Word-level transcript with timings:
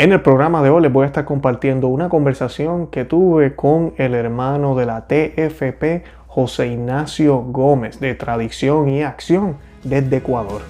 En 0.00 0.12
el 0.12 0.22
programa 0.22 0.62
de 0.62 0.70
hoy 0.70 0.80
les 0.80 0.90
voy 0.90 1.04
a 1.04 1.08
estar 1.08 1.26
compartiendo 1.26 1.88
una 1.88 2.08
conversación 2.08 2.86
que 2.86 3.04
tuve 3.04 3.54
con 3.54 3.92
el 3.98 4.14
hermano 4.14 4.74
de 4.74 4.86
la 4.86 5.06
TFP, 5.06 6.04
José 6.26 6.68
Ignacio 6.68 7.42
Gómez, 7.42 8.00
de 8.00 8.14
Tradición 8.14 8.88
y 8.88 9.02
Acción 9.02 9.58
desde 9.84 10.16
Ecuador. 10.16 10.62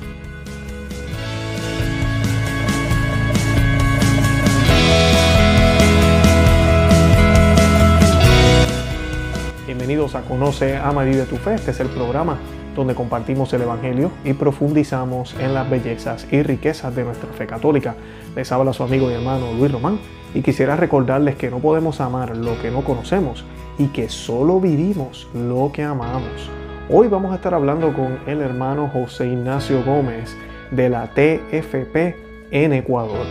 Bienvenidos 9.65 10.17
a 10.17 10.23
Conoce, 10.23 10.77
Ama 10.77 11.07
y 11.07 11.11
Vive 11.11 11.23
tu 11.27 11.37
Fe. 11.37 11.55
Este 11.55 11.71
es 11.71 11.79
el 11.79 11.87
programa 11.91 12.37
donde 12.81 12.95
compartimos 12.95 13.53
el 13.53 13.61
Evangelio 13.61 14.11
y 14.25 14.33
profundizamos 14.33 15.37
en 15.39 15.53
las 15.53 15.69
bellezas 15.69 16.27
y 16.33 16.43
riquezas 16.43 16.97
de 16.97 17.05
nuestra 17.05 17.31
fe 17.35 17.47
católica. 17.47 17.95
Les 18.35 18.51
habla 18.53 18.73
su 18.73 18.83
amigo 18.83 19.11
y 19.11 19.15
hermano 19.15 19.53
Luis 19.53 19.71
Román 19.71 19.99
y 20.33 20.41
quisiera 20.41 20.77
recordarles 20.77 21.37
que 21.37 21.51
no 21.51 21.59
podemos 21.59 22.01
amar 22.01 22.35
lo 22.35 22.59
que 22.63 22.71
no 22.71 22.83
conocemos 22.83 23.45
y 23.77 23.89
que 23.89 24.09
solo 24.09 24.61
vivimos 24.61 25.29
lo 25.35 25.71
que 25.73 25.83
amamos. 25.83 26.51
Hoy 26.89 27.09
vamos 27.09 27.33
a 27.33 27.35
estar 27.35 27.53
hablando 27.53 27.93
con 27.93 28.19
el 28.27 28.41
hermano 28.41 28.89
José 28.89 29.27
Ignacio 29.27 29.85
Gómez 29.85 30.35
de 30.71 30.89
la 30.89 31.09
TFP 31.09 32.17
en 32.51 32.73
Ecuador. 32.73 33.27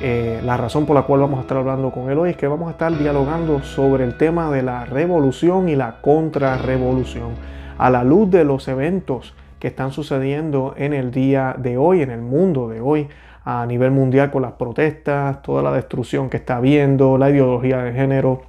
Eh, 0.00 0.40
la 0.42 0.56
razón 0.56 0.86
por 0.86 0.96
la 0.96 1.02
cual 1.02 1.20
vamos 1.20 1.40
a 1.40 1.42
estar 1.42 1.58
hablando 1.58 1.90
con 1.90 2.10
él 2.10 2.18
hoy 2.18 2.30
es 2.30 2.38
que 2.38 2.46
vamos 2.46 2.68
a 2.68 2.70
estar 2.70 2.96
dialogando 2.96 3.62
sobre 3.62 4.04
el 4.04 4.16
tema 4.16 4.50
de 4.50 4.62
la 4.62 4.86
revolución 4.86 5.68
y 5.68 5.76
la 5.76 5.96
contrarrevolución 6.00 7.32
a 7.78 7.90
la 7.90 8.04
luz 8.04 8.30
de 8.30 8.44
los 8.44 8.68
eventos 8.68 9.34
que 9.58 9.68
están 9.68 9.92
sucediendo 9.92 10.74
en 10.76 10.92
el 10.92 11.10
día 11.10 11.54
de 11.58 11.78
hoy, 11.78 12.02
en 12.02 12.10
el 12.10 12.20
mundo 12.20 12.68
de 12.68 12.80
hoy, 12.80 13.08
a 13.44 13.66
nivel 13.66 13.90
mundial 13.90 14.30
con 14.30 14.42
las 14.42 14.52
protestas, 14.52 15.42
toda 15.42 15.62
la 15.62 15.72
destrucción 15.72 16.30
que 16.30 16.38
está 16.38 16.56
habiendo, 16.56 17.18
la 17.18 17.30
ideología 17.30 17.82
de 17.82 17.92
género, 17.92 18.42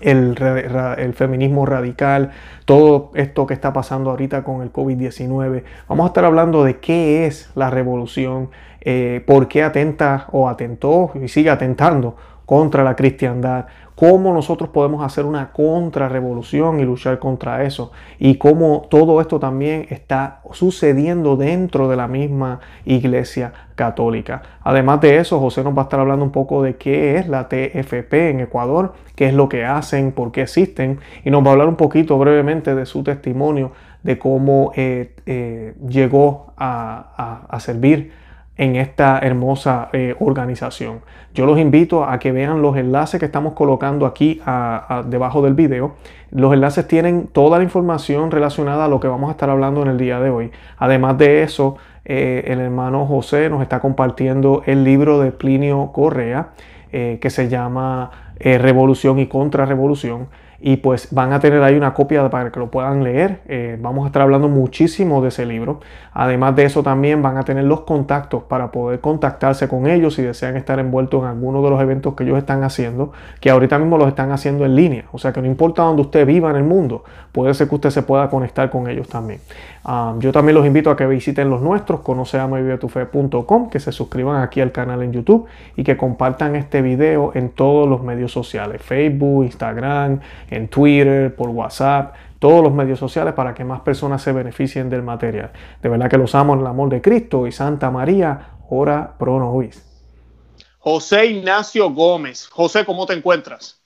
el, 0.00 1.14
feminismo 1.14 1.66
radical, 1.66 2.30
todo 2.64 3.10
esto 3.14 3.46
que 3.46 3.54
está 3.54 3.72
pasando 3.72 4.10
ahorita 4.10 4.44
con 4.44 4.62
el 4.62 4.72
COVID-19. 4.72 5.62
Vamos 5.88 6.04
a 6.04 6.08
estar 6.08 6.24
hablando 6.24 6.64
de 6.64 6.78
qué 6.78 7.26
es 7.26 7.50
la 7.54 7.70
revolución, 7.70 8.50
eh, 8.80 9.22
por 9.26 9.48
qué 9.48 9.62
atenta 9.62 10.26
o 10.32 10.48
atentó 10.48 11.12
y 11.20 11.28
sigue 11.28 11.50
atentando 11.50 12.16
contra 12.44 12.82
la 12.82 12.96
cristiandad, 12.96 13.66
cómo 13.98 14.32
nosotros 14.32 14.70
podemos 14.70 15.04
hacer 15.04 15.24
una 15.24 15.50
contrarrevolución 15.50 16.78
y 16.78 16.84
luchar 16.84 17.18
contra 17.18 17.64
eso, 17.64 17.90
y 18.20 18.36
cómo 18.36 18.86
todo 18.88 19.20
esto 19.20 19.40
también 19.40 19.88
está 19.90 20.40
sucediendo 20.52 21.36
dentro 21.36 21.88
de 21.88 21.96
la 21.96 22.06
misma 22.06 22.60
iglesia 22.84 23.52
católica. 23.74 24.42
Además 24.62 25.00
de 25.00 25.16
eso, 25.16 25.40
José 25.40 25.64
nos 25.64 25.76
va 25.76 25.82
a 25.82 25.84
estar 25.86 25.98
hablando 25.98 26.24
un 26.24 26.30
poco 26.30 26.62
de 26.62 26.76
qué 26.76 27.16
es 27.16 27.26
la 27.26 27.48
TFP 27.48 28.30
en 28.30 28.38
Ecuador, 28.38 28.94
qué 29.16 29.26
es 29.26 29.34
lo 29.34 29.48
que 29.48 29.64
hacen, 29.64 30.12
por 30.12 30.30
qué 30.30 30.42
existen, 30.42 31.00
y 31.24 31.30
nos 31.30 31.42
va 31.44 31.48
a 31.48 31.52
hablar 31.54 31.66
un 31.66 31.74
poquito 31.74 32.16
brevemente 32.18 32.76
de 32.76 32.86
su 32.86 33.02
testimonio 33.02 33.72
de 34.04 34.16
cómo 34.16 34.70
eh, 34.76 35.16
eh, 35.26 35.74
llegó 35.88 36.52
a 36.56 37.58
servir 37.58 38.12
en 38.58 38.74
esta 38.74 39.20
hermosa 39.20 39.88
eh, 39.92 40.14
organización. 40.18 41.00
Yo 41.32 41.46
los 41.46 41.58
invito 41.58 42.04
a 42.04 42.18
que 42.18 42.32
vean 42.32 42.60
los 42.60 42.76
enlaces 42.76 43.20
que 43.20 43.26
estamos 43.26 43.54
colocando 43.54 44.04
aquí 44.04 44.40
debajo 45.06 45.40
del 45.42 45.54
video. 45.54 45.94
Los 46.32 46.52
enlaces 46.52 46.88
tienen 46.88 47.28
toda 47.28 47.58
la 47.58 47.64
información 47.64 48.32
relacionada 48.32 48.86
a 48.86 48.88
lo 48.88 48.98
que 48.98 49.06
vamos 49.06 49.28
a 49.28 49.32
estar 49.32 49.48
hablando 49.48 49.82
en 49.82 49.88
el 49.88 49.98
día 49.98 50.18
de 50.18 50.30
hoy. 50.30 50.50
Además 50.76 51.16
de 51.16 51.44
eso, 51.44 51.76
eh, 52.04 52.44
el 52.48 52.60
hermano 52.60 53.06
José 53.06 53.48
nos 53.48 53.62
está 53.62 53.78
compartiendo 53.78 54.62
el 54.66 54.82
libro 54.82 55.20
de 55.20 55.30
Plinio 55.30 55.92
Correa 55.92 56.48
eh, 56.90 57.18
que 57.20 57.30
se 57.30 57.48
llama 57.48 58.10
Revolución 58.40 59.18
y 59.20 59.26
Contrarrevolución 59.26 60.28
y 60.60 60.78
pues 60.78 61.08
van 61.12 61.32
a 61.32 61.38
tener 61.38 61.62
ahí 61.62 61.76
una 61.76 61.94
copia 61.94 62.28
para 62.30 62.50
que 62.50 62.58
lo 62.58 62.68
puedan 62.68 63.04
leer. 63.04 63.40
Eh, 63.46 63.78
vamos 63.80 64.04
a 64.04 64.06
estar 64.08 64.22
hablando 64.22 64.48
muchísimo 64.48 65.22
de 65.22 65.28
ese 65.28 65.46
libro. 65.46 65.80
Además 66.12 66.56
de 66.56 66.64
eso 66.64 66.82
también 66.82 67.22
van 67.22 67.36
a 67.36 67.44
tener 67.44 67.64
los 67.64 67.82
contactos 67.82 68.42
para 68.42 68.72
poder 68.72 68.98
contactarse 69.00 69.68
con 69.68 69.86
ellos 69.86 70.14
si 70.14 70.22
desean 70.22 70.56
estar 70.56 70.80
envueltos 70.80 71.22
en 71.22 71.28
alguno 71.28 71.62
de 71.62 71.70
los 71.70 71.80
eventos 71.80 72.14
que 72.14 72.24
ellos 72.24 72.38
están 72.38 72.64
haciendo, 72.64 73.12
que 73.40 73.50
ahorita 73.50 73.78
mismo 73.78 73.98
los 73.98 74.08
están 74.08 74.32
haciendo 74.32 74.64
en 74.64 74.74
línea. 74.74 75.04
O 75.12 75.18
sea 75.18 75.32
que 75.32 75.40
no 75.40 75.46
importa 75.46 75.82
donde 75.82 76.02
usted 76.02 76.26
viva 76.26 76.50
en 76.50 76.56
el 76.56 76.64
mundo, 76.64 77.04
puede 77.30 77.54
ser 77.54 77.68
que 77.68 77.76
usted 77.76 77.90
se 77.90 78.02
pueda 78.02 78.28
conectar 78.28 78.68
con 78.68 78.88
ellos 78.88 79.08
también. 79.08 79.40
Yo 80.18 80.32
también 80.32 80.54
los 80.54 80.66
invito 80.66 80.90
a 80.90 80.96
que 80.96 81.06
visiten 81.06 81.48
los 81.48 81.62
nuestros, 81.62 82.00
conoceamavivetufe.com, 82.00 83.70
que 83.70 83.80
se 83.80 83.90
suscriban 83.90 84.42
aquí 84.42 84.60
al 84.60 84.70
canal 84.70 85.02
en 85.02 85.12
YouTube 85.12 85.46
y 85.76 85.84
que 85.84 85.96
compartan 85.96 86.56
este 86.56 86.82
video 86.82 87.32
en 87.34 87.48
todos 87.48 87.88
los 87.88 88.02
medios 88.02 88.30
sociales, 88.30 88.82
Facebook, 88.82 89.44
Instagram, 89.44 90.20
en 90.50 90.68
Twitter, 90.68 91.34
por 91.34 91.48
WhatsApp, 91.48 92.14
todos 92.38 92.62
los 92.62 92.74
medios 92.74 92.98
sociales 92.98 93.32
para 93.32 93.54
que 93.54 93.64
más 93.64 93.80
personas 93.80 94.20
se 94.20 94.32
beneficien 94.32 94.90
del 94.90 95.02
material. 95.02 95.52
De 95.80 95.88
verdad 95.88 96.10
que 96.10 96.18
los 96.18 96.34
amo 96.34 96.52
en 96.52 96.60
el 96.60 96.66
amor 96.66 96.90
de 96.90 97.00
Cristo 97.00 97.46
y 97.46 97.52
Santa 97.52 97.90
María, 97.90 98.56
ora 98.68 99.14
pro 99.18 99.38
nobis. 99.38 99.82
José 100.78 101.26
Ignacio 101.26 101.90
Gómez. 101.90 102.46
José, 102.48 102.84
¿cómo 102.84 103.06
te 103.06 103.14
encuentras? 103.14 103.77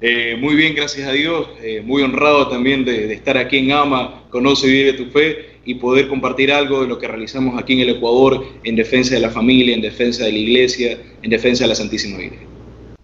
Eh, 0.00 0.36
muy 0.38 0.54
bien, 0.54 0.74
gracias 0.74 1.08
a 1.08 1.12
Dios. 1.12 1.48
Eh, 1.62 1.80
muy 1.80 2.02
honrado 2.02 2.48
también 2.48 2.84
de, 2.84 3.12
estar 3.12 3.38
aquí 3.38 3.58
en 3.58 3.72
AMA, 3.72 4.24
Conoce 4.30 4.66
y 4.66 4.72
Vive 4.72 4.92
tu 4.94 5.06
Fe 5.06 5.60
y 5.64 5.76
poder 5.76 6.08
compartir 6.08 6.52
algo 6.52 6.82
de 6.82 6.88
lo 6.88 6.98
que 6.98 7.08
realizamos 7.08 7.60
aquí 7.60 7.74
en 7.74 7.80
el 7.80 7.96
Ecuador 7.96 8.44
en 8.64 8.76
defensa 8.76 9.14
de 9.14 9.20
la 9.20 9.30
familia, 9.30 9.74
en 9.74 9.80
defensa 9.80 10.24
de 10.24 10.32
la 10.32 10.38
iglesia, 10.38 10.98
en 11.22 11.30
defensa 11.30 11.64
de 11.64 11.68
la 11.68 11.74
Santísima 11.74 12.18
Virgen. 12.18 12.54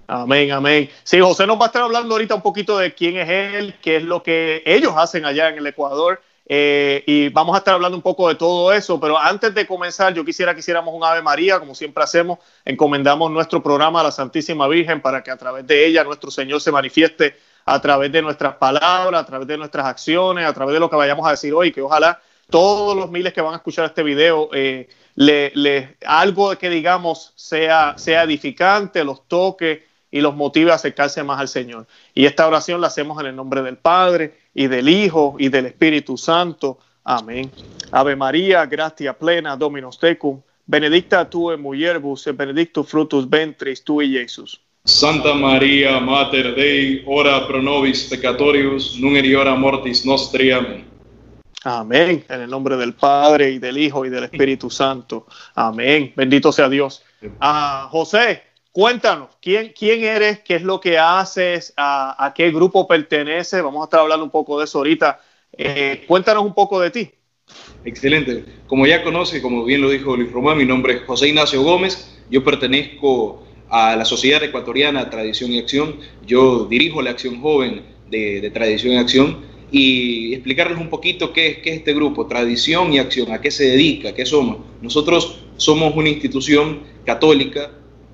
Amén, 0.09 0.51
amén. 0.51 0.91
Sí, 1.05 1.21
José 1.21 1.47
nos 1.47 1.56
va 1.56 1.65
a 1.65 1.67
estar 1.67 1.83
hablando 1.83 2.15
ahorita 2.15 2.34
un 2.34 2.43
poquito 2.43 2.77
de 2.77 2.93
quién 2.93 3.17
es 3.17 3.28
él, 3.28 3.75
qué 3.81 3.97
es 3.97 4.03
lo 4.03 4.25
que 4.25 4.61
ellos 4.67 4.93
hacen 4.97 5.25
allá 5.25 5.49
en 5.51 5.59
el 5.59 5.67
Ecuador. 5.69 6.21
Eh, 6.53 7.05
y 7.06 7.28
vamos 7.28 7.55
a 7.55 7.59
estar 7.59 7.75
hablando 7.75 7.97
un 7.97 8.03
poco 8.03 8.28
de 8.28 8.34
todo 8.34 8.72
eso, 8.72 8.99
pero 8.99 9.16
antes 9.16 9.55
de 9.55 9.69
comenzar, 9.69 10.12
yo 10.12 10.25
quisiera 10.25 10.53
que 10.53 10.59
hiciéramos 10.59 10.93
un 10.93 11.05
Ave 11.05 11.22
María, 11.22 11.61
como 11.61 11.77
siempre 11.77 12.03
hacemos, 12.03 12.41
encomendamos 12.65 13.31
nuestro 13.31 13.62
programa 13.62 14.00
a 14.00 14.03
la 14.03 14.11
Santísima 14.11 14.66
Virgen 14.66 15.00
para 15.00 15.22
que 15.22 15.31
a 15.31 15.37
través 15.37 15.65
de 15.65 15.87
ella 15.87 16.03
nuestro 16.03 16.28
Señor 16.28 16.60
se 16.60 16.72
manifieste 16.72 17.37
a 17.65 17.81
través 17.81 18.10
de 18.10 18.21
nuestras 18.21 18.56
palabras, 18.56 19.22
a 19.22 19.25
través 19.25 19.47
de 19.47 19.59
nuestras 19.59 19.87
acciones, 19.87 20.44
a 20.44 20.53
través 20.53 20.75
de 20.75 20.81
lo 20.81 20.91
que 20.91 20.97
vayamos 20.97 21.25
a 21.25 21.31
decir 21.31 21.55
hoy, 21.55 21.71
que 21.71 21.83
ojalá 21.83 22.21
todos 22.50 22.97
los 22.97 23.12
miles 23.12 23.33
que 23.33 23.43
van 23.43 23.55
a 23.55 23.59
escuchar 23.59 23.84
este 23.84 24.03
video 24.03 24.50
eh, 24.53 24.89
le, 25.15 25.97
algo 26.05 26.59
que 26.59 26.69
digamos 26.69 27.33
sea, 27.37 27.94
sea 27.97 28.25
edificante, 28.25 29.05
los 29.05 29.28
toque 29.28 29.87
y 30.10 30.21
los 30.21 30.34
motive 30.34 30.72
a 30.72 30.75
acercarse 30.75 31.22
más 31.22 31.41
al 31.41 31.48
Señor. 31.48 31.87
Y 32.15 32.26
esta 32.26 32.47
oración 32.47 32.81
la 32.81 32.88
hacemos 32.88 33.21
en 33.21 33.26
el 33.26 33.37
nombre 33.37 33.62
del 33.62 33.76
Padre 33.76 34.38
y 34.54 34.66
del 34.66 34.88
Hijo 34.88 35.37
y 35.38 35.48
del 35.48 35.66
Espíritu 35.66 36.16
Santo. 36.16 36.78
Amén. 37.04 37.50
Ave 37.93 38.16
María, 38.16 38.66
gratia 38.66 39.16
plena, 39.16 39.56
Dominus 39.56 39.98
tecum, 39.98 40.41
benedicta 40.66 41.28
tu 41.28 41.50
en 41.50 41.60
mulierbus, 41.60 42.26
et 42.26 42.37
benedictus 42.37 42.87
frutus 42.87 43.28
ventris 43.28 43.82
tui, 43.82 44.12
Jesús. 44.12 44.60
Santa 44.84 45.34
María, 45.34 46.00
Mater 46.00 46.54
Dei, 46.54 47.03
ora 47.06 47.47
pro 47.47 47.60
nobis 47.60 48.09
peccatorius, 48.09 48.98
nun 48.98 49.16
hora 49.37 49.54
mortis 49.54 50.04
nostri. 50.04 50.53
Amén. 50.53 50.84
Amén. 51.65 52.25
En 52.28 52.41
el 52.41 52.48
nombre 52.48 52.77
del 52.77 52.94
Padre 52.94 53.50
y 53.50 53.59
del 53.59 53.77
Hijo 53.77 54.06
y 54.06 54.09
del 54.09 54.25
Espíritu 54.25 54.71
Santo. 54.71 55.27
Amén. 55.54 56.12
Bendito 56.16 56.53
sea 56.53 56.69
Dios. 56.69 57.03
Ah, 57.38 57.88
José, 57.91 58.42
Cuéntanos, 58.72 59.31
¿quién, 59.42 59.72
quién 59.76 60.04
eres? 60.04 60.41
¿Qué 60.41 60.54
es 60.54 60.62
lo 60.62 60.81
que 60.81 60.97
haces? 60.97 61.72
¿A, 61.76 62.32
qué 62.36 62.53
grupo 62.53 62.86
pertenece? 62.86 63.60
Vamos 63.62 63.82
a 63.82 63.84
estar 63.84 64.00
hablando 64.00 64.25
un 64.25 64.31
poco 64.31 64.58
de 64.58 64.64
eso 64.64 64.78
ahorita. 64.78 65.20
Eh, 65.56 66.04
cuéntanos 66.06 66.44
un 66.44 66.54
poco 66.54 66.78
de 66.78 66.91
ti. 66.91 67.10
Excelente. 67.84 68.44
Como 68.69 68.86
ya 68.86 69.03
conoce, 69.03 69.42
como 69.42 69.64
bien 69.64 69.80
lo 69.80 69.91
dijo 69.91 70.16
Luis 70.16 70.30
Román, 70.30 70.56
mi 70.56 70.64
nombre 70.64 70.94
es 70.94 71.03
José 71.03 71.28
Ignacio 71.28 71.62
Gómez. 71.62 72.16
Yo 72.30 72.44
pertenezco 72.44 73.44
a 73.69 73.97
la 73.97 74.04
Sociedad 74.04 74.42
Ecuatoriana 74.45 75.10
Tradición 75.10 75.50
y 75.50 75.59
Acción. 75.59 75.97
Yo 76.24 76.66
dirijo 76.66 77.03
la 77.03 77.10
acción 77.10 77.41
joven 77.41 77.83
de, 78.09 78.50
Tradición 78.54 78.95
y 78.95 78.98
Acción 78.98 79.39
y 79.72 80.34
explicarles 80.34 80.78
un 80.78 80.91
poquito 80.91 81.33
qué 81.33 81.48
es, 81.48 81.59
qué 81.59 81.71
es 81.71 81.77
este 81.78 81.92
grupo, 81.92 82.27
Tradición 82.27 82.92
y 82.92 82.98
Acción, 82.98 83.33
a 83.33 83.41
qué 83.41 83.50
se 83.50 83.65
dedica, 83.65 84.15
qué 84.15 84.27
somos. 84.27 84.59
Nosotros 84.80 85.41
somos 85.56 85.97
una 85.97 86.09
institución 86.09 86.84
católica 87.04 87.72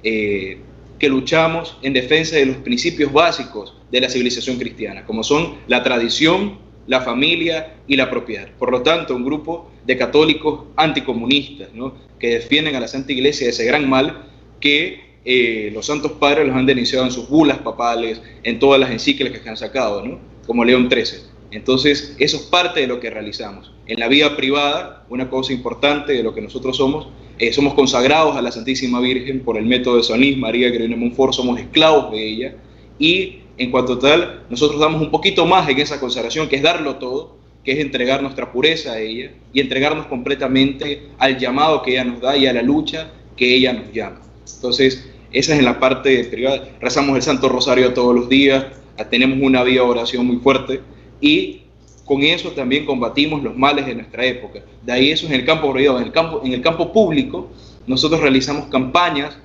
eh, 0.08 0.58
que 1.00 1.08
luchamos 1.08 1.76
en 1.82 1.92
defensa 1.92 2.36
de 2.36 2.46
los 2.46 2.58
principios 2.58 3.12
básicos 3.12 3.74
de 3.90 4.00
la 4.00 4.08
civilización 4.08 4.56
cristiana, 4.56 5.04
como 5.04 5.24
son 5.24 5.56
la 5.66 5.82
tradición, 5.82 6.60
la 6.86 7.00
familia 7.00 7.74
y 7.88 7.96
la 7.96 8.08
propiedad. 8.08 8.48
Por 8.56 8.70
lo 8.70 8.82
tanto, 8.82 9.16
un 9.16 9.24
grupo 9.24 9.68
de 9.84 9.96
católicos 9.96 10.66
anticomunistas 10.76 11.70
que 12.20 12.28
defienden 12.34 12.76
a 12.76 12.80
la 12.80 12.86
Santa 12.86 13.12
Iglesia 13.12 13.48
de 13.48 13.50
ese 13.50 13.64
gran 13.64 13.90
mal 13.90 14.28
que 14.60 15.16
eh, 15.24 15.72
los 15.74 15.86
santos 15.86 16.12
padres 16.12 16.46
los 16.46 16.54
han 16.54 16.66
denunciado 16.66 17.04
en 17.04 17.10
sus 17.10 17.28
bulas 17.28 17.58
papales, 17.58 18.22
en 18.44 18.60
todas 18.60 18.78
las 18.78 18.92
encíclicas 18.92 19.40
que 19.40 19.48
han 19.48 19.56
sacado, 19.56 20.04
como 20.46 20.64
León 20.64 20.88
XIII. 20.88 21.18
Entonces, 21.50 22.14
eso 22.20 22.36
es 22.36 22.44
parte 22.44 22.78
de 22.78 22.86
lo 22.86 23.00
que 23.00 23.10
realizamos. 23.10 23.72
En 23.88 23.98
la 23.98 24.06
vida 24.06 24.36
privada, 24.36 25.04
una 25.08 25.28
cosa 25.28 25.52
importante 25.52 26.12
de 26.12 26.22
lo 26.22 26.32
que 26.32 26.42
nosotros 26.42 26.76
somos 26.76 27.08
eh, 27.38 27.52
somos 27.52 27.74
consagrados 27.74 28.36
a 28.36 28.42
la 28.42 28.50
Santísima 28.50 29.00
Virgen 29.00 29.40
por 29.40 29.56
el 29.56 29.66
método 29.66 29.96
de 29.96 30.02
San 30.02 30.20
Luis 30.20 30.36
María 30.36 30.70
de 30.70 30.88
Montfort, 30.88 31.34
somos 31.34 31.60
esclavos 31.60 32.10
de 32.12 32.26
ella 32.26 32.54
y 32.98 33.40
en 33.58 33.70
cuanto 33.70 33.94
a 33.94 33.98
tal, 33.98 34.44
nosotros 34.50 34.80
damos 34.80 35.00
un 35.00 35.10
poquito 35.10 35.46
más 35.46 35.68
en 35.68 35.78
esa 35.78 35.98
consagración, 35.98 36.48
que 36.48 36.56
es 36.56 36.62
darlo 36.62 36.96
todo, 36.96 37.36
que 37.64 37.72
es 37.72 37.78
entregar 37.78 38.22
nuestra 38.22 38.52
pureza 38.52 38.92
a 38.92 39.00
ella 39.00 39.32
y 39.52 39.60
entregarnos 39.60 40.06
completamente 40.06 41.08
al 41.18 41.38
llamado 41.38 41.82
que 41.82 41.92
ella 41.92 42.04
nos 42.04 42.20
da 42.20 42.36
y 42.36 42.46
a 42.46 42.52
la 42.52 42.62
lucha 42.62 43.10
que 43.36 43.54
ella 43.54 43.72
nos 43.72 43.92
llama. 43.92 44.20
Entonces, 44.54 45.08
esa 45.32 45.52
es 45.54 45.58
en 45.58 45.64
la 45.64 45.80
parte 45.80 46.24
privada. 46.24 46.68
Rezamos 46.80 47.16
el 47.16 47.22
Santo 47.22 47.48
Rosario 47.48 47.92
todos 47.92 48.14
los 48.14 48.28
días, 48.28 48.66
tenemos 49.10 49.38
una 49.40 49.62
vida 49.62 49.82
de 49.82 49.88
oración 49.88 50.26
muy 50.26 50.36
fuerte 50.36 50.80
y 51.20 51.62
con 52.06 52.22
eso 52.22 52.52
también 52.52 52.86
combatimos 52.86 53.42
los 53.42 53.56
males 53.56 53.84
de 53.84 53.96
nuestra 53.96 54.24
época. 54.24 54.62
De 54.82 54.92
ahí 54.92 55.10
eso 55.10 55.26
es 55.26 55.32
en 55.32 55.40
el 55.40 55.44
campo 55.44 55.72
privado. 55.72 55.98
En 55.98 56.04
el 56.04 56.12
campo, 56.12 56.40
en 56.44 56.52
el 56.52 56.62
campo 56.62 56.92
público, 56.92 57.50
nosotros 57.86 58.20
realizamos 58.20 58.66
campañas 58.66 59.36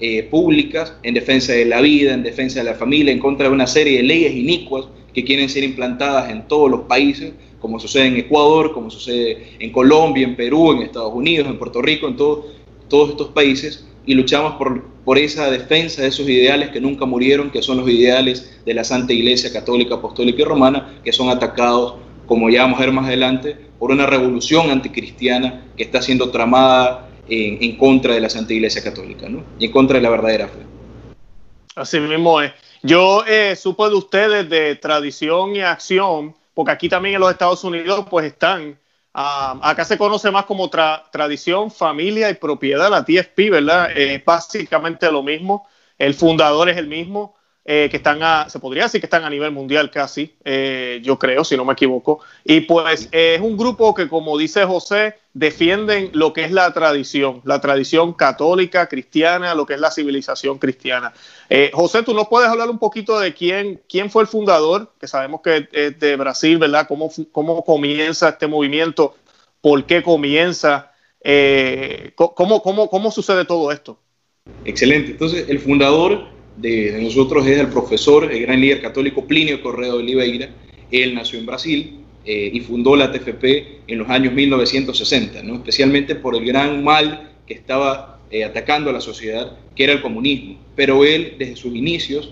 eh, 0.00 0.24
públicas 0.24 0.94
en 1.04 1.14
defensa 1.14 1.52
de 1.52 1.64
la 1.64 1.80
vida, 1.80 2.12
en 2.12 2.24
defensa 2.24 2.58
de 2.58 2.64
la 2.64 2.74
familia, 2.74 3.12
en 3.12 3.20
contra 3.20 3.48
de 3.48 3.54
una 3.54 3.68
serie 3.68 3.98
de 3.98 4.02
leyes 4.02 4.34
inicuas 4.34 4.86
que 5.14 5.24
quieren 5.24 5.48
ser 5.48 5.62
implantadas 5.62 6.30
en 6.30 6.46
todos 6.48 6.68
los 6.68 6.82
países, 6.82 7.32
como 7.60 7.78
sucede 7.78 8.06
en 8.06 8.16
Ecuador, 8.16 8.72
como 8.72 8.90
sucede 8.90 9.56
en 9.60 9.70
Colombia, 9.70 10.26
en 10.26 10.36
Perú, 10.36 10.72
en 10.72 10.82
Estados 10.82 11.14
Unidos, 11.14 11.48
en 11.48 11.58
Puerto 11.58 11.80
Rico, 11.80 12.08
en 12.08 12.16
todos 12.16 13.10
estos 13.10 13.28
países, 13.28 13.86
y 14.06 14.14
luchamos 14.14 14.54
por, 14.54 14.84
por 15.04 15.18
esa 15.18 15.50
defensa 15.50 16.02
de 16.02 16.08
esos 16.08 16.28
ideales 16.28 16.70
que 16.70 16.80
nunca 16.80 17.04
murieron, 17.04 17.50
que 17.50 17.62
son 17.62 17.78
los 17.78 17.88
ideales 17.88 18.58
de 18.64 18.74
la 18.74 18.84
Santa 18.84 19.12
Iglesia 19.12 19.52
Católica, 19.52 19.96
Apostólica 19.96 20.42
y 20.42 20.44
Romana, 20.44 21.00
que 21.04 21.12
son 21.12 21.28
atacados, 21.28 21.94
como 22.28 22.50
ya 22.50 22.62
vamos 22.62 22.78
a 22.78 22.82
ver 22.82 22.92
más 22.92 23.06
adelante, 23.06 23.56
por 23.78 23.90
una 23.90 24.06
revolución 24.06 24.70
anticristiana 24.70 25.64
que 25.76 25.82
está 25.82 26.02
siendo 26.02 26.30
tramada 26.30 27.08
en, 27.26 27.76
contra 27.76 28.14
de 28.14 28.20
la 28.20 28.28
Santa 28.28 28.52
Iglesia 28.52 28.82
Católica, 28.82 29.28
¿no? 29.28 29.42
Y 29.58 29.66
en 29.66 29.72
contra 29.72 29.96
de 29.96 30.02
la 30.02 30.10
verdadera 30.10 30.48
fe. 30.48 30.60
Así 31.74 31.98
mismo 31.98 32.40
es. 32.40 32.52
Yo 32.82 33.24
eh, 33.26 33.56
supo 33.56 33.88
de 33.88 33.96
ustedes 33.96 34.48
de 34.48 34.76
tradición 34.76 35.56
y 35.56 35.60
acción, 35.60 36.34
porque 36.54 36.72
aquí 36.72 36.88
también 36.88 37.16
en 37.16 37.20
los 37.20 37.30
Estados 37.30 37.64
Unidos 37.64 38.06
pues 38.10 38.26
están, 38.26 38.78
ah, 39.14 39.58
acá 39.62 39.84
se 39.84 39.96
conoce 39.98 40.30
más 40.30 40.44
como 40.44 40.68
tradición, 40.68 41.70
familia 41.70 42.30
y 42.30 42.34
propiedad, 42.34 42.90
la 42.90 43.04
TFP, 43.04 43.50
¿verdad? 43.50 43.90
Es 43.96 44.24
básicamente 44.24 45.10
lo 45.10 45.22
mismo, 45.22 45.66
el 45.98 46.14
fundador 46.14 46.68
es 46.68 46.76
el 46.76 46.88
mismo, 46.88 47.34
eh, 47.70 47.88
que 47.90 47.98
están 47.98 48.22
a, 48.22 48.48
se 48.48 48.60
podría 48.60 48.84
decir 48.84 48.98
que 48.98 49.04
están 49.04 49.24
a 49.24 49.28
nivel 49.28 49.50
mundial 49.50 49.90
casi, 49.90 50.34
eh, 50.42 51.02
yo 51.02 51.18
creo, 51.18 51.44
si 51.44 51.54
no 51.54 51.66
me 51.66 51.74
equivoco. 51.74 52.20
Y 52.42 52.62
pues 52.62 53.10
es 53.12 53.42
un 53.42 53.58
grupo 53.58 53.92
que, 53.94 54.08
como 54.08 54.38
dice 54.38 54.64
José, 54.64 55.16
defienden 55.34 56.08
lo 56.14 56.32
que 56.32 56.44
es 56.44 56.50
la 56.50 56.72
tradición, 56.72 57.42
la 57.44 57.60
tradición 57.60 58.14
católica, 58.14 58.88
cristiana, 58.88 59.54
lo 59.54 59.66
que 59.66 59.74
es 59.74 59.80
la 59.80 59.90
civilización 59.90 60.58
cristiana. 60.58 61.12
Eh, 61.50 61.70
José, 61.74 62.02
tú 62.02 62.14
nos 62.14 62.28
puedes 62.28 62.48
hablar 62.48 62.70
un 62.70 62.78
poquito 62.78 63.20
de 63.20 63.34
quién, 63.34 63.82
quién 63.86 64.10
fue 64.10 64.22
el 64.22 64.28
fundador, 64.28 64.94
que 64.98 65.06
sabemos 65.06 65.42
que 65.42 65.68
es 65.70 66.00
de 66.00 66.16
Brasil, 66.16 66.56
¿verdad? 66.56 66.88
¿Cómo, 66.88 67.10
cómo 67.32 67.62
comienza 67.66 68.30
este 68.30 68.46
movimiento? 68.46 69.14
¿Por 69.60 69.84
qué 69.84 70.02
comienza? 70.02 70.90
¿cómo, 72.14 72.62
cómo, 72.62 72.88
¿Cómo 72.88 73.10
sucede 73.10 73.44
todo 73.44 73.70
esto? 73.72 73.98
Excelente. 74.64 75.10
Entonces, 75.10 75.50
el 75.50 75.58
fundador 75.58 76.37
de, 76.60 77.00
nosotros 77.02 77.46
es 77.46 77.58
el 77.58 77.68
profesor, 77.68 78.30
el 78.30 78.42
gran 78.42 78.60
líder 78.60 78.80
católico 78.80 79.24
Plinio 79.26 79.62
Correo 79.62 79.96
de 79.96 80.02
Oliveira. 80.02 80.48
Él 80.90 81.14
nació 81.14 81.38
en 81.38 81.46
Brasil 81.46 82.00
eh, 82.24 82.50
y 82.52 82.60
fundó 82.60 82.96
la 82.96 83.12
TFP 83.12 83.44
en 83.86 83.98
los 83.98 84.08
años 84.08 84.32
1960, 84.34 85.42
¿no? 85.42 85.54
especialmente 85.56 86.14
por 86.14 86.34
el 86.36 86.44
gran 86.44 86.82
mal 86.82 87.32
que 87.46 87.54
estaba 87.54 88.18
eh, 88.30 88.44
atacando 88.44 88.90
a 88.90 88.92
la 88.92 89.00
sociedad, 89.00 89.56
que 89.74 89.84
era 89.84 89.92
el 89.92 90.02
comunismo. 90.02 90.58
Pero 90.76 91.04
él, 91.04 91.34
desde 91.38 91.56
sus 91.56 91.74
inicios, 91.74 92.30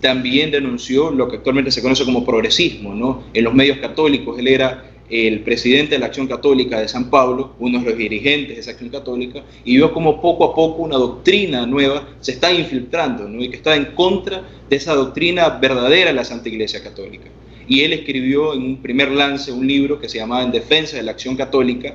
también 0.00 0.50
denunció 0.50 1.10
lo 1.10 1.28
que 1.28 1.36
actualmente 1.36 1.70
se 1.70 1.82
conoce 1.82 2.04
como 2.04 2.24
progresismo. 2.24 2.94
¿no? 2.94 3.24
En 3.34 3.44
los 3.44 3.54
medios 3.54 3.78
católicos, 3.78 4.38
él 4.38 4.48
era 4.48 4.87
el 5.10 5.40
presidente 5.40 5.94
de 5.94 6.00
la 6.00 6.06
Acción 6.06 6.26
Católica 6.26 6.80
de 6.80 6.88
San 6.88 7.08
Pablo, 7.08 7.54
uno 7.58 7.78
de 7.80 7.84
los 7.86 7.96
dirigentes 7.96 8.56
de 8.56 8.60
esa 8.60 8.72
Acción 8.72 8.90
Católica, 8.90 9.42
y 9.64 9.76
vio 9.76 9.92
como 9.92 10.20
poco 10.20 10.44
a 10.44 10.54
poco 10.54 10.82
una 10.82 10.96
doctrina 10.96 11.66
nueva 11.66 12.08
se 12.20 12.32
está 12.32 12.52
infiltrando 12.52 13.28
¿no? 13.28 13.42
y 13.42 13.48
que 13.48 13.56
está 13.56 13.74
en 13.74 13.86
contra 13.94 14.42
de 14.68 14.76
esa 14.76 14.94
doctrina 14.94 15.48
verdadera 15.48 16.10
de 16.10 16.16
la 16.16 16.24
Santa 16.24 16.48
Iglesia 16.48 16.82
Católica. 16.82 17.28
Y 17.66 17.82
él 17.82 17.92
escribió 17.92 18.54
en 18.54 18.62
un 18.62 18.76
primer 18.82 19.10
lance 19.10 19.52
un 19.52 19.66
libro 19.66 20.00
que 20.00 20.08
se 20.08 20.18
llamaba 20.18 20.42
En 20.42 20.52
Defensa 20.52 20.96
de 20.96 21.02
la 21.02 21.12
Acción 21.12 21.36
Católica, 21.36 21.94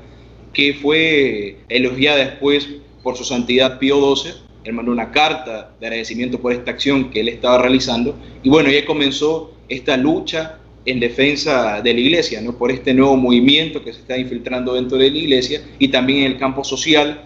que 0.53 0.75
fue 0.75 1.57
elogiada 1.67 2.17
después 2.17 2.67
por 3.01 3.17
su 3.17 3.23
santidad 3.23 3.79
Pío 3.79 4.15
XII. 4.15 4.33
Él 4.63 4.73
mandó 4.73 4.91
una 4.91 5.11
carta 5.11 5.73
de 5.79 5.87
agradecimiento 5.87 6.39
por 6.39 6.53
esta 6.53 6.71
acción 6.71 7.09
que 7.09 7.19
él 7.19 7.27
estaba 7.27 7.57
realizando. 7.57 8.15
Y 8.43 8.49
bueno, 8.49 8.69
ya 8.69 8.85
comenzó 8.85 9.51
esta 9.67 9.97
lucha 9.97 10.59
en 10.85 10.99
defensa 10.99 11.81
de 11.81 11.93
la 11.93 11.99
iglesia, 11.99 12.41
¿no? 12.41 12.57
por 12.57 12.71
este 12.71 12.93
nuevo 12.93 13.15
movimiento 13.15 13.83
que 13.83 13.93
se 13.93 13.99
está 13.99 14.17
infiltrando 14.17 14.73
dentro 14.73 14.97
de 14.97 15.09
la 15.09 15.17
iglesia 15.17 15.61
y 15.79 15.87
también 15.87 16.19
en 16.19 16.31
el 16.33 16.37
campo 16.37 16.63
social 16.63 17.23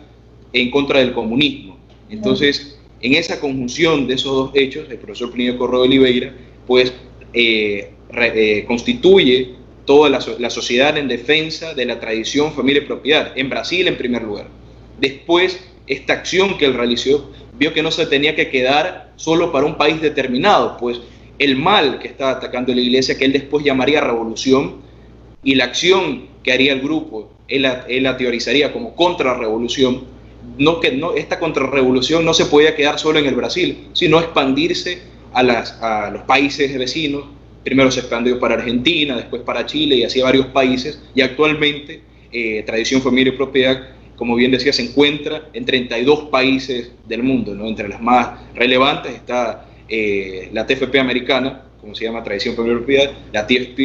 en 0.54 0.70
contra 0.70 1.00
del 1.00 1.14
comunismo. 1.14 1.78
Entonces, 2.10 2.78
en 3.02 3.14
esa 3.16 3.40
conjunción 3.40 4.08
de 4.08 4.16
esos 4.16 4.32
dos 4.32 4.52
hechos, 4.54 4.88
el 4.90 4.98
profesor 4.98 5.32
Plinio 5.32 5.58
Correo 5.58 5.82
de 5.82 5.88
Oliveira, 5.88 6.34
pues 6.66 6.94
eh, 7.34 7.92
eh, 8.14 8.66
constituye 8.68 9.56
toda 9.86 10.10
la, 10.10 10.20
la, 10.40 10.50
sociedad 10.50 10.98
en 10.98 11.08
defensa 11.08 11.74
de 11.74 11.86
la 11.86 12.00
tradición, 12.00 12.54
familia 12.54 12.84
y 12.84 12.86
propiedad, 12.86 13.32
en 13.36 13.50
Brasil 13.50 13.88
en 13.88 13.98
primer 13.98 14.24
lugar. 14.24 14.48
Después, 15.00 15.60
esta 15.88 16.14
acción 16.14 16.58
que 16.58 16.66
él 16.66 16.74
realizó 16.74 17.32
vio 17.58 17.74
que 17.74 17.82
no 17.82 17.92
se 17.92 18.06
tenía 18.06 18.36
que 18.36 18.50
quedar 18.50 19.14
solo 19.16 19.52
para 19.52 19.66
un 19.66 19.76
país 19.78 20.02
determinado, 20.02 20.78
pues 20.78 21.00
el 21.40 21.56
mal 21.56 22.00
que 22.00 22.08
estaba 22.08 22.32
atacando 22.32 22.74
la 22.74 22.82
iglesia, 22.82 23.18
que 23.18 23.26
él 23.26 23.34
después 23.34 23.64
llamaría 23.64 24.02
revolución, 24.02 24.78
y 25.44 25.56
la 25.56 25.66
acción 25.66 26.28
que 26.44 26.52
haría 26.52 26.74
el 26.74 26.82
grupo, 26.82 27.32
él 27.48 27.64
la, 27.64 28.18
teorizaría 28.18 28.74
como 28.74 28.96
contrarrevolución, 28.96 30.04
no 30.58 30.80
que 30.80 30.92
no, 30.92 31.14
esta 31.14 31.40
contrarrevolución 31.40 32.26
no 32.26 32.34
se 32.34 32.46
podía 32.46 32.76
quedar 32.76 33.00
solo 33.00 33.20
en 33.20 33.26
el 33.26 33.36
Brasil, 33.36 33.88
sino 33.94 34.20
expandirse 34.20 35.00
a, 35.34 35.44
las, 35.44 35.72
a 35.82 36.10
los 36.10 36.24
países 36.24 36.78
vecinos. 36.78 37.26
Primero 37.64 37.92
se 37.92 38.00
expandió 38.00 38.40
para 38.40 38.56
Argentina, 38.56 39.16
después 39.16 39.42
para 39.44 39.66
Chile 39.66 39.98
y 39.98 40.04
así 40.04 40.22
a 40.22 40.26
varios 40.26 40.48
países. 40.48 41.02
Y 41.14 41.22
actualmente, 41.22 42.02
eh, 42.32 42.64
Tradición, 42.66 43.02
Familia 43.02 43.34
y 43.34 43.38
Propiedad, 43.38 43.90
como 44.16 44.36
bien 44.36 44.52
decía, 44.52 44.74
se 44.74 44.84
encuentra 44.84 45.50
en 45.54 45.66
32 45.66 46.30
países 46.30 46.92
del 47.08 47.24
mundo. 47.24 47.54
¿no? 47.54 47.68
Entre 47.68 47.88
las 47.88 48.02
más 48.02 48.40
relevantes 48.56 49.14
está 49.14 49.67
eh, 49.90 50.50
la 50.54 50.66
TFP 50.66 50.96
americana, 51.00 51.64
como 51.80 51.96
se 51.96 52.06
llama 52.06 52.24
Tradición 52.24 52.56
por 52.56 52.66
Propiedad, 52.66 53.12
la 53.32 53.46
TFP, 53.46 53.78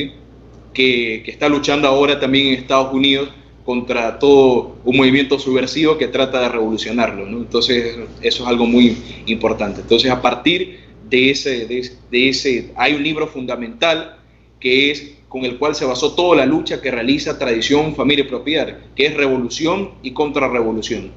que, 0.73 1.23
que, 1.25 1.31
está 1.31 1.49
luchando 1.49 1.87
ahora 1.87 2.19
también 2.19 2.49
en 2.49 2.55
Estados 2.55 2.93
Unidos 2.93 3.29
contra 3.65 4.19
todo 4.19 4.77
un 4.85 4.97
movimiento 4.97 5.39
subversivo 5.39 5.97
que 5.99 6.09
trata 6.09 6.41
de 6.41 6.49
revolucionarlo. 6.49 7.27
Entonces, 7.27 7.97
eso 8.21 8.43
es 8.43 8.49
algo 8.49 8.67
muy 8.67 8.97
importante. 9.27 9.83
Entonces, 9.83 10.11
a 10.11 10.21
partir 10.21 10.81
de 11.09 11.31
ese, 11.31 11.67
de, 11.67 12.29
ese, 12.29 12.73
hay 12.75 12.95
un 12.95 13.03
libro 13.03 13.27
fundamental 13.27 14.17
que 14.59 14.91
es 14.91 15.19
con 15.29 15.45
el 15.45 15.59
cual 15.59 15.75
se 15.75 15.85
basó 15.85 16.15
toda 16.15 16.37
la 16.37 16.47
lucha 16.47 16.81
que 16.81 16.91
realiza 16.91 17.39
Tradición, 17.39 17.95
Familia 17.95 18.25
y 18.25 18.29
Propiedad, 18.29 18.79
que 18.95 19.07
es 19.07 19.15
revolución 19.15 19.93
y 20.03 20.13
contrarrevolución. 20.13 21.11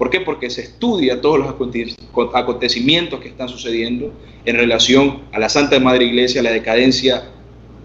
¿Por 0.00 0.08
qué? 0.08 0.22
Porque 0.22 0.48
se 0.48 0.62
estudia 0.62 1.20
todos 1.20 1.38
los 1.38 1.50
acontecimientos 2.32 3.20
que 3.20 3.28
están 3.28 3.50
sucediendo 3.50 4.14
en 4.46 4.56
relación 4.56 5.24
a 5.30 5.38
la 5.38 5.50
Santa 5.50 5.78
Madre 5.78 6.06
Iglesia, 6.06 6.42
la 6.42 6.52
decadencia 6.52 7.28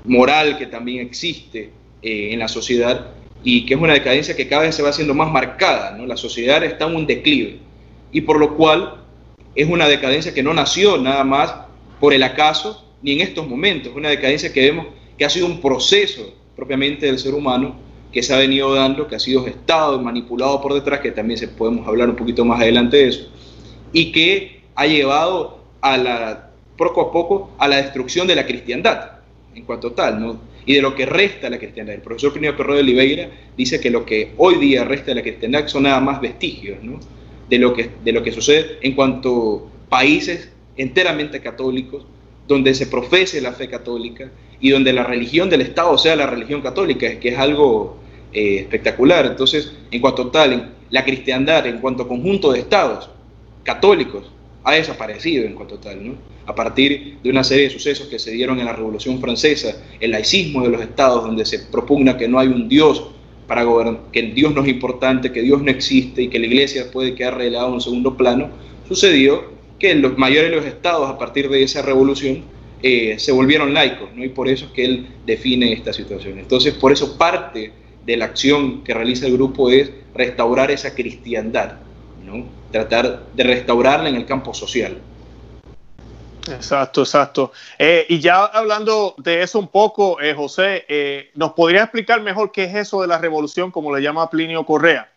moral 0.05 0.57
que 0.57 0.65
también 0.65 1.05
existe 1.05 1.71
eh, 2.01 2.29
en 2.31 2.39
la 2.39 2.47
sociedad 2.47 3.07
y 3.43 3.65
que 3.65 3.73
es 3.73 3.81
una 3.81 3.91
decadencia 3.91 4.33
que 4.33 4.47
cada 4.47 4.61
vez 4.61 4.75
se 4.75 4.81
va 4.81 4.91
haciendo 4.91 5.13
más 5.13 5.29
marcada. 5.29 5.97
La 6.07 6.15
sociedad 6.15 6.63
está 6.63 6.85
en 6.85 6.95
un 6.95 7.05
declive 7.05 7.57
y 8.13 8.21
por 8.21 8.39
lo 8.39 8.55
cual 8.55 9.03
es 9.53 9.67
una 9.67 9.85
decadencia 9.85 10.33
que 10.33 10.41
no 10.41 10.53
nació 10.53 10.97
nada 10.97 11.25
más 11.25 11.53
por 11.99 12.13
el 12.13 12.23
acaso 12.23 12.93
ni 13.01 13.11
en 13.11 13.27
estos 13.27 13.45
momentos, 13.45 13.91
es 13.91 13.97
una 13.97 14.07
decadencia 14.07 14.53
que 14.53 14.61
vemos 14.61 14.87
que 15.17 15.25
ha 15.25 15.29
sido 15.29 15.47
un 15.47 15.59
proceso 15.59 16.33
propiamente 16.55 17.07
del 17.07 17.19
ser 17.19 17.33
humano 17.33 17.75
que 18.15 18.23
se 18.23 18.33
ha 18.33 18.37
venido 18.37 18.73
dando, 18.73 19.09
que 19.09 19.17
ha 19.17 19.19
sido 19.19 19.43
gestado 19.43 19.99
y 19.99 20.01
manipulado 20.01 20.61
por 20.61 20.73
detrás, 20.73 21.01
que 21.01 21.11
también 21.11 21.37
se 21.37 21.49
podemos 21.49 21.85
hablar 21.85 22.09
un 22.09 22.15
poquito 22.15 22.45
más 22.45 22.61
adelante 22.61 22.95
de 22.95 23.07
eso, 23.09 23.27
y 23.91 24.13
que 24.13 24.61
ha 24.73 24.87
llevado 24.87 25.59
a 25.81 25.97
la, 25.97 26.51
poco 26.77 27.01
a 27.01 27.11
poco 27.11 27.51
a 27.57 27.67
la 27.67 27.75
destrucción 27.75 28.25
de 28.25 28.37
la 28.37 28.45
cristiandad 28.45 29.17
en 29.53 29.65
cuanto 29.65 29.91
tal, 29.91 30.21
¿no? 30.21 30.39
y 30.65 30.75
de 30.75 30.81
lo 30.81 30.95
que 30.95 31.05
resta 31.05 31.49
la 31.49 31.59
cristiandad. 31.59 31.93
El 31.93 32.01
profesor 32.01 32.31
Plinio 32.31 32.55
Perro 32.55 32.75
de 32.75 32.79
Oliveira 32.79 33.29
dice 33.57 33.81
que 33.81 33.89
lo 33.89 34.05
que 34.05 34.31
hoy 34.37 34.55
día 34.59 34.85
resta 34.85 35.07
de 35.07 35.15
la 35.15 35.21
cristiandad 35.21 35.67
son 35.67 35.83
nada 35.83 35.99
más 35.99 36.21
vestigios 36.21 36.81
¿no? 36.81 37.01
de, 37.49 37.59
lo 37.59 37.73
que, 37.73 37.89
de 38.01 38.13
lo 38.13 38.23
que 38.23 38.31
sucede 38.31 38.77
en 38.81 38.93
cuanto 38.93 39.69
a 39.87 39.89
países 39.89 40.53
enteramente 40.77 41.41
católicos, 41.41 42.05
donde 42.47 42.75
se 42.75 42.87
profese 42.87 43.41
la 43.41 43.51
fe 43.51 43.67
católica 43.67 44.31
y 44.61 44.69
donde 44.69 44.93
la 44.93 45.03
religión 45.03 45.49
del 45.49 45.59
Estado 45.59 45.97
sea 45.97 46.15
la 46.15 46.27
religión 46.27 46.61
católica, 46.61 47.19
que 47.19 47.27
es 47.27 47.37
algo 47.37 48.04
eh, 48.35 48.57
espectacular. 48.59 49.25
Entonces, 49.25 49.71
en 49.89 50.01
cuanto 50.01 50.27
tal, 50.27 50.73
la 50.89 51.05
cristiandad, 51.05 51.65
en 51.67 51.79
cuanto 51.79 52.05
conjunto 52.05 52.51
de 52.51 52.59
estados 52.59 53.09
católicos, 53.63 54.29
ha 54.65 54.73
desaparecido 54.73 55.45
en 55.45 55.53
cuanto 55.53 55.77
tal, 55.77 56.05
¿no? 56.05 56.15
A 56.45 56.53
partir 56.53 57.17
de 57.23 57.29
una 57.29 57.45
serie 57.45 57.63
de 57.63 57.69
sucesos 57.69 58.07
que 58.07 58.19
se 58.19 58.31
dieron 58.31 58.59
en 58.59 58.65
la 58.65 58.73
Revolución 58.73 59.21
Francesa, 59.21 59.77
el 60.01 60.11
laicismo 60.11 60.63
de 60.63 60.69
los 60.69 60.81
estados, 60.81 61.23
donde 61.23 61.45
se 61.45 61.59
propugna 61.59 62.17
que 62.17 62.27
no 62.27 62.37
hay 62.37 62.49
un 62.49 62.67
Dios 62.67 63.05
para 63.47 63.63
gobernar, 63.63 64.01
que 64.11 64.23
Dios 64.23 64.53
no 64.53 64.63
es 64.63 64.67
importante, 64.67 65.31
que 65.31 65.41
Dios 65.41 65.61
no 65.61 65.71
existe 65.71 66.23
y 66.23 66.27
que 66.27 66.37
la 66.37 66.47
iglesia 66.47 66.91
puede 66.91 67.15
quedar 67.15 67.37
relegada 67.37 67.67
a 67.67 67.71
un 67.71 67.79
segundo 67.79 68.17
plano, 68.17 68.49
sucedió 68.85 69.45
que 69.79 69.95
los 69.95 70.17
mayores 70.17 70.49
de 70.49 70.57
los 70.57 70.65
estados, 70.65 71.09
a 71.09 71.17
partir 71.17 71.47
de 71.47 71.63
esa 71.63 71.81
revolución, 71.83 72.43
eh, 72.83 73.15
se 73.17 73.31
volvieron 73.31 73.73
laicos, 73.73 74.09
¿no? 74.13 74.25
y 74.25 74.29
por 74.29 74.49
eso 74.49 74.65
es 74.65 74.71
que 74.71 74.83
él 74.83 75.07
define 75.25 75.71
esta 75.71 75.93
situación. 75.93 76.37
Entonces, 76.37 76.73
por 76.73 76.91
eso 76.91 77.17
parte 77.17 77.84
de 78.05 78.17
la 78.17 78.25
acción 78.25 78.83
que 78.83 78.93
realiza 78.93 79.25
el 79.25 79.33
grupo 79.33 79.69
es 79.69 79.91
restaurar 80.13 80.71
esa 80.71 80.93
cristiandad, 80.93 81.79
¿no? 82.23 82.45
tratar 82.71 83.27
de 83.33 83.43
restaurarla 83.43 84.09
en 84.09 84.15
el 84.15 84.25
campo 84.25 84.53
social. 84.53 84.97
Exacto, 86.47 87.01
exacto. 87.01 87.51
Eh, 87.79 88.05
y 88.09 88.19
ya 88.19 88.45
hablando 88.45 89.15
de 89.17 89.41
eso 89.41 89.57
un 89.59 89.69
poco, 89.69 90.21
eh, 90.21 90.33
José, 90.33 90.85
eh, 90.87 91.31
¿nos 91.35 91.53
podría 91.53 91.83
explicar 91.83 92.21
mejor 92.21 92.51
qué 92.51 92.65
es 92.65 92.75
eso 92.75 93.01
de 93.01 93.07
la 93.07 93.17
revolución, 93.17 93.71
como 93.71 93.95
le 93.95 94.01
llama 94.01 94.29
Plinio 94.29 94.63
Correa? 94.65 95.09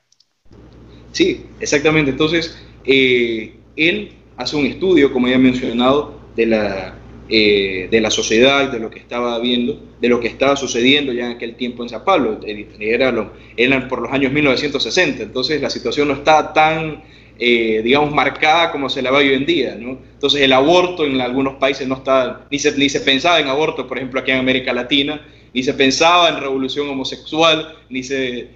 Sí, 1.12 1.47
exactamente. 1.61 2.12
Entonces, 2.12 2.57
él 2.85 4.12
hace 4.37 4.57
un 4.57 4.66
estudio, 4.66 5.12
como 5.12 5.28
ya 5.28 5.35
he 5.35 5.38
mencionado, 5.38 6.18
de 6.35 6.47
la, 6.47 6.98
de 7.28 8.00
la 8.00 8.11
sociedad, 8.11 8.70
de 8.73 8.78
lo 8.78 8.90
que 8.90 8.99
estaba 8.99 9.38
viendo, 9.38 9.78
de 10.00 10.08
lo 10.08 10.18
que 10.18 10.28
estaba 10.28 10.56
sucediendo 10.56 11.12
ya 11.12 11.26
en 11.26 11.32
aquel 11.32 11.56
tiempo 11.56 11.82
en 11.82 11.88
San 11.88 12.04
Pablo. 12.04 12.40
Era 12.80 13.30
eran 13.56 13.88
por 13.88 14.02
los 14.02 14.12
años 14.12 14.32
1960, 14.32 15.23
entonces 15.23 15.61
la 15.61 15.70
situación 15.70 16.08
no 16.08 16.14
estaba 16.14 16.52
tan 16.52 17.02
eh, 17.40 17.82
digamos, 17.85 18.12
marcada 18.12 18.73
como 18.73 18.88
se 18.88 19.00
la 19.00 19.12
ve 19.12 19.18
hoy 19.18 19.32
en 19.32 19.47
día, 19.47 19.76
¿no? 19.78 19.97
Entonces 20.12 20.40
el 20.40 20.52
aborto 20.52 21.04
en 21.04 21.20
algunos 21.20 21.54
países 21.54 21.87
no 21.87 21.94
está, 21.94 22.47
ni 22.50 22.58
se, 22.58 22.76
ni 22.76 22.88
se 22.88 23.00
pensaba 23.00 23.38
en 23.38 23.47
aborto, 23.47 23.87
por 23.87 23.97
ejemplo, 23.97 24.18
aquí 24.18 24.32
en 24.32 24.38
América 24.38 24.73
Latina, 24.73 25.25
ni 25.54 25.62
se 25.62 25.73
pensaba 25.75 26.30
en 26.30 26.40
revolución 26.40 26.88
homosexual, 26.88 27.76
ni 27.90 28.02
se, 28.02 28.49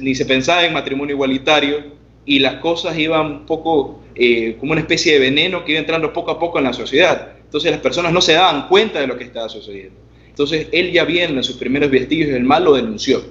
ni 0.00 0.14
se 0.14 0.26
pensaba 0.26 0.64
en 0.64 0.72
matrimonio 0.72 1.16
igualitario, 1.16 1.98
y 2.24 2.38
las 2.38 2.54
cosas 2.56 2.96
iban 2.96 3.26
un 3.26 3.46
poco 3.46 4.00
eh, 4.14 4.56
como 4.60 4.72
una 4.72 4.80
especie 4.80 5.14
de 5.14 5.18
veneno 5.18 5.64
que 5.64 5.72
iba 5.72 5.80
entrando 5.80 6.12
poco 6.12 6.30
a 6.30 6.38
poco 6.38 6.58
en 6.58 6.64
la 6.64 6.72
sociedad. 6.72 7.32
Entonces 7.50 7.72
las 7.72 7.80
personas 7.80 8.12
no 8.12 8.20
se 8.20 8.34
daban 8.34 8.68
cuenta 8.68 9.00
de 9.00 9.08
lo 9.08 9.18
que 9.18 9.24
estaba 9.24 9.48
sucediendo. 9.48 9.98
Entonces 10.28 10.68
él 10.70 10.92
ya 10.92 11.04
viendo 11.04 11.38
en 11.38 11.42
sus 11.42 11.56
primeros 11.56 11.90
vestigios 11.90 12.30
del 12.30 12.44
mal 12.44 12.62
lo 12.62 12.74
denunció. 12.74 13.24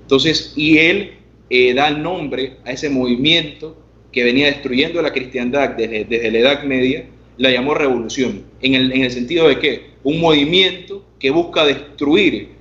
Entonces, 0.00 0.54
y 0.56 0.78
él 0.78 1.18
eh, 1.50 1.74
da 1.74 1.90
nombre 1.90 2.56
a 2.64 2.72
ese 2.72 2.88
movimiento 2.88 3.76
que 4.10 4.24
venía 4.24 4.46
destruyendo 4.46 5.02
la 5.02 5.12
cristiandad 5.12 5.76
desde, 5.76 6.06
desde 6.06 6.30
la 6.30 6.38
Edad 6.38 6.62
Media, 6.62 7.04
la 7.36 7.50
llamó 7.50 7.74
revolución, 7.74 8.44
en 8.62 8.74
el, 8.74 8.90
en 8.90 9.02
el 9.02 9.10
sentido 9.10 9.48
de 9.48 9.58
que 9.58 9.90
un 10.02 10.18
movimiento 10.18 11.04
que 11.18 11.30
busca 11.30 11.66
destruir 11.66 12.52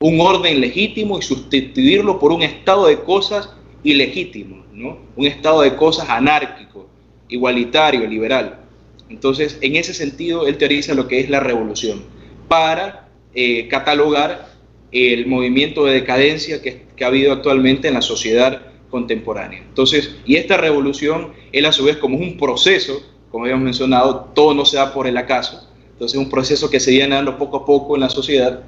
un 0.00 0.20
orden 0.20 0.60
legítimo 0.60 1.16
y 1.16 1.22
sustituirlo 1.22 2.18
por 2.18 2.32
un 2.32 2.42
estado 2.42 2.88
de 2.88 2.98
cosas 2.98 3.50
ilegítimo, 3.84 4.64
¿no? 4.72 4.98
un 5.14 5.26
estado 5.26 5.62
de 5.62 5.76
cosas 5.76 6.10
anárquico, 6.10 6.88
igualitario, 7.28 8.04
liberal. 8.04 8.65
Entonces, 9.08 9.58
en 9.60 9.76
ese 9.76 9.94
sentido, 9.94 10.46
él 10.46 10.58
teoriza 10.58 10.94
lo 10.94 11.06
que 11.08 11.20
es 11.20 11.30
la 11.30 11.40
revolución, 11.40 12.02
para 12.48 13.08
eh, 13.34 13.68
catalogar 13.68 14.48
el 14.92 15.26
movimiento 15.26 15.84
de 15.84 15.94
decadencia 15.94 16.62
que, 16.62 16.86
ha 17.02 17.06
habido 17.06 17.32
actualmente 17.32 17.88
en 17.88 17.94
la 17.94 18.02
sociedad 18.02 18.62
contemporánea. 18.88 19.60
Entonces, 19.60 20.16
y 20.24 20.36
esta 20.36 20.56
revolución, 20.56 21.32
él 21.52 21.66
a 21.66 21.72
su 21.72 21.84
vez 21.84 21.98
como 21.98 22.16
es 22.16 22.22
un 22.22 22.38
proceso, 22.38 23.02
como 23.30 23.44
habíamos 23.44 23.64
mencionado, 23.64 24.30
todo 24.34 24.54
no 24.54 24.64
se 24.64 24.78
da 24.78 24.94
por 24.94 25.06
el 25.06 25.16
acaso, 25.18 25.68
entonces 25.92 26.18
es 26.18 26.24
un 26.24 26.30
proceso 26.30 26.70
que 26.70 26.80
se 26.80 26.92
viene 26.92 27.14
dando 27.14 27.36
poco 27.36 27.58
a 27.58 27.66
poco 27.66 27.94
en 27.94 28.00
la 28.00 28.08
sociedad. 28.08 28.62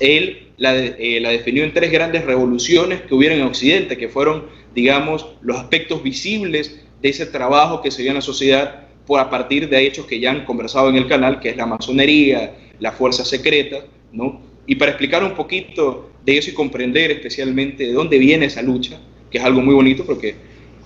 Él 0.00 0.48
la, 0.58 0.76
eh, 0.76 1.20
la 1.20 1.30
definió 1.30 1.64
en 1.64 1.72
tres 1.72 1.90
grandes 1.90 2.24
revoluciones 2.24 3.02
que 3.02 3.14
hubieron 3.14 3.38
en 3.38 3.46
Occidente, 3.46 3.96
que 3.96 4.08
fueron, 4.08 4.46
digamos, 4.74 5.26
los 5.40 5.56
aspectos 5.56 6.02
visibles 6.02 6.82
de 7.00 7.08
ese 7.08 7.26
trabajo 7.26 7.80
que 7.80 7.90
se 7.90 8.02
dio 8.02 8.10
en 8.10 8.16
la 8.16 8.22
sociedad 8.22 8.87
por 9.08 9.20
a 9.20 9.30
partir 9.30 9.70
de 9.70 9.86
hechos 9.86 10.04
que 10.04 10.20
ya 10.20 10.30
han 10.30 10.44
conversado 10.44 10.90
en 10.90 10.96
el 10.96 11.08
canal, 11.08 11.40
que 11.40 11.48
es 11.48 11.56
la 11.56 11.64
masonería, 11.64 12.54
la 12.78 12.92
fuerza 12.92 13.24
secreta, 13.24 13.78
¿no? 14.12 14.42
Y 14.66 14.74
para 14.74 14.90
explicar 14.90 15.24
un 15.24 15.32
poquito 15.32 16.10
de 16.26 16.36
eso 16.36 16.50
y 16.50 16.52
comprender 16.52 17.10
especialmente 17.10 17.86
de 17.86 17.92
dónde 17.94 18.18
viene 18.18 18.44
esa 18.44 18.60
lucha, 18.60 19.00
que 19.30 19.38
es 19.38 19.44
algo 19.44 19.62
muy 19.62 19.74
bonito 19.74 20.04
porque 20.04 20.34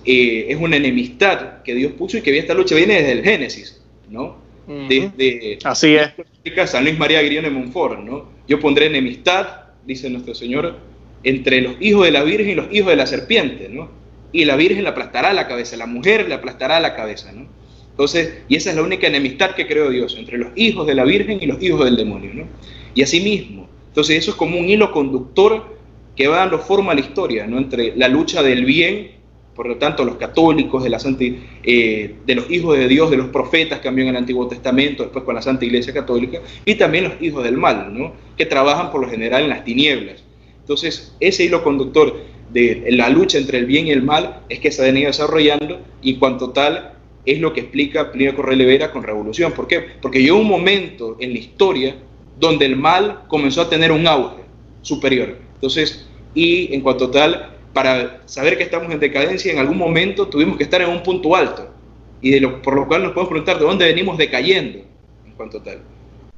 eh, 0.05 0.45
es 0.47 0.57
una 0.57 0.77
enemistad 0.77 1.61
que 1.63 1.75
Dios 1.75 1.91
puso 1.91 2.17
y 2.17 2.21
que 2.21 2.37
esta 2.37 2.53
lucha 2.53 2.75
viene 2.75 2.93
desde 2.93 3.11
el 3.11 3.23
Génesis, 3.23 3.83
¿no? 4.09 4.37
Desde 4.87 5.59
Así 5.65 5.95
es. 5.95 6.69
San 6.71 6.85
Luis 6.85 6.97
María 6.97 7.21
Grión 7.21 7.43
de 7.43 7.49
Montfort, 7.49 7.99
¿no? 7.99 8.29
Yo 8.47 8.57
pondré 8.61 8.85
enemistad, 8.85 9.47
dice 9.85 10.09
nuestro 10.09 10.33
Señor, 10.33 10.77
entre 11.25 11.59
los 11.59 11.75
hijos 11.81 12.05
de 12.05 12.11
la 12.11 12.23
Virgen 12.23 12.51
y 12.51 12.55
los 12.55 12.67
hijos 12.71 12.91
de 12.91 12.95
la 12.95 13.05
serpiente, 13.05 13.67
¿no? 13.67 13.91
Y 14.31 14.45
la 14.45 14.55
Virgen 14.55 14.83
le 14.83 14.89
aplastará 14.89 15.33
la 15.33 15.45
cabeza, 15.45 15.75
la 15.75 15.87
mujer 15.87 16.29
le 16.29 16.35
aplastará 16.35 16.79
la 16.79 16.95
cabeza, 16.95 17.33
¿no? 17.33 17.47
Entonces, 17.93 18.39
y 18.49 18.55
esa 18.55 18.71
es 18.71 18.75
la 18.75 18.81
única 18.81 19.07
enemistad 19.07 19.51
que 19.51 19.67
creó 19.67 19.89
Dios, 19.89 20.15
entre 20.17 20.39
los 20.39 20.49
hijos 20.55 20.87
de 20.87 20.95
la 20.95 21.03
Virgen 21.03 21.37
y 21.41 21.45
los 21.45 21.61
hijos 21.61 21.85
del 21.85 21.95
demonio, 21.95 22.33
¿no? 22.33 22.43
Y 22.95 23.03
así 23.03 23.21
mismo. 23.21 23.69
Entonces, 23.87 24.17
eso 24.17 24.31
es 24.31 24.37
como 24.37 24.59
un 24.59 24.67
hilo 24.67 24.91
conductor 24.91 25.73
que 26.15 26.27
va 26.27 26.37
dando 26.37 26.59
forma 26.59 26.91
a 26.91 26.95
la 26.95 27.01
historia, 27.01 27.47
¿no? 27.47 27.57
entre 27.57 27.95
la 27.95 28.07
lucha 28.07 28.43
del 28.43 28.65
bien, 28.65 29.11
por 29.55 29.67
lo 29.67 29.77
tanto 29.77 30.03
los 30.03 30.15
católicos, 30.15 30.83
de, 30.83 30.89
la 30.89 30.99
Santa, 30.99 31.25
eh, 31.63 32.15
de 32.25 32.35
los 32.35 32.49
hijos 32.49 32.77
de 32.77 32.87
Dios, 32.87 33.11
de 33.11 33.17
los 33.17 33.27
profetas 33.27 33.79
que 33.79 33.87
en 33.87 33.99
el 33.99 34.15
Antiguo 34.15 34.47
Testamento, 34.47 35.03
después 35.03 35.23
con 35.23 35.35
la 35.35 35.41
Santa 35.41 35.65
Iglesia 35.65 35.93
Católica, 35.93 36.41
y 36.65 36.75
también 36.75 37.05
los 37.05 37.21
hijos 37.21 37.43
del 37.43 37.57
mal, 37.57 37.97
¿no? 37.97 38.13
que 38.37 38.45
trabajan 38.45 38.91
por 38.91 39.01
lo 39.01 39.09
general 39.09 39.43
en 39.43 39.49
las 39.49 39.63
tinieblas. 39.63 40.23
Entonces, 40.59 41.15
ese 41.19 41.43
hilo 41.43 41.63
conductor 41.63 42.15
de 42.51 42.85
la 42.91 43.09
lucha 43.09 43.37
entre 43.37 43.57
el 43.57 43.65
bien 43.65 43.87
y 43.87 43.91
el 43.91 44.03
mal 44.03 44.41
es 44.49 44.59
que 44.59 44.71
se 44.71 44.81
ha 44.81 44.85
venido 44.85 45.07
desarrollando 45.07 45.81
y 46.01 46.15
cuanto 46.15 46.51
tal 46.51 46.93
es 47.25 47.39
lo 47.39 47.53
que 47.53 47.61
explica 47.61 48.11
Plinio 48.11 48.35
Correlevera 48.35 48.91
con 48.91 49.03
revolución. 49.03 49.53
¿Por 49.53 49.67
qué? 49.67 49.79
Porque 50.01 50.21
llegó 50.21 50.37
un 50.37 50.47
momento 50.47 51.17
en 51.19 51.33
la 51.33 51.39
historia 51.39 51.95
donde 52.39 52.65
el 52.65 52.75
mal 52.75 53.23
comenzó 53.27 53.61
a 53.61 53.69
tener 53.69 53.91
un 53.91 54.07
auge 54.07 54.43
superior. 54.81 55.37
Entonces, 55.55 56.07
y 56.33 56.73
en 56.73 56.81
cuanto 56.81 57.09
tal, 57.09 57.55
para 57.73 58.21
saber 58.25 58.57
que 58.57 58.63
estamos 58.63 58.91
en 58.91 58.99
decadencia, 58.99 59.51
en 59.51 59.59
algún 59.59 59.77
momento 59.77 60.27
tuvimos 60.27 60.57
que 60.57 60.63
estar 60.63 60.81
en 60.81 60.89
un 60.89 61.03
punto 61.03 61.35
alto, 61.35 61.69
y 62.21 62.31
de 62.31 62.39
lo, 62.39 62.61
por 62.61 62.75
lo 62.75 62.87
cual 62.87 63.03
nos 63.03 63.11
podemos 63.11 63.29
preguntar 63.29 63.59
de 63.59 63.65
dónde 63.65 63.85
venimos 63.85 64.17
decayendo, 64.17 64.79
en 65.25 65.31
cuanto 65.35 65.61
tal. 65.61 65.79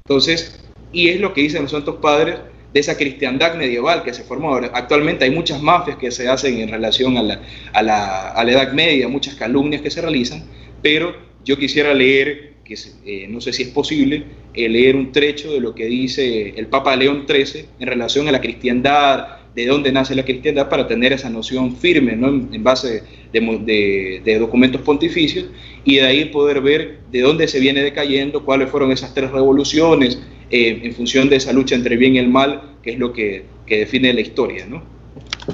Entonces, 0.06 0.64
y 0.92 1.10
es 1.10 1.20
lo 1.20 1.34
que 1.34 1.42
dicen 1.42 1.64
los 1.64 1.72
santos 1.72 1.98
padres 1.98 2.38
de 2.74 2.80
esa 2.80 2.98
cristiandad 2.98 3.56
medieval 3.56 4.04
que 4.04 4.14
se 4.14 4.24
formó. 4.24 4.50
Ahora, 4.50 4.72
actualmente 4.74 5.26
hay 5.26 5.32
muchas 5.32 5.62
mafias 5.62 5.98
que 5.98 6.12
se 6.12 6.28
hacen 6.28 6.60
en 6.60 6.70
relación 6.70 7.18
a 7.18 7.24
la, 7.24 7.42
a 7.74 7.82
la, 7.82 8.30
a 8.30 8.44
la 8.44 8.52
Edad 8.52 8.74
Media, 8.74 9.08
muchas 9.08 9.36
calumnias 9.36 9.82
que 9.82 9.90
se 9.90 10.02
realizan, 10.02 10.44
pero 10.86 11.16
yo 11.44 11.58
quisiera 11.58 11.96
leer, 11.96 12.58
que 12.64 12.76
eh, 13.08 13.26
no 13.28 13.42
sé 13.42 13.52
si 13.54 13.64
es 13.64 13.70
posible, 13.70 14.24
eh, 14.54 14.70
leer 14.70 14.96
un 14.96 15.12
trecho 15.12 15.52
de 15.52 15.60
lo 15.60 15.74
que 15.74 15.86
dice 15.86 16.54
el 16.56 16.68
Papa 16.68 16.96
León 16.96 17.26
XIII 17.28 17.66
en 17.80 17.88
relación 17.88 18.28
a 18.28 18.32
la 18.32 18.40
cristiandad, 18.40 19.38
de 19.56 19.66
dónde 19.66 19.92
nace 19.92 20.14
la 20.14 20.24
cristiandad, 20.24 20.70
para 20.70 20.88
tener 20.88 21.12
esa 21.12 21.28
noción 21.28 21.76
firme 21.76 22.16
¿no? 22.16 22.28
en, 22.28 22.64
base 22.64 23.02
de, 23.34 24.22
de, 24.24 24.38
documentos 24.38 24.82
pontificios 24.82 25.46
y 25.84 25.96
de 25.96 26.06
ahí 26.06 26.26
poder 26.26 26.62
ver 26.62 27.00
de 27.12 27.22
dónde 27.22 27.48
se 27.48 27.60
viene 27.60 27.82
decayendo, 27.82 28.46
cuáles 28.46 28.70
fueron 28.70 28.92
esas 28.92 29.12
tres 29.16 29.32
revoluciones 29.32 30.22
eh, 30.52 30.82
en 30.84 30.94
función 30.94 31.30
de 31.30 31.38
esa 31.38 31.52
lucha 31.52 31.74
entre 31.74 31.98
bien 31.98 32.14
y 32.14 32.20
el 32.20 32.30
mal, 32.30 32.76
que 32.84 32.92
es 32.92 33.00
lo 33.00 33.12
que, 33.12 33.46
que 33.66 33.80
define 33.80 34.14
la 34.14 34.22
historia. 34.22 34.68
¿no? 34.68 34.84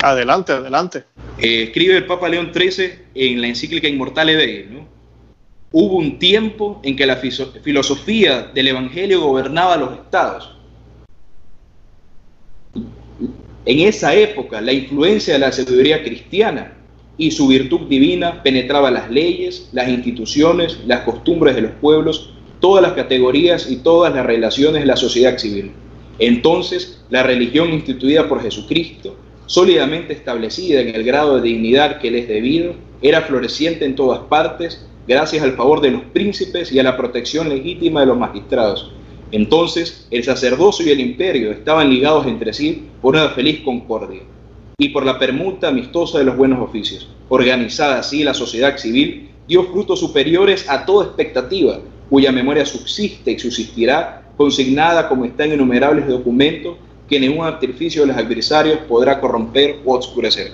Adelante, 0.04 0.52
adelante. 0.52 1.04
Escribe 1.38 1.98
el 1.98 2.06
Papa 2.06 2.30
León 2.30 2.52
XIII 2.54 2.92
en 3.16 3.42
la 3.42 3.48
encíclica 3.48 3.88
Inmortale 3.88 4.36
Dei, 4.36 4.68
¿no? 4.70 4.88
Hubo 5.74 5.98
un 5.98 6.20
tiempo 6.20 6.82
en 6.84 6.98
que 6.98 7.06
la 7.06 7.16
filosofía 7.16 8.52
del 8.54 8.68
Evangelio 8.68 9.22
gobernaba 9.22 9.78
los 9.78 9.94
estados. 9.94 10.58
En 13.64 13.80
esa 13.80 14.14
época, 14.14 14.60
la 14.60 14.74
influencia 14.74 15.34
de 15.34 15.40
la 15.40 15.52
sabiduría 15.54 16.04
cristiana 16.04 16.74
y 17.18 17.32
su 17.32 17.48
virtud 17.48 17.88
divina 17.88 18.44
penetraba 18.44 18.92
las 18.92 19.10
leyes, 19.10 19.70
las 19.72 19.88
instituciones, 19.88 20.80
las 20.88 21.02
costumbres 21.02 21.56
de 21.56 21.62
los 21.62 21.72
pueblos, 21.74 22.34
todas 22.60 22.82
las 22.82 22.94
categorías 22.94 23.72
y 23.72 23.78
todas 23.78 24.14
las 24.14 24.26
relaciones 24.26 24.82
de 24.82 24.88
la 24.88 24.98
sociedad 24.98 25.38
civil. 25.38 25.72
Entonces, 26.20 27.02
la 27.10 27.24
religión 27.24 27.72
instituida 27.72 28.28
por 28.28 28.42
Jesucristo, 28.42 29.16
sólidamente 29.46 30.12
establecida 30.12 30.82
en 30.82 30.94
el 30.94 31.04
grado 31.04 31.38
de 31.38 31.44
dignidad 31.44 32.00
que 32.00 32.12
le 32.12 32.20
es 32.20 32.28
debido, 32.28 32.76
era 33.02 33.22
floreciente 33.22 33.86
en 33.86 33.96
todas 33.96 34.20
partes 34.22 34.86
gracias 35.08 35.44
al 35.44 35.54
favor 35.54 35.82
de 35.82 35.92
los 35.92 36.02
príncipes 36.04 36.72
y 36.72 36.80
a 36.80 36.84
la 36.84 36.98
protección 36.98 37.50
legítima 37.50 38.02
de 38.02 38.08
los 38.08 38.18
magistrados. 38.18 38.92
Entonces 39.32 40.08
el 40.12 40.24
sacerdocio 40.24 40.86
y 40.86 40.92
el 40.92 41.00
imperio 41.00 41.52
estaban 41.52 41.90
ligados 41.90 42.28
entre 42.28 42.54
sí 42.54 42.88
por 43.02 43.16
una 43.16 43.30
feliz 43.30 43.62
concordia. 43.64 44.22
y 44.78 44.90
por 44.90 45.06
la 45.06 45.20
permuta 45.20 45.68
amistosa 45.68 46.18
de 46.18 46.24
los 46.24 46.36
buenos 46.36 46.60
oficios. 46.60 47.08
Organizada 47.30 48.00
así 48.00 48.24
la 48.24 48.34
sociedad 48.34 48.78
civil, 48.78 49.30
dio 49.48 49.66
frutos 49.66 50.00
superiores 50.00 50.68
a 50.68 50.88
toda 50.88 51.06
expectativa, 51.06 51.80
cuya 52.10 52.32
memoria 52.32 52.66
subsiste 52.66 53.32
y 53.32 53.38
subsistirá, 53.38 54.24
consignada 54.38 55.08
como 55.08 55.26
está 55.26 55.46
en 55.46 55.54
innumerables 55.54 56.08
documentos 56.08 56.78
que 57.08 57.20
ningún 57.20 57.46
artificio 57.46 58.02
de 58.02 58.08
los 58.08 58.18
adversarios 58.18 58.80
podrá 58.88 59.20
corromper 59.20 59.82
o 59.86 59.96
oscurecer. 59.96 60.52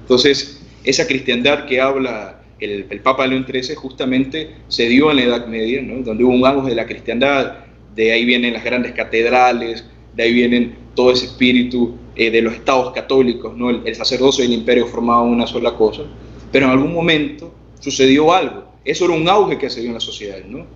Entonces, 0.00 0.60
esa 0.82 1.06
cristiandad 1.06 1.66
que 1.66 1.80
habla 1.80 2.37
el, 2.60 2.84
Papa 3.00 3.26
León 3.26 3.46
XIII 3.48 3.74
justamente 3.74 4.50
se 4.68 4.88
dio 4.88 5.10
en 5.10 5.16
la 5.18 5.22
Edad 5.24 5.46
Media, 5.46 5.82
donde 5.82 6.24
hubo 6.24 6.32
un 6.32 6.46
auge 6.46 6.70
de 6.70 6.74
la 6.74 6.86
cristiandad, 6.86 7.58
de 7.94 8.12
ahí 8.12 8.24
vienen 8.24 8.52
las 8.52 8.64
grandes 8.64 8.92
catedrales, 8.92 9.84
de 10.14 10.22
ahí 10.22 10.32
vienen 10.32 10.76
todo 10.94 11.12
ese 11.12 11.26
espíritu 11.26 11.96
eh, 12.16 12.30
de 12.30 12.42
los 12.42 12.54
estados 12.54 12.92
católicos, 12.92 13.56
¿no? 13.56 13.70
el, 13.70 13.94
sacerdocio 13.94 14.44
y 14.44 14.48
el 14.48 14.54
imperio 14.54 14.86
formaban 14.86 15.28
una 15.28 15.46
sola 15.46 15.74
cosa, 15.74 16.02
pero 16.50 16.66
en 16.66 16.72
algún 16.72 16.92
momento 16.92 17.52
sucedió 17.78 18.32
algo, 18.32 18.64
eso 18.84 19.04
era 19.04 19.14
un 19.14 19.28
auge 19.28 19.58
que 19.58 19.70
se 19.70 19.80
dio 19.80 19.88
en 19.88 19.94
la 19.94 20.00
sociedad, 20.00 20.38
¿no? 20.48 20.66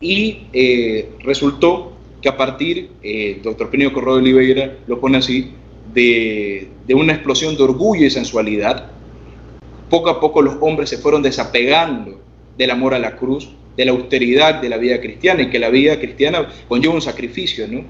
y 0.00 0.46
eh, 0.52 1.10
resultó 1.20 1.92
que 2.20 2.28
a 2.28 2.36
partir, 2.36 2.90
eh, 3.02 3.40
doctor 3.42 3.70
Plinio 3.70 3.92
Corrado 3.92 4.16
de 4.16 4.22
Oliveira 4.22 4.78
lo 4.86 5.00
pone 5.00 5.18
así, 5.18 5.52
de 5.92 6.68
una 6.92 7.12
explosión 7.12 7.56
de 7.56 7.62
orgullo 7.62 8.04
y 8.04 8.10
sensualidad, 8.10 8.93
poco 9.94 10.10
a 10.10 10.18
poco 10.18 10.42
los 10.42 10.56
hombres 10.60 10.90
se 10.90 10.98
fueron 10.98 11.22
desapegando 11.22 12.20
del 12.58 12.72
amor 12.72 12.94
a 12.94 12.98
la 12.98 13.14
cruz, 13.14 13.48
de 13.76 13.84
la 13.84 13.92
austeridad 13.92 14.60
de 14.60 14.68
la 14.68 14.76
vida 14.76 15.00
cristiana 15.00 15.42
y 15.42 15.50
que 15.50 15.60
la 15.60 15.70
vida 15.70 16.00
cristiana 16.00 16.48
conlleva 16.66 16.94
un 16.94 17.00
sacrificio, 17.00 17.68
¿no? 17.68 17.82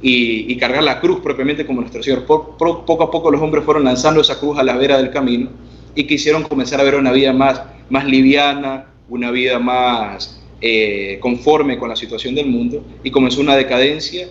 Y, 0.00 0.56
cargar 0.58 0.84
la 0.84 1.00
cruz 1.00 1.18
propiamente 1.18 1.66
como 1.66 1.80
nuestro 1.80 2.00
Señor. 2.00 2.24
poco 2.26 3.02
a 3.02 3.10
poco 3.10 3.32
los 3.32 3.42
hombres 3.42 3.64
fueron 3.64 3.82
lanzando 3.82 4.20
esa 4.20 4.38
cruz 4.38 4.56
a 4.56 4.62
la 4.62 4.76
vera 4.76 4.98
del 4.98 5.10
camino 5.10 5.50
y 5.96 6.04
quisieron 6.04 6.44
comenzar 6.44 6.80
a 6.80 6.84
ver 6.84 6.94
una 6.94 7.10
vida 7.10 7.32
más, 7.32 7.60
más 7.90 8.04
liviana, 8.04 8.86
una 9.08 9.32
vida 9.32 9.58
más 9.58 10.40
eh, 10.60 11.18
conforme 11.20 11.76
con 11.76 11.88
la 11.88 11.96
situación 11.96 12.36
del 12.36 12.46
mundo 12.46 12.84
y 13.02 13.10
comenzó 13.10 13.40
una 13.40 13.56
decadencia 13.56 14.28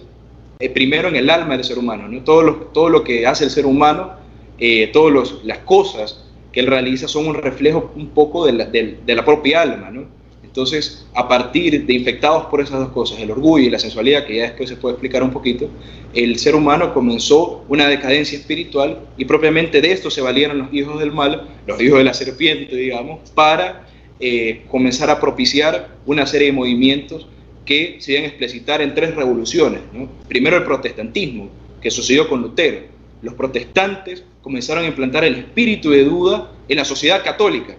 eh, 0.59 0.69
primero 0.69 1.09
en 1.09 1.17
el 1.17 1.29
alma 1.29 1.57
del 1.57 1.65
ser 1.65 1.77
humano, 1.77 2.07
¿no? 2.07 2.23
todo, 2.23 2.41
lo, 2.41 2.55
todo 2.71 2.87
lo 2.87 3.03
que 3.03 3.27
hace 3.27 3.43
el 3.43 3.49
ser 3.49 3.65
humano, 3.65 4.11
eh, 4.57 4.87
todas 4.93 5.33
las 5.43 5.57
cosas 5.59 6.23
que 6.51 6.59
él 6.59 6.67
realiza 6.67 7.07
son 7.07 7.27
un 7.27 7.35
reflejo 7.35 7.91
un 7.95 8.09
poco 8.09 8.45
de 8.45 8.53
la, 8.53 8.65
de, 8.65 8.97
la 9.07 9.25
propia 9.25 9.61
alma, 9.61 9.91
¿no? 9.91 10.05
Entonces, 10.43 11.05
a 11.13 11.27
partir 11.27 11.85
de 11.85 11.93
infectados 11.93 12.45
por 12.47 12.61
esas 12.61 12.79
dos 12.79 12.89
cosas, 12.89 13.19
el 13.19 13.29
orgullo 13.29 13.65
y 13.65 13.69
la 13.69 13.77
sensualidad, 13.77 14.25
que 14.25 14.37
ya 14.37 14.43
después 14.43 14.69
se 14.69 14.75
puede 14.75 14.93
explicar 14.93 15.21
un 15.21 15.29
poquito, 15.29 15.69
el 16.13 16.39
ser 16.39 16.55
humano 16.55 16.93
comenzó 16.95 17.63
una 17.67 17.87
decadencia 17.87 18.39
espiritual 18.39 18.99
y 19.17 19.25
propiamente 19.25 19.81
de 19.81 19.91
esto 19.91 20.09
se 20.09 20.21
valieron 20.21 20.57
los 20.57 20.73
hijos 20.73 20.99
del 20.99 21.11
mal, 21.11 21.47
los 21.67 21.79
hijos 21.79 21.99
de 21.99 22.05
la 22.05 22.13
serpiente, 22.15 22.75
digamos, 22.75 23.29
para 23.35 23.87
eh, 24.19 24.63
comenzar 24.71 25.11
a 25.11 25.19
propiciar 25.19 25.89
una 26.07 26.25
serie 26.25 26.47
de 26.47 26.53
movimientos 26.53 27.27
que 27.63 27.97
se 27.99 28.13
iban 28.13 28.23
a 28.23 28.27
explicitar 28.29 28.81
en 28.81 28.95
tres 28.95 29.13
revoluciones. 29.13 29.81
¿no? 29.93 30.09
Primero 30.27 30.57
el 30.57 30.63
protestantismo, 30.63 31.49
que 31.79 31.91
sucedió 31.91 32.27
con 32.27 32.41
Lutero. 32.41 32.79
Los 33.21 33.33
protestantes 33.33 34.23
comenzaron 34.41 34.83
a 34.83 34.87
implantar 34.87 35.23
el 35.23 35.35
espíritu 35.35 35.89
de 35.89 36.03
duda 36.03 36.51
en 36.67 36.77
la 36.77 36.85
sociedad 36.85 37.23
católica. 37.23 37.75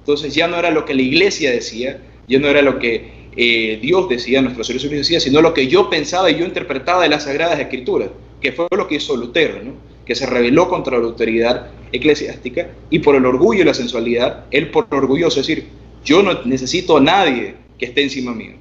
Entonces 0.00 0.34
ya 0.34 0.48
no 0.48 0.56
era 0.56 0.70
lo 0.70 0.84
que 0.84 0.94
la 0.94 1.02
iglesia 1.02 1.50
decía, 1.50 2.02
ya 2.28 2.38
no 2.38 2.48
era 2.48 2.62
lo 2.62 2.78
que 2.78 3.20
eh, 3.36 3.78
Dios 3.80 4.08
decía, 4.08 4.42
nuestro 4.42 4.64
Señor 4.64 4.80
Jesús 4.80 4.96
decía, 4.96 5.20
sino 5.20 5.40
lo 5.40 5.54
que 5.54 5.68
yo 5.68 5.88
pensaba 5.88 6.30
y 6.30 6.38
yo 6.38 6.44
interpretaba 6.44 7.02
de 7.02 7.08
las 7.08 7.24
Sagradas 7.24 7.60
Escrituras, 7.60 8.10
que 8.40 8.52
fue 8.52 8.66
lo 8.76 8.88
que 8.88 8.96
hizo 8.96 9.16
Lutero, 9.16 9.62
¿no? 9.62 9.74
que 10.04 10.14
se 10.14 10.26
rebeló 10.26 10.68
contra 10.68 10.98
la 10.98 11.04
autoridad 11.04 11.68
eclesiástica 11.92 12.70
y 12.90 12.98
por 12.98 13.14
el 13.14 13.26
orgullo 13.26 13.62
y 13.62 13.64
la 13.64 13.74
sensualidad, 13.74 14.46
él 14.50 14.70
por 14.70 14.86
orgulloso, 14.90 15.40
es 15.40 15.46
decir, 15.46 15.68
yo 16.04 16.22
no 16.22 16.42
necesito 16.44 16.96
a 16.96 17.00
nadie 17.00 17.54
que 17.78 17.86
esté 17.86 18.02
encima 18.02 18.32
mío. 18.32 18.54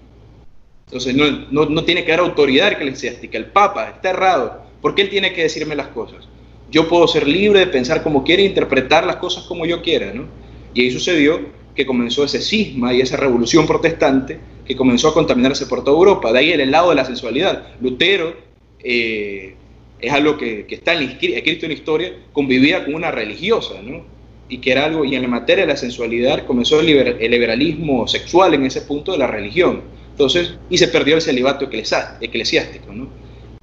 Entonces 0.86 1.16
no, 1.16 1.26
no, 1.52 1.66
no 1.66 1.84
tiene 1.84 2.04
que 2.04 2.12
dar 2.12 2.20
autoridad 2.20 2.72
eclesiástica, 2.72 3.38
el 3.38 3.46
Papa 3.46 3.90
está 3.90 4.12
errado, 4.12 4.69
porque 4.82 5.02
él 5.02 5.10
tiene 5.10 5.34
que 5.34 5.44
decirme 5.44 5.76
las 5.76 5.88
cosas 5.88 6.28
yo 6.72 6.88
puedo 6.88 7.08
ser 7.08 7.28
libre 7.28 7.60
de 7.60 7.68
pensar 7.68 8.04
como 8.04 8.24
quiera 8.24 8.42
e 8.42 8.46
interpretar 8.46 9.06
las 9.06 9.18
cosas 9.18 9.44
como 9.46 9.66
yo 9.66 9.82
quiera, 9.82 10.14
¿no? 10.14 10.26
Y 10.74 10.82
ahí 10.82 10.92
sucedió 10.92 11.40
que 11.76 11.86
comenzó 11.86 12.24
ese 12.24 12.42
cisma 12.42 12.94
y 12.94 13.02
esa 13.02 13.18
revolución 13.18 13.66
protestante 13.66 14.40
que 14.66 14.76
comenzó 14.76 15.10
a 15.10 15.14
contaminarse 15.14 15.66
por 15.66 15.84
toda 15.84 15.98
Europa. 15.98 16.32
De 16.32 16.40
ahí 16.40 16.52
el 16.52 16.70
lado 16.70 16.90
de 16.90 16.96
la 16.96 17.06
sensualidad. 17.06 17.70
Lutero 17.82 18.36
eh, 18.84 19.56
es 20.00 20.14
algo 20.14 20.38
que, 20.38 20.68
está 20.70 20.94
escrito 20.94 21.66
en 21.66 21.72
la 21.72 21.78
historia, 21.78 22.14
convivía 22.34 22.86
con 22.86 22.94
una 22.94 23.12
religiosa, 23.12 23.82
¿no? 23.82 24.06
Y 24.48 24.60
que 24.60 24.72
era 24.72 24.86
algo, 24.86 25.06
y 25.06 25.16
en 25.16 25.22
la 25.24 25.28
materia 25.28 25.66
de 25.66 25.74
la 25.74 25.78
sensualidad 25.78 26.46
comenzó 26.46 26.80
el, 26.80 26.90
el 26.90 27.32
liberalismo 27.32 28.08
sexual 28.08 28.54
en 28.54 28.66
ese 28.66 28.82
punto 28.82 29.12
de 29.12 29.18
la 29.18 29.28
religión. 29.28 29.82
Entonces, 30.12 30.56
y 30.70 30.78
se 30.78 30.88
perdió 30.88 31.16
el 31.16 31.22
celibato 31.22 31.66
eclesiástico, 31.66 32.94
¿no? 32.94 33.10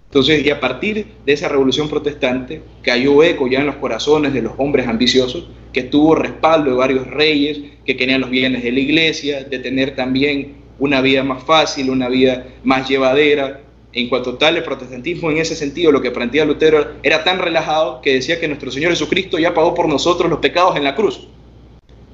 Entonces, 0.07 0.45
y 0.45 0.51
a 0.51 0.61
partir 0.61 1.07
de 1.25 1.33
esa 1.33 1.49
revolución 1.49 1.89
protestante, 1.89 2.63
cayó 2.83 3.23
eco 3.23 3.49
ya 3.49 3.61
en 3.61 3.67
los 3.67 3.77
corazones 3.77 4.33
de 4.33 4.43
los 4.43 4.53
hombres 4.57 4.87
ambiciosos, 4.87 5.49
que 5.73 5.83
tuvo 5.83 6.15
respaldo 6.15 6.71
de 6.71 6.77
varios 6.77 7.07
reyes 7.09 7.61
que 7.85 7.97
querían 7.97 8.21
los 8.21 8.31
bienes 8.31 8.63
de 8.63 8.73
la 8.73 8.81
iglesia, 8.81 9.45
de 9.45 9.59
tener 9.59 9.95
también 9.95 10.55
una 10.79 11.01
vida 11.01 11.23
más 11.23 11.43
fácil, 11.43 11.91
una 11.91 12.09
vida 12.09 12.47
más 12.65 12.89
llevadera. 12.89 13.61
En 13.93 14.09
cuanto 14.09 14.37
tal, 14.37 14.57
el 14.57 14.63
protestantismo 14.63 15.31
en 15.31 15.39
ese 15.39 15.57
sentido, 15.57 15.91
lo 15.91 16.03
que 16.03 16.11
planteaba 16.11 16.47
Lutero, 16.51 16.93
era 17.03 17.25
tan 17.25 17.39
relajado 17.39 18.01
que 18.01 18.15
decía 18.15 18.39
que 18.39 18.49
nuestro 18.49 18.71
Señor 18.71 18.91
Jesucristo 18.91 19.39
ya 19.39 19.55
pagó 19.55 19.75
por 19.75 19.89
nosotros 19.89 20.31
los 20.31 20.39
pecados 20.39 20.77
en 20.77 20.85
la 20.85 20.95
cruz. 20.95 21.29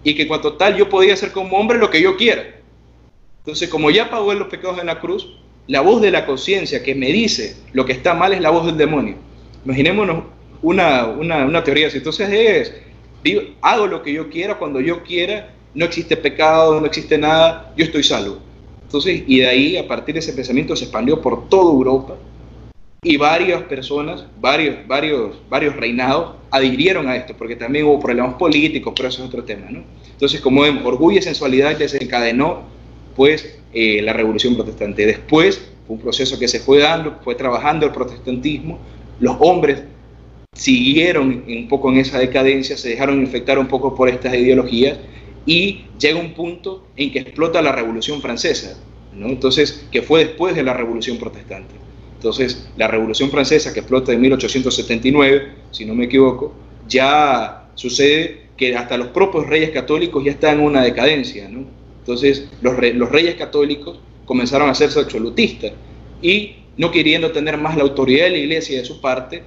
Y 0.05 0.15
que 0.15 0.23
en 0.23 0.29
cuanto 0.29 0.55
tal, 0.55 0.77
yo 0.77 0.89
podía 0.89 1.15
hacer 1.15 1.33
como 1.33 1.57
hombre 1.57 1.79
lo 1.79 1.91
que 1.91 2.01
yo 2.01 2.17
quiera. 2.17 2.45
Entonces, 3.39 3.69
como 3.69 3.91
ya 3.91 4.11
pagó 4.11 4.33
los 4.35 4.49
pecados 4.49 4.79
en 4.79 4.87
la 4.87 5.01
cruz, 5.01 5.29
la 5.67 5.81
voz 5.81 6.03
de 6.03 6.11
la 6.11 6.27
conciencia 6.27 6.83
que 6.83 6.95
me 6.95 7.07
dice 7.07 7.57
lo 7.73 7.85
que 7.85 7.93
está 7.93 8.15
mal 8.15 8.33
es 8.33 8.41
la 8.41 8.51
voz 8.51 8.67
del 8.67 8.77
demonio. 8.77 9.17
Imaginémonos 9.65 10.25
una, 10.63 11.07
una, 11.07 11.65
teoría 11.65 11.89
así. 11.89 11.99
Entonces 11.99 12.29
es, 12.31 12.75
hago 13.61 13.87
lo 13.87 14.03
que 14.03 14.13
yo 14.13 14.29
quiera 14.29 14.59
cuando 14.59 14.81
yo 14.81 15.03
quiera, 15.03 15.55
no 15.75 15.85
existe 15.85 16.17
pecado, 16.17 16.81
no 16.81 16.87
existe 16.87 17.19
nada, 17.19 17.73
yo 17.77 17.85
estoy 17.85 18.03
salvo. 18.03 18.39
Entonces, 18.83 19.23
y 19.27 19.39
de 19.39 19.49
ahí, 19.49 19.77
a 19.79 19.89
partir 19.89 20.15
de 20.15 20.19
ese 20.19 20.33
pensamiento, 20.35 20.77
se 20.77 20.85
expandió 20.85 21.21
por 21.21 21.49
toda 21.49 21.73
Europa 21.73 22.17
y 23.03 23.17
varias 23.17 23.63
personas, 23.63 24.27
varios, 24.39 24.87
varios, 24.87 25.37
varios 25.49 25.75
reinados 25.75 26.37
adhirieron 26.51 27.09
a 27.09 27.17
esto, 27.17 27.35
porque 27.37 27.57
también 27.57 27.87
hubo 27.87 27.99
problemas 27.99 28.35
políticos, 28.35 28.93
pero 28.95 29.09
eso 29.09 29.23
es 29.23 29.29
otro 29.29 29.45
tema, 29.45 29.67
¿no? 29.71 29.83
Entonces, 30.13 30.41
como 30.41 30.67
en 30.67 30.85
orgullo 30.85 31.19
y 31.19 31.23
sensualidad 31.23 31.77
desencadenó, 31.77 32.65
pues, 33.17 33.59
eh, 33.73 34.03
la 34.03 34.13
revolución 34.13 34.55
protestante. 34.55 35.07
Después 35.07 35.59
fue 35.87 35.97
un 35.97 36.03
proceso 36.03 36.39
que 36.39 36.49
se 36.49 36.61
fue 36.61 36.79
dando, 36.79 37.19
fue 37.23 37.35
trabajando 37.35 37.87
el 37.87 37.93
protestantismo, 37.93 38.79
los 39.21 39.37
hombres 39.41 39.83
siguieron 40.53 41.45
un 41.47 41.69
poco 41.69 41.91
en 41.91 41.99
esa 41.99 42.19
decadencia, 42.19 42.77
se 42.77 42.91
dejaron 42.91 43.21
infectar 43.21 43.59
un 43.59 43.69
poco 43.69 43.95
por 43.95 44.09
estas 44.09 44.35
ideologías 44.35 44.99
y 45.47 45.87
llega 45.99 46.21
un 46.21 46.35
punto 46.35 46.87
en 46.97 47.11
que 47.11 47.21
explota 47.21 47.63
la 47.63 47.73
Revolución 47.73 48.21
Francesa, 48.21 48.79
¿no? 49.15 49.29
Entonces, 49.29 49.87
que 49.91 50.03
fue 50.03 50.25
después 50.27 50.55
de 50.55 50.63
la 50.63 50.75
Revolución 50.75 51.17
Protestante. 51.19 51.75
Entonces, 52.17 52.69
la 52.77 52.87
Revolución 52.87 53.31
Francesa 53.31 53.73
que 53.73 53.81
explota 53.81 54.13
en 54.13 54.21
1879, 54.21 55.53
si 55.71 55.85
no 55.85 55.95
me 55.95 56.05
equivoco, 56.05 56.53
ya 56.87 57.71
sucede 57.75 58.43
que 58.57 58.77
hasta 58.77 58.97
los 58.97 59.09
propios 59.09 59.47
reyes 59.47 59.71
católicos 59.71 60.23
ya 60.25 60.31
están 60.31 60.59
en 60.59 60.65
una 60.67 60.83
decadencia, 60.83 61.49
¿no? 61.49 61.65
Entonces 62.03 62.49
los, 62.61 62.77
reyes 62.77 63.37
católicos 63.37 63.99
comenzaron 64.25 64.69
a 64.69 64.73
hacerse 64.73 64.99
absolutistas 64.99 65.73
y 66.21 66.57
no 66.77 66.91
queriendo 66.91 67.31
tener 67.31 67.59
más 67.59 67.77
la 67.77 67.85
autoridad 67.85 68.25
de 68.25 68.31
la 68.31 68.39
iglesia 68.39 68.79
de 68.79 68.85
su 68.85 69.01
parte, 69.01 69.43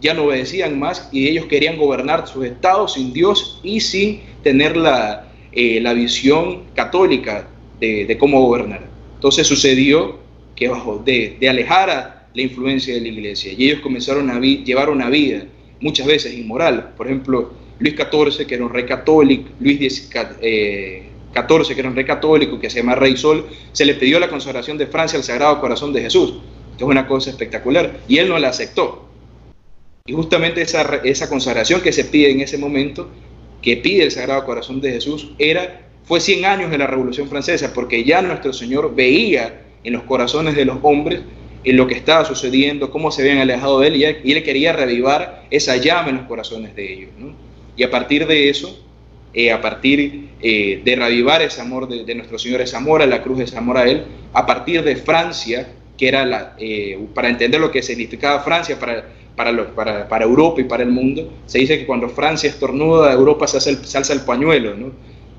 ya 0.00 0.14
no 0.14 0.24
obedecían 0.24 0.78
más 0.78 1.08
y 1.12 1.28
ellos 1.28 1.46
querían 1.46 1.76
gobernar 1.76 2.26
sus 2.26 2.44
estados 2.44 2.94
sin 2.94 3.12
Dios 3.12 3.60
y 3.62 3.80
sin 3.80 4.22
tener 4.42 4.76
la, 4.76 5.28
eh, 5.52 5.82
visión 5.94 6.62
católica 6.74 7.48
de, 7.78 8.16
cómo 8.18 8.40
gobernar. 8.44 8.88
Entonces 9.14 9.46
sucedió 9.46 10.18
que 10.56 10.68
bajo 10.68 11.00
de, 11.04 11.38
a 11.48 11.52
la 12.34 12.42
influencia 12.42 12.94
de 12.94 13.00
la 13.00 13.08
iglesia 13.08 13.52
y 13.56 13.66
ellos 13.66 13.80
comenzaron 13.80 14.30
a 14.30 14.40
llevar 14.40 14.90
una 14.90 15.08
vida 15.10 15.44
muchas 15.80 16.06
veces 16.06 16.34
inmoral. 16.34 16.94
Por 16.96 17.06
ejemplo, 17.06 17.52
Luis 17.78 17.94
XIV, 17.94 18.46
que 18.46 18.54
era 18.54 18.64
un 18.64 18.72
rey 18.72 18.84
católico, 18.84 19.48
Luis 19.60 19.78
XIV, 21.32 21.34
14, 21.34 21.74
que 21.74 21.80
era 21.80 21.88
un 21.88 21.96
rey 21.96 22.04
católico, 22.04 22.58
que 22.58 22.70
se 22.70 22.80
llama 22.80 22.94
Rey 22.94 23.16
Sol, 23.16 23.46
se 23.72 23.84
le 23.84 23.94
pidió 23.94 24.18
la 24.18 24.28
consagración 24.28 24.78
de 24.78 24.86
Francia 24.86 25.18
al 25.18 25.24
Sagrado 25.24 25.60
Corazón 25.60 25.92
de 25.92 26.02
Jesús. 26.02 26.34
Esto 26.72 26.84
es 26.84 26.90
una 26.90 27.06
cosa 27.06 27.30
espectacular. 27.30 28.00
Y 28.08 28.18
él 28.18 28.28
no 28.28 28.38
la 28.38 28.48
aceptó. 28.48 29.08
Y 30.06 30.12
justamente 30.12 30.62
esa, 30.62 30.82
esa 31.04 31.28
consagración 31.28 31.80
que 31.80 31.92
se 31.92 32.04
pide 32.04 32.30
en 32.30 32.40
ese 32.40 32.58
momento, 32.58 33.10
que 33.62 33.76
pide 33.76 34.04
el 34.04 34.10
Sagrado 34.10 34.44
Corazón 34.44 34.80
de 34.80 34.92
Jesús, 34.92 35.32
era, 35.38 35.82
fue 36.04 36.20
100 36.20 36.44
años 36.44 36.70
de 36.70 36.78
la 36.78 36.86
Revolución 36.86 37.28
Francesa, 37.28 37.72
porque 37.74 38.04
ya 38.04 38.22
nuestro 38.22 38.52
Señor 38.52 38.94
veía 38.94 39.62
en 39.84 39.92
los 39.92 40.02
corazones 40.04 40.56
de 40.56 40.64
los 40.64 40.78
hombres 40.82 41.20
en 41.62 41.76
lo 41.76 41.86
que 41.86 41.94
estaba 41.94 42.24
sucediendo, 42.24 42.90
cómo 42.90 43.10
se 43.10 43.22
habían 43.22 43.38
alejado 43.38 43.80
de 43.80 43.88
él, 43.88 43.96
y 43.96 44.32
él, 44.32 44.42
quería 44.42 44.72
revivar 44.72 45.46
esa 45.50 45.76
llama 45.76 46.08
en 46.08 46.16
los 46.16 46.26
corazones 46.26 46.74
de 46.74 46.92
ellos. 46.92 47.10
Y 47.76 47.82
a 47.82 47.90
partir 47.90 48.26
de 48.26 48.48
eso, 48.48 48.78
eh, 49.32 49.52
a 49.52 49.60
partir 49.60 50.30
eh, 50.42 50.80
de 50.84 50.96
revivar 50.96 51.40
ese 51.42 51.60
amor 51.60 51.88
de, 51.88 52.14
nuestro 52.14 52.38
Señor, 52.38 52.60
ese 52.60 52.76
amor 52.76 53.00
a 53.00 53.06
la 53.06 53.22
cruz, 53.22 53.40
ese 53.40 53.56
amor 53.56 53.78
a 53.78 53.84
Él, 53.84 54.04
a 54.32 54.44
partir 54.44 54.82
de 54.82 54.96
Francia, 54.96 55.68
que 55.96 56.08
era 56.08 56.24
la, 56.24 56.54
eh, 56.58 56.98
para 57.14 57.28
entender 57.28 57.60
lo 57.60 57.70
que 57.70 57.82
significaba 57.82 58.42
Francia 58.42 58.78
para, 58.78 59.06
para, 59.36 60.08
para, 60.08 60.24
Europa 60.24 60.60
y 60.60 60.64
para 60.64 60.82
el 60.82 60.90
mundo, 60.90 61.32
se 61.46 61.58
dice 61.58 61.78
que 61.78 61.86
cuando 61.86 62.08
Francia 62.08 62.50
estornuda, 62.50 63.12
Europa 63.12 63.46
se, 63.46 63.58
hace 63.58 63.70
el, 63.70 63.84
se 63.84 63.98
alza 63.98 64.12
el 64.14 64.22
pañuelo, 64.22 64.74
¿no? 64.74 64.92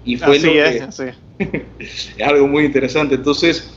Y 0.06 0.16
fue 0.18 0.40
lo 0.40 0.54
que, 0.54 0.86
es 1.80 2.14
algo 2.24 2.48
muy 2.48 2.66
interesante. 2.66 3.16
Entonces, 3.16 3.72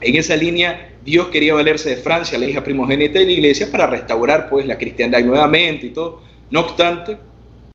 en 0.00 0.16
esa 0.16 0.34
línea, 0.34 0.94
Dios 1.04 1.28
quería 1.28 1.54
valerse 1.54 1.90
de 1.90 1.96
Francia, 1.96 2.38
la 2.38 2.46
hija 2.46 2.64
primogénita 2.64 3.18
de 3.18 3.26
la 3.26 3.32
iglesia, 3.32 3.70
para 3.70 3.86
restaurar 3.86 4.48
pues 4.48 4.66
la 4.66 4.78
cristiandad 4.78 5.20
nuevamente 5.22 5.86
y 5.86 5.90
todo. 5.90 6.22
No 6.50 6.60
obstante, 6.60 7.16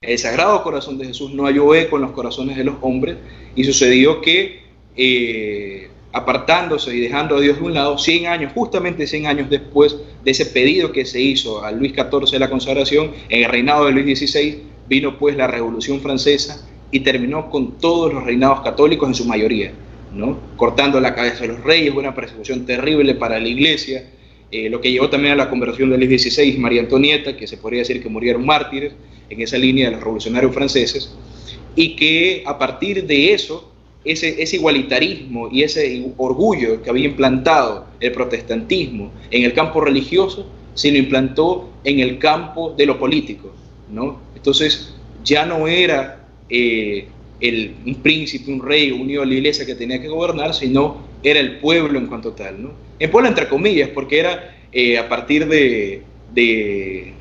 el 0.07 0.17
Sagrado 0.17 0.63
Corazón 0.63 0.97
de 0.97 1.05
Jesús 1.05 1.33
no 1.33 1.45
halló 1.45 1.73
eco 1.75 1.95
en 1.95 2.03
los 2.03 2.11
corazones 2.11 2.57
de 2.57 2.63
los 2.63 2.75
hombres 2.81 3.17
y 3.55 3.63
sucedió 3.63 4.21
que 4.21 4.61
eh, 4.95 5.89
apartándose 6.15 6.95
y 6.95 7.01
dejando 7.01 7.35
a 7.35 7.41
Dios 7.41 7.57
de 7.57 7.63
un 7.63 7.73
lado, 7.73 7.97
100 7.97 8.27
años, 8.27 8.53
justamente 8.53 9.05
100 9.05 9.27
años 9.27 9.49
después 9.49 9.97
de 10.23 10.31
ese 10.31 10.45
pedido 10.45 10.93
que 10.93 11.05
se 11.05 11.19
hizo 11.19 11.63
a 11.63 11.71
Luis 11.73 11.93
XIV 11.93 12.31
de 12.31 12.39
la 12.39 12.49
consagración, 12.49 13.11
en 13.27 13.43
el 13.43 13.51
reinado 13.51 13.85
de 13.85 13.91
Luis 13.91 14.17
XVI, 14.17 14.59
vino 14.87 15.17
pues 15.17 15.35
la 15.35 15.47
Revolución 15.47 15.99
Francesa 15.99 16.65
y 16.89 17.01
terminó 17.01 17.49
con 17.49 17.77
todos 17.79 18.13
los 18.13 18.23
reinados 18.23 18.61
católicos 18.61 19.09
en 19.09 19.15
su 19.15 19.25
mayoría, 19.25 19.73
¿no? 20.13 20.39
cortando 20.55 21.01
la 21.01 21.13
cabeza 21.13 21.41
de 21.41 21.49
los 21.49 21.63
reyes, 21.65 21.93
una 21.93 22.15
persecución 22.15 22.65
terrible 22.65 23.15
para 23.15 23.37
la 23.37 23.49
iglesia, 23.49 24.05
eh, 24.51 24.69
lo 24.69 24.79
que 24.79 24.91
llevó 24.91 25.09
también 25.09 25.33
a 25.33 25.35
la 25.35 25.49
conversión 25.49 25.89
de 25.89 25.97
Luis 25.97 26.21
XVI 26.21 26.43
y 26.43 26.57
María 26.57 26.79
Antonieta, 26.79 27.35
que 27.35 27.45
se 27.45 27.57
podría 27.57 27.79
decir 27.79 28.01
que 28.01 28.07
murieron 28.07 28.45
mártires 28.45 28.93
en 29.29 29.41
esa 29.41 29.57
línea 29.57 29.85
de 29.85 29.91
los 29.91 30.01
revolucionarios 30.01 30.53
franceses, 30.53 31.15
y 31.75 31.95
que 31.95 32.43
a 32.45 32.57
partir 32.57 33.05
de 33.05 33.33
eso, 33.33 33.71
ese, 34.03 34.41
ese 34.41 34.57
igualitarismo 34.57 35.49
y 35.51 35.63
ese 35.63 36.05
orgullo 36.17 36.81
que 36.81 36.89
había 36.89 37.05
implantado 37.05 37.87
el 37.99 38.11
protestantismo 38.11 39.11
en 39.31 39.43
el 39.43 39.53
campo 39.53 39.81
religioso, 39.81 40.47
se 40.75 40.91
lo 40.91 40.97
implantó 40.97 41.69
en 41.83 41.99
el 41.99 42.19
campo 42.19 42.73
de 42.77 42.85
lo 42.85 42.99
político. 42.99 43.51
¿no? 43.89 44.19
Entonces 44.35 44.93
ya 45.23 45.45
no 45.45 45.67
era 45.67 46.27
eh, 46.49 47.07
el, 47.39 47.75
un 47.85 47.95
príncipe, 47.95 48.51
un 48.51 48.61
rey 48.61 48.91
unido 48.91 49.23
a 49.23 49.25
la 49.25 49.33
iglesia 49.33 49.65
que 49.65 49.75
tenía 49.75 50.01
que 50.01 50.07
gobernar, 50.07 50.53
sino 50.53 50.97
era 51.23 51.39
el 51.39 51.57
pueblo 51.57 51.97
en 51.97 52.07
cuanto 52.07 52.33
tal. 52.33 52.61
¿no? 52.61 52.71
El 52.99 53.09
pueblo 53.09 53.29
entre 53.29 53.47
comillas, 53.47 53.89
porque 53.89 54.19
era 54.19 54.55
eh, 54.71 54.97
a 54.97 55.09
partir 55.09 55.47
de, 55.47 56.03
de, 56.33 57.13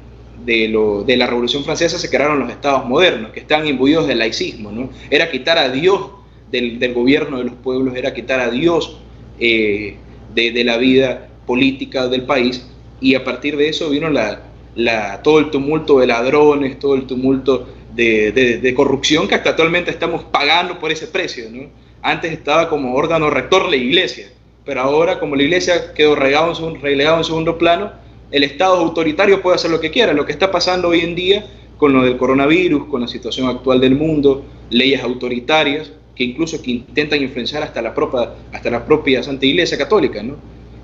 de, 0.45 0.69
lo, 0.69 1.05
de, 1.05 1.17
la 1.17 1.27
Revolución 1.27 1.65
Francesa 1.65 1.99
se 1.99 2.11
crearon 2.11 2.39
los 2.39 2.51
estados 2.51 2.87
modernos, 2.87 3.33
que 3.33 3.41
están 3.41 3.67
imbuidos 3.67 4.07
del 4.07 4.19
laicismo. 4.19 4.71
¿no? 4.71 4.91
Era 5.11 5.31
quitar 5.31 5.59
a 5.59 5.69
Dios 5.69 6.11
del, 6.51 6.79
del, 6.79 6.95
gobierno 6.95 7.39
de 7.39 7.45
los 7.45 7.55
pueblos, 7.55 7.97
era 7.97 8.15
quitar 8.15 8.41
a 8.41 8.51
Dios 8.51 8.99
eh, 9.39 9.97
de, 10.35 10.53
de, 10.53 10.65
la 10.65 10.77
vida 10.77 11.29
política 11.47 12.09
del 12.09 12.23
país, 12.23 12.67
y 13.01 13.15
a 13.15 13.25
partir 13.25 13.57
de 13.57 13.69
eso 13.69 13.91
vino 13.91 14.09
la, 14.09 14.43
la, 14.75 15.23
todo 15.23 15.39
el 15.39 15.51
tumulto 15.51 16.01
de 16.01 16.07
ladrones, 16.07 16.79
todo 16.79 16.95
el 16.95 17.07
tumulto 17.07 17.69
de, 17.95 18.73
corrupción 18.77 19.29
que 19.29 19.35
hasta 19.35 19.51
actualmente 19.51 19.91
estamos 19.91 20.25
pagando 20.25 20.79
por 20.79 20.91
ese 20.91 21.07
precio. 21.07 21.45
¿no? 21.51 21.69
Antes 22.03 22.33
estaba 22.33 22.69
como 22.69 22.95
órgano 22.95 23.31
rector 23.31 23.69
la 23.69 23.77
iglesia, 23.77 24.29
pero 24.65 24.81
ahora 24.81 25.19
como 25.21 25.37
la 25.37 25.43
iglesia 25.43 25.93
quedó 25.95 26.15
relegado 26.15 26.69
en, 26.69 26.81
relegado 26.81 27.19
en 27.19 27.25
segundo 27.25 27.59
plano, 27.59 27.93
el 28.35 28.43
Estado 28.43 28.75
autoritario 28.79 29.41
puede 29.41 29.55
hacer 29.55 29.71
lo 29.71 29.79
que 29.79 29.93
quiera. 29.93 30.13
Lo 30.13 30.27
que 30.27 30.33
está 30.33 30.51
pasando 30.51 30.89
hoy 30.89 31.01
en 31.01 31.15
día 31.15 31.47
con 31.77 31.93
lo 31.93 32.03
del 32.03 32.17
coronavirus, 32.17 32.87
con 32.87 33.01
la 33.01 33.07
situación 33.07 33.47
actual 33.47 33.81
del 33.81 33.95
mundo, 33.95 34.45
leyes 34.71 35.01
autoritarias 35.05 35.93
que 36.17 36.25
incluso 36.25 36.61
que 36.61 36.73
intentan 36.73 37.23
influenciar 37.23 37.63
hasta 37.63 37.81
la 37.81 37.95
propia, 37.95 38.31
hasta 38.53 38.71
la 38.71 38.85
propia 38.85 39.23
Santa 39.23 39.47
Iglesia 39.47 39.79
Católica, 39.79 40.21
¿no? 40.21 40.35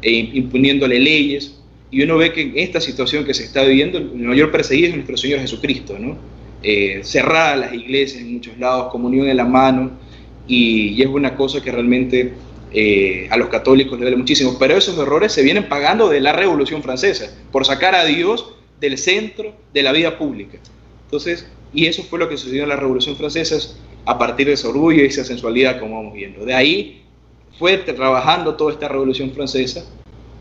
e 0.00 0.12
imponiéndole 0.12 1.00
leyes. 1.00 1.56
Y 1.90 2.02
uno 2.02 2.18
ve 2.18 2.32
que 2.32 2.42
en 2.42 2.52
esta 2.54 2.80
situación 2.80 3.24
que 3.24 3.34
se 3.34 3.42
está 3.42 3.64
viviendo, 3.64 3.98
el 3.98 4.14
mayor 4.14 4.52
perseguido 4.52 4.90
es 4.90 4.94
nuestro 4.94 5.16
Señor 5.16 5.40
Jesucristo, 5.40 5.98
¿no? 5.98 6.16
eh, 6.62 7.00
cerradas 7.02 7.58
las 7.58 7.74
iglesias 7.74 8.22
en 8.22 8.34
muchos 8.34 8.56
lados, 8.58 8.92
comunión 8.92 9.28
en 9.28 9.36
la 9.36 9.44
mano, 9.44 9.90
y, 10.46 11.02
es 11.02 11.08
una 11.08 11.34
cosa 11.34 11.60
que 11.60 11.72
realmente 11.72 12.32
eh, 12.72 13.28
a 13.30 13.36
los 13.36 13.48
católicos 13.48 13.98
le 13.98 14.04
duele 14.04 14.16
muchísimo. 14.16 14.56
Pero 14.58 14.76
esos 14.76 14.98
errores 14.98 15.32
se 15.32 15.42
vienen 15.42 15.68
pagando 15.68 16.08
de 16.08 16.20
la 16.20 16.32
Revolución 16.32 16.82
Francesa, 16.82 17.32
por 17.52 17.64
sacar 17.64 17.94
a 17.94 18.04
Dios 18.04 18.54
del 18.80 18.98
centro 18.98 19.54
de 19.72 19.82
la 19.82 19.92
vida 19.92 20.18
pública. 20.18 20.58
Entonces, 21.04 21.46
y 21.72 21.86
eso 21.86 22.02
fue 22.04 22.18
lo 22.18 22.28
que 22.28 22.36
sucedió 22.36 22.62
en 22.62 22.68
la 22.68 22.76
Revolución 22.76 23.16
Francesa 23.16 23.56
a 24.06 24.18
partir 24.18 24.46
de 24.46 24.54
ese 24.54 24.66
orgullo 24.66 25.02
y 25.02 25.06
esa 25.06 25.24
sensualidad, 25.24 25.78
como 25.78 25.96
vamos 25.96 26.14
viendo. 26.14 26.44
De 26.44 26.54
ahí 26.54 27.02
fue 27.58 27.76
trabajando 27.78 28.54
toda 28.54 28.72
esta 28.72 28.88
Revolución 28.88 29.32
Francesa 29.32 29.84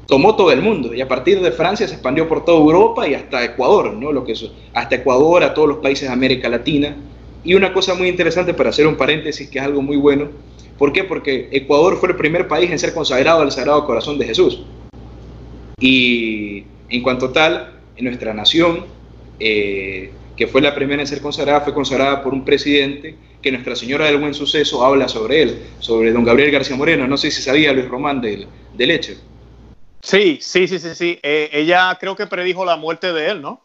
tomó 0.09 0.35
todo 0.35 0.51
el 0.51 0.61
mundo 0.61 0.93
y 0.93 1.01
a 1.01 1.07
partir 1.07 1.39
de 1.39 1.51
Francia 1.51 1.87
se 1.87 1.93
expandió 1.93 2.27
por 2.27 2.43
toda 2.43 2.57
Europa 2.57 3.07
y 3.07 3.13
hasta 3.13 3.45
Ecuador, 3.45 3.93
¿no? 3.93 4.11
Lo 4.11 4.25
que 4.25 4.31
es, 4.31 4.43
hasta 4.73 4.95
Ecuador, 4.95 5.43
a 5.43 5.53
todos 5.53 5.69
los 5.69 5.77
países 5.77 6.09
de 6.09 6.13
América 6.13 6.49
Latina. 6.49 6.97
Y 7.43 7.53
una 7.53 7.73
cosa 7.73 7.95
muy 7.95 8.07
interesante 8.07 8.53
para 8.53 8.69
hacer 8.69 8.87
un 8.87 8.95
paréntesis 8.95 9.49
que 9.49 9.59
es 9.59 9.65
algo 9.65 9.81
muy 9.81 9.97
bueno, 9.97 10.29
¿por 10.77 10.91
qué? 10.91 11.03
Porque 11.03 11.49
Ecuador 11.51 11.97
fue 11.97 12.09
el 12.09 12.15
primer 12.15 12.47
país 12.47 12.69
en 12.69 12.79
ser 12.79 12.93
consagrado 12.93 13.41
al 13.41 13.51
Sagrado 13.51 13.85
Corazón 13.85 14.17
de 14.17 14.25
Jesús. 14.25 14.61
Y 15.79 16.65
en 16.89 17.01
cuanto 17.01 17.29
tal, 17.31 17.73
en 17.95 18.05
nuestra 18.05 18.33
nación, 18.33 18.85
eh, 19.39 20.11
que 20.35 20.47
fue 20.47 20.61
la 20.61 20.75
primera 20.75 21.01
en 21.01 21.07
ser 21.07 21.21
consagrada, 21.21 21.61
fue 21.61 21.73
consagrada 21.73 22.21
por 22.21 22.33
un 22.33 22.43
presidente 22.43 23.15
que 23.41 23.51
Nuestra 23.51 23.75
Señora 23.75 24.05
del 24.05 24.17
Buen 24.17 24.33
Suceso 24.33 24.85
habla 24.85 25.07
sobre 25.07 25.41
él, 25.41 25.59
sobre 25.79 26.11
don 26.11 26.25
Gabriel 26.25 26.51
García 26.51 26.75
Moreno. 26.75 27.07
No 27.07 27.17
sé 27.17 27.31
si 27.31 27.41
sabía 27.41 27.71
Luis 27.71 27.87
Román 27.87 28.19
del, 28.21 28.47
del 28.73 28.91
hecho. 28.91 29.13
Sí, 30.01 30.39
sí, 30.41 30.67
sí, 30.67 30.79
sí, 30.79 30.95
sí. 30.95 31.19
Eh, 31.23 31.49
ella 31.53 31.97
creo 31.99 32.15
que 32.15 32.27
predijo 32.27 32.65
la 32.65 32.77
muerte 32.77 33.11
de 33.13 33.31
él, 33.31 33.41
¿no? 33.41 33.61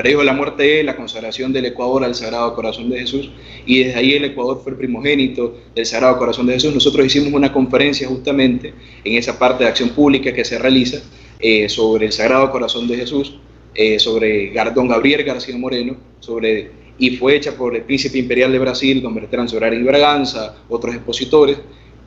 Predijo 0.00 0.22
la 0.22 0.32
muerte 0.32 0.62
de 0.62 0.82
la 0.82 0.96
consagración 0.96 1.52
del 1.52 1.66
Ecuador 1.66 2.04
al 2.04 2.14
Sagrado 2.14 2.54
Corazón 2.54 2.88
de 2.88 3.00
Jesús, 3.00 3.30
y 3.66 3.84
desde 3.84 3.98
ahí 3.98 4.12
el 4.14 4.24
Ecuador 4.24 4.60
fue 4.62 4.72
el 4.72 4.78
primogénito 4.78 5.58
del 5.74 5.84
Sagrado 5.84 6.16
Corazón 6.16 6.46
de 6.46 6.54
Jesús. 6.54 6.72
Nosotros 6.72 7.04
hicimos 7.04 7.32
una 7.34 7.52
conferencia 7.52 8.08
justamente 8.08 8.72
en 9.04 9.18
esa 9.18 9.38
parte 9.38 9.64
de 9.64 9.68
acción 9.68 9.90
pública 9.90 10.32
que 10.32 10.42
se 10.42 10.58
realiza 10.58 11.02
eh, 11.38 11.68
sobre 11.68 12.06
el 12.06 12.12
Sagrado 12.12 12.50
Corazón 12.50 12.88
de 12.88 12.96
Jesús, 12.96 13.40
eh, 13.74 13.98
sobre 13.98 14.52
don 14.74 14.88
Gabriel 14.88 15.22
García 15.22 15.56
Moreno, 15.58 15.96
sobre, 16.20 16.70
y 16.98 17.16
fue 17.16 17.36
hecha 17.36 17.52
por 17.52 17.76
el 17.76 17.82
príncipe 17.82 18.16
imperial 18.16 18.52
de 18.52 18.58
Brasil, 18.58 19.02
don 19.02 19.14
Bertrand 19.14 19.50
Sorari 19.50 19.76
y 19.76 19.82
Braganza, 19.82 20.56
otros 20.70 20.94
expositores, 20.94 21.58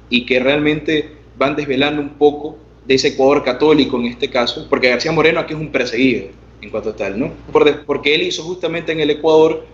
y 0.10 0.26
que 0.26 0.40
realmente 0.40 1.10
van 1.38 1.56
desvelando 1.56 2.02
un 2.02 2.18
poco 2.18 2.58
de 2.88 2.96
ese 2.96 3.10
Ecuador 3.10 3.44
católico 3.44 4.00
en 4.00 4.06
este 4.06 4.30
caso, 4.30 4.66
porque 4.68 4.90
García 4.90 5.12
Moreno 5.12 5.40
aquí 5.40 5.54
es 5.54 5.60
un 5.60 5.72
perseguido 5.72 6.43
en 6.64 6.70
cuanto 6.70 6.96
tal, 6.96 7.20
¿no? 7.20 7.32
Porque 7.86 8.16
él 8.16 8.24
hizo 8.24 8.44
justamente 8.44 8.92
en 8.92 9.00
el 9.00 9.10
Ecuador 9.10 9.66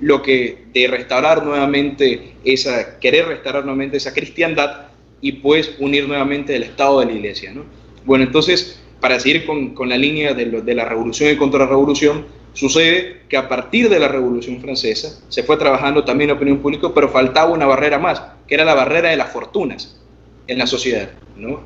lo 0.00 0.22
que 0.22 0.64
de 0.72 0.86
restaurar 0.86 1.44
nuevamente 1.44 2.34
esa, 2.44 2.98
querer 2.98 3.26
restaurar 3.26 3.64
nuevamente 3.64 3.96
esa 3.96 4.14
cristiandad 4.14 4.88
y 5.20 5.32
pues 5.32 5.74
unir 5.78 6.06
nuevamente 6.06 6.54
el 6.54 6.62
Estado 6.62 7.00
de 7.00 7.06
la 7.06 7.12
Iglesia, 7.12 7.52
¿no? 7.52 7.64
Bueno, 8.04 8.24
entonces, 8.24 8.80
para 9.00 9.18
seguir 9.18 9.44
con, 9.44 9.74
con 9.74 9.88
la 9.88 9.98
línea 9.98 10.34
de, 10.34 10.46
de 10.46 10.74
la 10.74 10.84
revolución 10.84 11.32
y 11.32 11.36
contrarrevolución, 11.36 12.26
sucede 12.52 13.22
que 13.28 13.36
a 13.36 13.48
partir 13.48 13.88
de 13.88 13.98
la 13.98 14.08
Revolución 14.08 14.60
Francesa 14.60 15.20
se 15.28 15.42
fue 15.42 15.56
trabajando 15.56 16.04
también 16.04 16.30
en 16.30 16.36
opinión 16.36 16.58
pública, 16.58 16.88
pero 16.94 17.08
faltaba 17.08 17.50
una 17.50 17.66
barrera 17.66 17.98
más, 17.98 18.22
que 18.46 18.54
era 18.54 18.64
la 18.64 18.74
barrera 18.74 19.10
de 19.10 19.16
las 19.16 19.30
fortunas 19.30 20.00
en 20.46 20.58
la 20.58 20.66
sociedad, 20.66 21.10
¿no? 21.36 21.60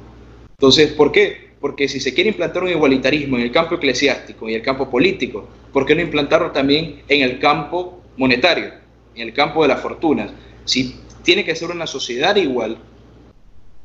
Entonces, 0.58 0.92
¿por 0.92 1.12
qué? 1.12 1.51
Porque 1.62 1.86
si 1.86 2.00
se 2.00 2.12
quiere 2.12 2.30
implantar 2.30 2.64
un 2.64 2.70
igualitarismo 2.70 3.36
en 3.36 3.44
el 3.44 3.52
campo 3.52 3.76
eclesiástico 3.76 4.48
y 4.48 4.54
el 4.54 4.62
campo 4.62 4.90
político, 4.90 5.48
¿por 5.72 5.86
qué 5.86 5.94
no 5.94 6.02
implantarlo 6.02 6.50
también 6.50 7.02
en 7.08 7.22
el 7.22 7.38
campo 7.38 8.02
monetario, 8.16 8.72
en 9.14 9.28
el 9.28 9.32
campo 9.32 9.62
de 9.62 9.68
las 9.68 9.80
fortunas? 9.80 10.32
Si 10.64 10.96
tiene 11.22 11.44
que 11.44 11.54
ser 11.54 11.70
una 11.70 11.86
sociedad 11.86 12.34
igual, 12.34 12.78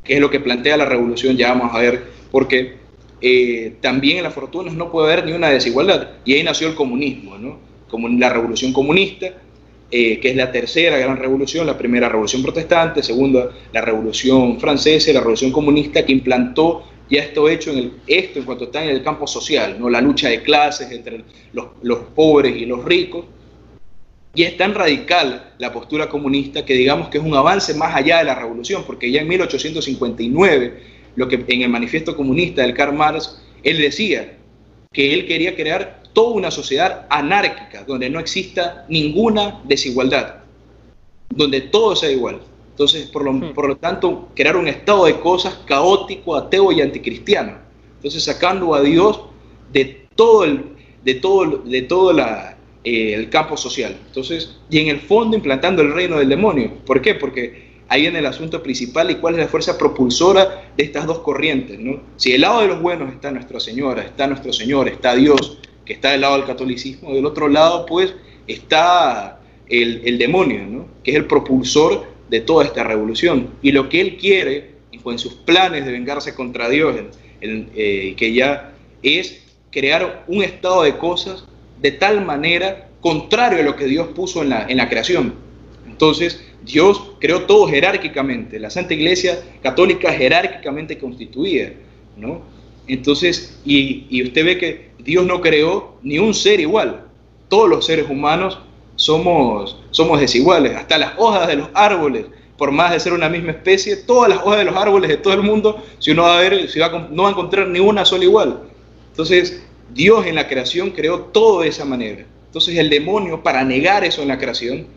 que 0.03 0.15
es 0.15 0.19
lo 0.19 0.31
que 0.31 0.39
plantea 0.39 0.75
la 0.75 0.85
revolución, 0.85 1.37
ya 1.37 1.53
vamos 1.53 1.75
a 1.75 1.77
ver 1.77 2.05
por 2.31 2.47
qué, 2.47 2.77
eh, 3.21 3.75
también 3.79 4.17
en 4.17 4.23
las 4.23 4.33
fortunas 4.33 4.73
no 4.73 4.91
puede 4.91 5.13
haber 5.13 5.27
ni 5.27 5.33
una 5.33 5.49
desigualdad. 5.49 6.13
Y 6.25 6.33
ahí 6.33 6.41
nació 6.41 6.69
el 6.69 6.73
comunismo, 6.73 7.37
¿no? 7.37 7.59
Como 7.89 8.09
la 8.09 8.33
revolución 8.33 8.73
comunista, 8.73 9.33
eh, 9.91 10.19
que 10.19 10.31
es 10.31 10.35
la 10.35 10.51
tercera 10.51 10.97
gran 10.97 11.17
revolución, 11.17 11.67
la 11.67 11.77
primera 11.77 12.09
revolución 12.09 12.41
protestante, 12.41 13.03
segunda 13.03 13.51
la 13.71 13.81
revolución 13.81 14.59
francesa 14.59 15.13
la 15.13 15.19
revolución 15.19 15.51
comunista 15.51 16.03
que 16.03 16.11
implantó 16.11 16.83
ya 17.09 17.23
esto 17.23 17.47
hecho 17.49 17.71
en 17.71 17.93
esto 18.07 18.39
en 18.39 18.45
cuanto 18.45 18.65
está 18.65 18.83
en 18.83 18.89
el 18.89 19.03
campo 19.03 19.27
social, 19.27 19.77
¿no? 19.79 19.89
la 19.89 20.01
lucha 20.01 20.29
de 20.29 20.41
clases 20.41 20.91
entre 20.91 21.23
los, 21.53 21.67
los 21.81 21.99
pobres 22.15 22.55
y 22.55 22.65
los 22.65 22.83
ricos. 22.83 23.25
Y 24.35 24.43
es 24.43 24.55
tan 24.57 24.75
radical 24.75 25.53
la 25.57 25.73
postura 25.73 26.09
comunista 26.09 26.63
que 26.63 26.73
digamos 26.73 27.09
que 27.09 27.17
es 27.17 27.23
un 27.23 27.33
avance 27.33 27.73
más 27.73 27.95
allá 27.95 28.19
de 28.19 28.25
la 28.25 28.35
revolución, 28.35 28.83
porque 28.85 29.11
ya 29.11 29.21
en 29.21 29.27
1859 29.27 30.97
lo 31.15 31.27
que 31.27 31.43
en 31.47 31.61
el 31.63 31.69
manifiesto 31.69 32.15
comunista 32.15 32.61
del 32.61 32.75
Karl 32.75 32.93
Marx, 32.93 33.41
él 33.63 33.79
decía 33.79 34.37
que 34.93 35.13
él 35.13 35.25
quería 35.25 35.55
crear 35.55 36.03
toda 36.13 36.35
una 36.35 36.51
sociedad 36.51 37.07
anárquica, 37.09 37.83
donde 37.83 38.09
no 38.09 38.19
exista 38.19 38.85
ninguna 38.87 39.61
desigualdad, 39.65 40.35
donde 41.29 41.61
todo 41.61 41.95
sea 41.95 42.11
igual. 42.11 42.39
Entonces, 42.77 43.07
por 43.07 43.23
lo, 43.23 43.33
hmm. 43.33 43.53
por 43.55 43.67
lo 43.67 43.77
tanto, 43.77 44.29
crear 44.35 44.55
un 44.55 44.67
estado 44.67 45.05
de 45.05 45.19
cosas 45.19 45.55
caótico, 45.65 46.35
ateo 46.35 46.71
y 46.71 46.81
anticristiano. 46.81 47.57
Entonces, 47.95 48.23
sacando 48.23 48.75
a 48.75 48.81
Dios 48.81 49.19
de 49.73 50.05
todo 50.15 50.43
el, 50.43 50.63
de 51.03 51.15
todo, 51.15 51.63
de 51.65 51.81
todo 51.81 52.13
la, 52.13 52.55
eh, 52.83 53.15
el 53.15 53.31
campo 53.31 53.57
social. 53.57 53.97
Entonces, 54.05 54.59
y 54.69 54.77
en 54.77 54.89
el 54.89 54.99
fondo 54.99 55.35
implantando 55.35 55.81
el 55.81 55.91
reino 55.91 56.19
del 56.19 56.29
demonio. 56.29 56.71
¿Por 56.85 57.01
qué? 57.01 57.15
Porque 57.15 57.81
ahí 57.89 58.01
viene 58.01 58.19
el 58.19 58.27
asunto 58.27 58.61
principal 58.61 59.09
y 59.09 59.15
cuál 59.15 59.33
es 59.33 59.39
la 59.39 59.47
fuerza 59.47 59.75
propulsora 59.75 60.71
de 60.77 60.83
estas 60.83 61.07
dos 61.07 61.19
corrientes. 61.19 61.79
¿no? 61.79 61.99
Si 62.15 62.31
del 62.31 62.41
lado 62.41 62.61
de 62.61 62.67
los 62.67 62.79
buenos 62.79 63.11
está 63.11 63.31
Nuestra 63.31 63.59
Señora, 63.59 64.03
está 64.03 64.27
nuestro 64.27 64.53
Señor, 64.53 64.87
está 64.87 65.15
Dios, 65.15 65.57
que 65.83 65.93
está 65.93 66.11
del 66.11 66.21
lado 66.21 66.37
del 66.37 66.45
catolicismo, 66.45 67.11
del 67.11 67.25
otro 67.25 67.47
lado 67.47 67.87
pues 67.87 68.13
está 68.45 69.41
el, 69.67 70.01
el 70.05 70.19
demonio, 70.19 70.67
¿no? 70.67 70.85
que 71.03 71.11
es 71.11 71.17
el 71.17 71.25
propulsor 71.25 72.16
de 72.29 72.41
toda 72.41 72.65
esta 72.65 72.83
revolución. 72.83 73.49
Y 73.61 73.71
lo 73.71 73.89
que 73.89 74.01
él 74.01 74.17
quiere, 74.17 74.77
en 74.91 75.19
sus 75.19 75.35
planes 75.35 75.85
de 75.85 75.91
vengarse 75.91 76.35
contra 76.35 76.69
Dios, 76.69 76.95
eh, 77.41 78.13
que 78.17 78.33
ya 78.33 78.73
es 79.03 79.43
crear 79.71 80.25
un 80.27 80.43
estado 80.43 80.83
de 80.83 80.97
cosas 80.97 81.45
de 81.81 81.91
tal 81.91 82.25
manera 82.25 82.89
contrario 82.99 83.59
a 83.59 83.63
lo 83.63 83.75
que 83.75 83.85
Dios 83.85 84.07
puso 84.09 84.41
en 84.41 84.49
la, 84.49 84.65
en 84.67 84.77
la 84.77 84.89
creación. 84.89 85.33
Entonces, 85.87 86.43
Dios 86.63 87.11
creó 87.19 87.43
todo 87.43 87.67
jerárquicamente, 87.67 88.59
la 88.59 88.69
Santa 88.69 88.93
Iglesia 88.93 89.39
Católica 89.61 90.11
jerárquicamente 90.11 90.97
constituida, 90.97 91.71
¿no? 92.17 92.41
Entonces, 92.87 93.59
y, 93.65 94.05
y, 94.09 94.23
usted 94.23 94.45
ve 94.45 94.57
que 94.57 94.89
Dios 94.99 95.25
no 95.25 95.41
creó 95.41 95.97
ni 96.03 96.19
un 96.19 96.33
ser 96.33 96.59
igual. 96.59 97.05
Todos 97.49 97.69
los 97.69 97.85
seres 97.85 98.09
humanos 98.09 98.59
somos, 98.97 99.81
somos 99.91 100.19
desiguales. 100.19 100.75
Hasta 100.75 100.97
las 100.97 101.13
hojas 101.17 101.47
de 101.47 101.55
los 101.55 101.69
árboles, 101.73 102.25
por 102.57 102.71
más 102.71 102.91
de 102.91 102.99
ser 102.99 103.13
una 103.13 103.29
misma 103.29 103.51
especie, 103.51 103.95
todas 103.95 104.29
las 104.29 104.39
hojas 104.39 104.57
de 104.57 104.65
los 104.65 104.75
árboles 104.75 105.09
de 105.09 105.17
todo 105.17 105.33
el 105.33 105.43
mundo, 105.43 105.81
si 105.99 106.11
uno 106.11 106.23
va 106.23 106.37
a 106.37 106.41
ver, 106.41 106.69
si 106.69 106.79
va 106.79 107.07
no 107.09 107.23
va 107.23 107.29
a 107.29 107.31
encontrar 107.31 107.69
ni 107.69 107.79
una 107.79 108.03
sola 108.03 108.25
igual. 108.25 108.63
Entonces, 109.11 109.63
Dios 109.93 110.25
en 110.25 110.35
la 110.35 110.47
creación 110.47 110.91
creó 110.91 111.21
todo 111.21 111.61
de 111.61 111.69
esa 111.69 111.85
manera. 111.85 112.25
Entonces 112.47 112.77
el 112.77 112.89
demonio, 112.89 113.43
para 113.43 113.63
negar 113.63 114.03
eso 114.03 114.21
en 114.21 114.27
la 114.27 114.37
creación, 114.37 114.87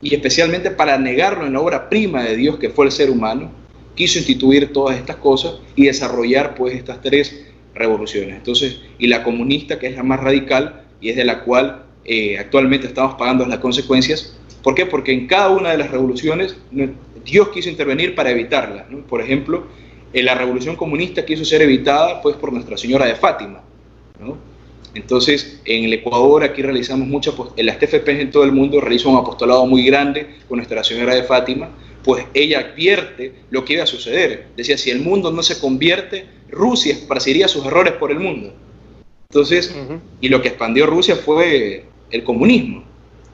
y 0.00 0.14
especialmente 0.14 0.70
para 0.70 0.96
negarlo 0.96 1.46
en 1.46 1.52
la 1.52 1.60
obra 1.60 1.90
prima 1.90 2.22
de 2.22 2.36
Dios, 2.36 2.58
que 2.58 2.70
fue 2.70 2.86
el 2.86 2.92
ser 2.92 3.10
humano, 3.10 3.50
quiso 3.94 4.18
instituir 4.18 4.72
todas 4.72 4.96
estas 4.96 5.16
cosas 5.16 5.56
y 5.76 5.86
desarrollar 5.86 6.54
pues 6.54 6.74
estas 6.74 7.02
tres 7.02 7.46
revoluciones. 7.74 8.36
Entonces, 8.36 8.80
y 8.98 9.08
la 9.08 9.22
comunista, 9.22 9.78
que 9.78 9.88
es 9.88 9.96
la 9.96 10.02
más 10.02 10.20
radical 10.20 10.84
y 11.00 11.10
es 11.10 11.16
de 11.16 11.24
la 11.24 11.42
cual 11.42 11.84
eh, 12.04 12.38
actualmente 12.38 12.86
estamos 12.86 13.14
pagando 13.14 13.46
las 13.46 13.58
consecuencias. 13.58 14.36
¿Por 14.62 14.74
qué? 14.74 14.86
Porque 14.86 15.12
en 15.12 15.26
cada 15.26 15.48
una 15.50 15.70
de 15.70 15.78
las 15.78 15.90
revoluciones 15.90 16.56
Dios 17.24 17.48
quiso 17.48 17.68
intervenir 17.68 18.14
para 18.14 18.30
evitarlas. 18.30 18.86
Por 19.08 19.20
ejemplo, 19.20 19.66
en 20.12 20.24
la 20.24 20.34
revolución 20.34 20.76
comunista 20.76 21.24
quiso 21.24 21.44
ser 21.44 21.62
evitada 21.62 22.20
pues, 22.20 22.36
por 22.36 22.52
Nuestra 22.52 22.76
Señora 22.76 23.06
de 23.06 23.14
Fátima. 23.14 23.62
Entonces, 24.94 25.60
en 25.64 25.84
el 25.84 25.92
Ecuador 25.92 26.42
aquí 26.42 26.62
realizamos 26.62 27.06
muchas, 27.06 27.34
las 27.56 27.78
TFP 27.78 28.08
en 28.08 28.30
todo 28.30 28.44
el 28.44 28.52
mundo 28.52 28.80
realizan 28.80 29.12
un 29.12 29.18
apostolado 29.18 29.64
muy 29.66 29.84
grande 29.84 30.38
con 30.48 30.58
Nuestra 30.58 30.82
Señora 30.82 31.14
de 31.14 31.22
Fátima, 31.22 31.70
pues 32.02 32.24
ella 32.34 32.60
advierte 32.60 33.34
lo 33.50 33.64
que 33.64 33.74
iba 33.74 33.84
a 33.84 33.86
suceder. 33.86 34.48
Decía, 34.56 34.76
si 34.76 34.90
el 34.90 35.00
mundo 35.00 35.30
no 35.30 35.42
se 35.42 35.60
convierte, 35.60 36.26
Rusia 36.48 36.92
esparciría 36.92 37.46
sus 37.46 37.64
errores 37.66 37.94
por 37.94 38.10
el 38.10 38.18
mundo. 38.18 38.52
Entonces, 39.28 39.76
y 40.20 40.28
lo 40.28 40.42
que 40.42 40.48
expandió 40.48 40.86
Rusia 40.86 41.14
fue 41.14 41.84
el 42.10 42.24
comunismo. 42.24 42.84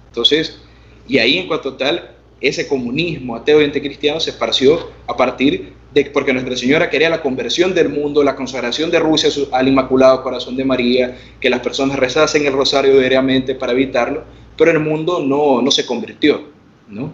Entonces, 0.09 0.61
y 1.09 1.19
ahí 1.19 1.39
en 1.39 1.47
cuanto 1.47 1.75
tal, 1.75 2.17
ese 2.41 2.69
comunismo 2.69 3.37
ateo 3.37 3.61
y 3.61 3.65
anticristiano 3.65 4.21
se 4.21 4.31
esparció 4.31 4.91
a 5.07 5.17
partir 5.17 5.73
de, 5.93 6.05
porque 6.07 6.33
Nuestra 6.33 6.57
Señora 6.57 6.91
quería 6.91 7.09
la 7.09 7.23
conversión 7.23 7.75
del 7.75 7.89
mundo, 7.89 8.23
la 8.23 8.37
consagración 8.37 8.91
de 8.91 8.99
Rusia 8.99 9.31
al 9.53 9.69
Inmaculado 9.69 10.23
Corazón 10.23 10.57
de 10.57 10.65
María, 10.65 11.17
que 11.41 11.49
las 11.49 11.61
personas 11.61 11.99
rezasen 11.99 12.47
el 12.47 12.53
rosario 12.53 12.99
diariamente 12.99 13.55
para 13.55 13.73
evitarlo, 13.73 14.25
pero 14.57 14.71
el 14.71 14.81
mundo 14.81 15.23
no, 15.25 15.63
no 15.63 15.71
se 15.71 15.87
convirtió, 15.87 16.43
¿no? 16.89 17.13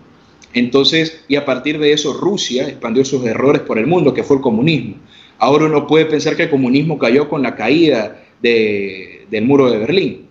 Entonces, 0.55 1.25
y 1.29 1.37
a 1.37 1.45
partir 1.45 1.79
de 1.79 1.93
eso 1.93 2.13
Rusia 2.13 2.69
expandió 2.69 3.05
sus 3.05 3.25
errores 3.25 3.63
por 3.63 3.79
el 3.79 3.87
mundo, 3.87 4.13
que 4.13 4.23
fue 4.23 4.37
el 4.37 4.43
comunismo. 4.43 4.97
Ahora 5.39 5.65
uno 5.65 5.87
puede 5.87 6.05
pensar 6.07 6.37
que 6.37 6.45
el 6.45 6.51
comunismo 6.51 6.99
cayó 6.99 7.29
con 7.29 7.43
la 7.43 7.57
caída 7.57 8.23
del 8.41 9.45
muro 9.45 9.71
de 9.71 9.79
Berlín. 9.79 10.29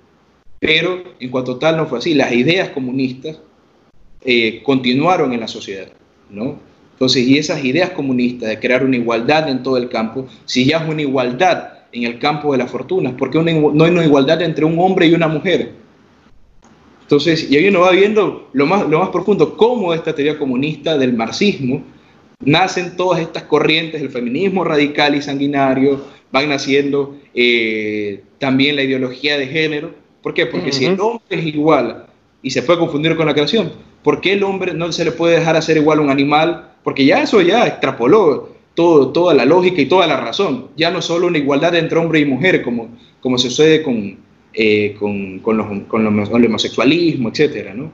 Pero 0.61 1.03
en 1.19 1.31
cuanto 1.31 1.57
tal 1.57 1.75
no 1.75 1.87
fue 1.87 1.97
así. 1.97 2.13
Las 2.13 2.31
ideas 2.33 2.69
comunistas 2.69 3.39
eh, 4.23 4.61
continuaron 4.63 5.33
en 5.33 5.39
la 5.39 5.47
sociedad, 5.47 5.87
¿no? 6.29 6.59
Entonces, 6.93 7.27
y 7.27 7.39
esas 7.39 7.65
ideas 7.65 7.89
comunistas 7.89 8.47
de 8.47 8.59
crear 8.59 8.85
una 8.85 8.95
igualdad 8.95 9.49
en 9.49 9.63
todo 9.63 9.77
el 9.77 9.89
campo, 9.89 10.27
si 10.45 10.65
ya 10.65 10.77
es 10.77 10.87
una 10.87 11.01
igualdad 11.01 11.79
en 11.91 12.03
el 12.03 12.19
campo 12.19 12.51
de 12.51 12.59
las 12.59 12.69
fortunas, 12.69 13.15
porque 13.17 13.41
no 13.41 13.83
hay 13.83 13.91
una 13.91 14.05
igualdad 14.05 14.39
entre 14.43 14.65
un 14.65 14.77
hombre 14.77 15.07
y 15.07 15.15
una 15.15 15.27
mujer. 15.27 15.71
Entonces, 17.01 17.49
y 17.49 17.57
ahí 17.57 17.67
uno 17.69 17.79
va 17.79 17.91
viendo 17.91 18.47
lo 18.53 18.67
más, 18.67 18.87
lo 18.87 18.99
más 18.99 19.09
profundo, 19.09 19.57
cómo 19.57 19.95
esta 19.95 20.13
teoría 20.13 20.37
comunista 20.37 20.95
del 20.95 21.13
marxismo 21.13 21.81
nacen 22.39 22.95
todas 22.95 23.19
estas 23.19 23.43
corrientes, 23.43 23.99
el 23.99 24.11
feminismo 24.11 24.63
radical 24.63 25.15
y 25.15 25.23
sanguinario, 25.23 26.05
van 26.31 26.49
naciendo 26.49 27.17
eh, 27.33 28.23
también 28.37 28.75
la 28.75 28.83
ideología 28.83 29.39
de 29.39 29.47
género. 29.47 30.00
¿Por 30.21 30.33
qué? 30.33 30.45
Porque 30.45 30.71
si 30.71 30.85
el 30.85 30.99
hombre 30.99 31.21
es 31.29 31.45
igual 31.45 32.05
y 32.41 32.51
se 32.51 32.63
puede 32.63 32.79
confundir 32.79 33.15
con 33.15 33.27
la 33.27 33.33
creación, 33.33 33.71
¿por 34.03 34.21
qué 34.21 34.33
el 34.33 34.43
hombre 34.43 34.73
no 34.73 34.91
se 34.91 35.05
le 35.05 35.11
puede 35.11 35.39
dejar 35.39 35.55
hacer 35.55 35.77
igual 35.77 35.99
a 35.99 36.01
un 36.01 36.09
animal? 36.09 36.71
Porque 36.83 37.05
ya 37.05 37.21
eso 37.21 37.41
ya 37.41 37.67
extrapoló 37.67 38.49
todo, 38.75 39.09
toda 39.09 39.33
la 39.33 39.45
lógica 39.45 39.81
y 39.81 39.85
toda 39.87 40.07
la 40.07 40.17
razón. 40.17 40.67
Ya 40.77 40.91
no 40.91 41.01
solo 41.01 41.27
una 41.27 41.37
igualdad 41.37 41.75
entre 41.75 41.97
hombre 41.97 42.19
y 42.19 42.25
mujer, 42.25 42.61
como, 42.61 42.89
como 43.19 43.37
sucede 43.37 43.83
con, 43.83 44.17
eh, 44.53 44.95
con, 44.99 45.39
con, 45.39 45.57
los, 45.57 45.67
con, 45.87 46.01
el 46.01 46.45
homosexualismo, 46.45 47.29
etc. 47.29 47.73
¿no? 47.73 47.91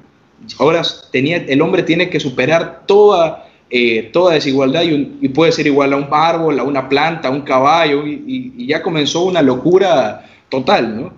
Ahora 0.60 0.82
tenía, 1.12 1.38
el 1.38 1.62
hombre 1.62 1.84
tiene 1.84 2.10
que 2.10 2.20
superar 2.20 2.84
toda 2.86 3.48
eh, 3.70 4.12
toda 4.14 4.36
desigualdad 4.36 4.84
y, 4.84 5.28
puede 5.28 5.52
ser 5.52 5.68
igual 5.68 5.92
a 5.92 5.98
un 5.98 6.08
árbol, 6.10 6.58
a 6.58 6.64
una 6.64 6.88
planta, 6.88 7.28
a 7.28 7.32
un 7.32 7.42
caballo, 7.42 8.08
y, 8.08 8.66
ya 8.66 8.82
comenzó 8.82 9.26
una 9.26 9.42
locura 9.42 10.26
total, 10.48 10.96
¿no? 10.96 11.14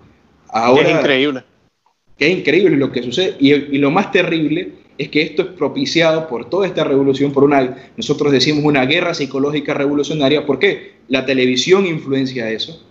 Ahora, 0.52 0.88
es 0.88 0.96
increíble. 0.96 1.44
Es 2.18 2.30
increíble 2.30 2.76
lo 2.76 2.92
que 2.92 3.02
sucede, 3.02 3.36
y, 3.40 3.78
lo 3.78 3.90
más 3.90 4.12
terrible 4.12 4.72
es 4.98 5.08
que 5.08 5.22
esto 5.22 5.42
es 5.42 5.48
propiciado 5.48 6.28
por 6.28 6.50
toda 6.50 6.66
esta 6.66 6.84
revolución, 6.84 7.32
por 7.32 7.44
una, 7.44 7.76
nosotros 7.96 8.30
decimos 8.30 8.64
una 8.64 8.84
guerra 8.84 9.14
psicológica 9.14 9.72
revolucionaria, 9.72 10.44
¿por 10.44 10.58
qué? 10.58 10.96
La 11.08 11.24
televisión 11.24 11.86
influencia 11.86 12.50
eso. 12.50 12.84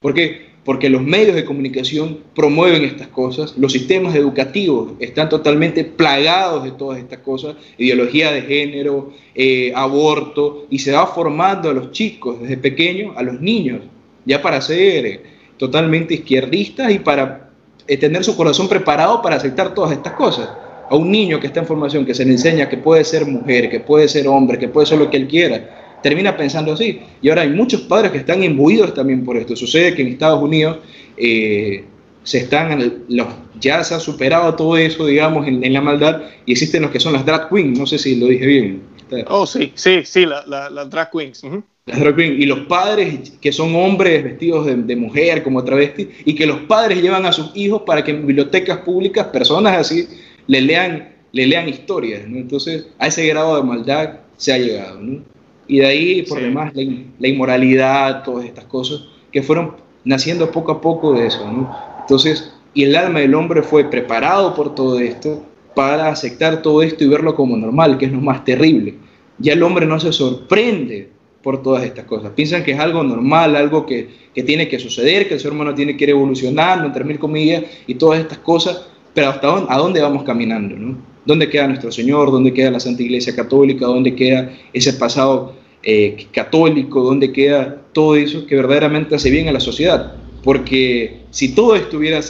¿Por 0.00 0.12
qué? 0.12 0.54
porque 0.64 0.88
los 0.88 1.02
medios 1.02 1.36
de 1.36 1.44
comunicación 1.44 2.20
promueven 2.34 2.84
estas 2.84 3.08
cosas, 3.08 3.56
los 3.58 3.72
sistemas 3.72 4.14
educativos 4.14 4.92
están 4.98 5.28
totalmente 5.28 5.84
plagados 5.84 6.64
de 6.64 6.72
todas 6.72 6.98
estas 6.98 7.18
cosas, 7.18 7.56
ideología 7.76 8.32
de 8.32 8.42
género, 8.42 9.12
eh, 9.34 9.72
aborto, 9.74 10.66
y 10.70 10.78
se 10.78 10.92
va 10.92 11.06
formando 11.06 11.68
a 11.68 11.74
los 11.74 11.92
chicos 11.92 12.40
desde 12.40 12.56
pequeños, 12.56 13.14
a 13.16 13.22
los 13.22 13.40
niños, 13.40 13.82
ya 14.24 14.40
para 14.40 14.60
ser 14.62 15.06
eh, 15.06 15.20
totalmente 15.58 16.14
izquierdistas 16.14 16.92
y 16.92 16.98
para 16.98 17.50
eh, 17.86 17.96
tener 17.96 18.24
su 18.24 18.36
corazón 18.36 18.68
preparado 18.68 19.20
para 19.20 19.36
aceptar 19.36 19.74
todas 19.74 19.92
estas 19.92 20.14
cosas. 20.14 20.48
A 20.90 20.96
un 20.96 21.10
niño 21.10 21.40
que 21.40 21.46
está 21.46 21.60
en 21.60 21.66
formación, 21.66 22.04
que 22.04 22.14
se 22.14 22.24
le 22.24 22.32
enseña 22.32 22.68
que 22.68 22.76
puede 22.76 23.04
ser 23.04 23.26
mujer, 23.26 23.70
que 23.70 23.80
puede 23.80 24.08
ser 24.08 24.28
hombre, 24.28 24.58
que 24.58 24.68
puede 24.68 24.86
ser 24.86 24.98
lo 24.98 25.10
que 25.10 25.16
él 25.16 25.26
quiera, 25.26 25.98
termina 26.02 26.36
pensando 26.36 26.74
así. 26.74 27.00
Y 27.22 27.28
ahora 27.30 27.42
hay 27.42 27.50
muchos 27.50 27.82
padres 27.82 28.10
que 28.10 28.18
están 28.18 28.44
imbuidos 28.44 28.92
también 28.92 29.24
por 29.24 29.36
esto. 29.36 29.56
Sucede 29.56 29.94
que 29.94 30.02
en 30.02 30.08
Estados 30.08 30.42
Unidos 30.42 30.78
eh, 31.16 31.84
se 32.22 32.38
están, 32.38 33.04
los, 33.08 33.26
ya 33.60 33.82
se 33.82 33.94
ha 33.94 34.00
superado 34.00 34.54
todo 34.54 34.76
eso, 34.76 35.06
digamos, 35.06 35.46
en, 35.46 35.72
la 35.72 35.80
maldad 35.80 36.22
y 36.44 36.52
existen 36.52 36.82
los 36.82 36.90
que 36.90 37.00
son 37.00 37.14
las 37.14 37.24
drag 37.24 37.48
queens. 37.48 37.78
No 37.78 37.86
sé 37.86 37.98
si 37.98 38.16
lo 38.16 38.26
dije 38.26 38.46
bien. 38.46 38.82
Oh, 39.28 39.46
sí, 39.46 39.72
sí, 39.74 40.02
sí, 40.04 40.26
las 40.26 40.46
la, 40.46 40.84
drag 40.84 41.10
queens. 41.10 41.42
Las 41.86 42.00
drag. 42.00 42.18
Y 42.18 42.46
los 42.46 42.60
padres 42.60 43.34
que 43.42 43.52
son 43.52 43.74
hombres 43.76 44.24
vestidos 44.24 44.66
de, 44.66 44.96
mujer 44.96 45.42
como 45.42 45.62
travesti 45.62 46.08
y 46.24 46.34
que 46.34 46.46
los 46.46 46.60
padres 46.60 47.02
llevan 47.02 47.26
a 47.26 47.32
sus 47.32 47.50
hijos 47.54 47.82
para 47.82 48.02
que 48.02 48.12
en 48.12 48.26
bibliotecas 48.26 48.78
públicas 48.78 49.26
personas 49.26 49.76
así 49.76 50.08
le 50.46 50.62
lean, 50.62 51.12
le 51.32 51.46
lean 51.46 51.68
historias. 51.68 52.22
Entonces, 52.24 52.86
a 52.98 53.08
ese 53.08 53.26
grado 53.26 53.56
de 53.56 53.64
maldad 53.64 54.20
se 54.38 54.54
ha 54.54 54.58
llegado. 54.58 54.98
¿no? 55.00 55.22
Y 55.68 55.80
de 55.80 55.86
ahí, 55.86 56.22
por 56.22 56.40
demás, 56.40 56.72
la, 56.74 57.28
inmoralidad, 57.28 58.22
todas 58.22 58.46
estas 58.46 58.64
cosas 58.64 59.02
que 59.30 59.42
fueron 59.42 59.76
naciendo 60.04 60.50
poco 60.50 60.72
a 60.72 60.80
poco 60.80 61.12
de 61.12 61.26
eso. 61.26 61.50
¿no? 61.50 61.70
Entonces, 62.00 62.50
y 62.72 62.84
el 62.84 62.96
alma 62.96 63.20
del 63.20 63.34
hombre 63.34 63.62
fue 63.62 63.84
preparado 63.90 64.54
por 64.54 64.74
todo 64.74 64.98
esto 65.00 65.44
para 65.74 66.08
aceptar 66.08 66.62
todo 66.62 66.82
esto 66.82 67.04
y 67.04 67.08
verlo 67.08 67.34
como 67.34 67.58
normal, 67.58 67.98
que 67.98 68.06
es 68.06 68.12
lo 68.12 68.22
más 68.22 68.42
terrible. 68.42 68.94
Ya 69.38 69.52
el 69.52 69.62
hombre 69.62 69.84
no 69.84 70.00
se 70.00 70.12
sorprende 70.12 71.13
por 71.44 71.62
todas 71.62 71.84
estas 71.84 72.06
cosas. 72.06 72.32
Piensan 72.34 72.64
que 72.64 72.72
es 72.72 72.80
algo 72.80 73.04
normal, 73.04 73.54
algo 73.54 73.84
que, 73.84 74.08
que 74.34 74.42
tiene 74.42 74.66
que 74.66 74.78
suceder, 74.78 75.28
que 75.28 75.34
el 75.34 75.40
ser 75.40 75.52
humano 75.52 75.74
tiene 75.74 75.94
que 75.94 76.04
ir 76.04 76.10
evolucionando, 76.10 76.86
entre 76.86 77.04
mil 77.04 77.18
comillas, 77.18 77.62
y 77.86 77.94
todas 77.96 78.18
estas 78.18 78.38
cosas, 78.38 78.86
pero 79.12 79.28
hasta 79.28 79.46
dónde, 79.46 79.66
a 79.70 79.76
dónde 79.76 80.00
vamos 80.00 80.24
caminando, 80.24 80.74
¿no? 80.74 80.96
¿Dónde 81.26 81.48
queda 81.48 81.68
nuestro 81.68 81.92
Señor? 81.92 82.30
¿Dónde 82.30 82.52
queda 82.52 82.70
la 82.70 82.80
Santa 82.80 83.02
Iglesia 83.02 83.36
Católica? 83.36 83.86
¿Dónde 83.86 84.14
queda 84.14 84.50
ese 84.72 84.94
pasado 84.94 85.54
eh, 85.82 86.26
católico? 86.32 87.02
¿Dónde 87.02 87.30
queda 87.30 87.82
todo 87.92 88.16
eso 88.16 88.46
que 88.46 88.56
verdaderamente 88.56 89.14
hace 89.14 89.30
bien 89.30 89.48
a 89.48 89.52
la 89.52 89.60
sociedad? 89.60 90.14
Porque 90.42 91.20
si 91.30 91.54
todo 91.54 91.76
estuviera, 91.76 92.20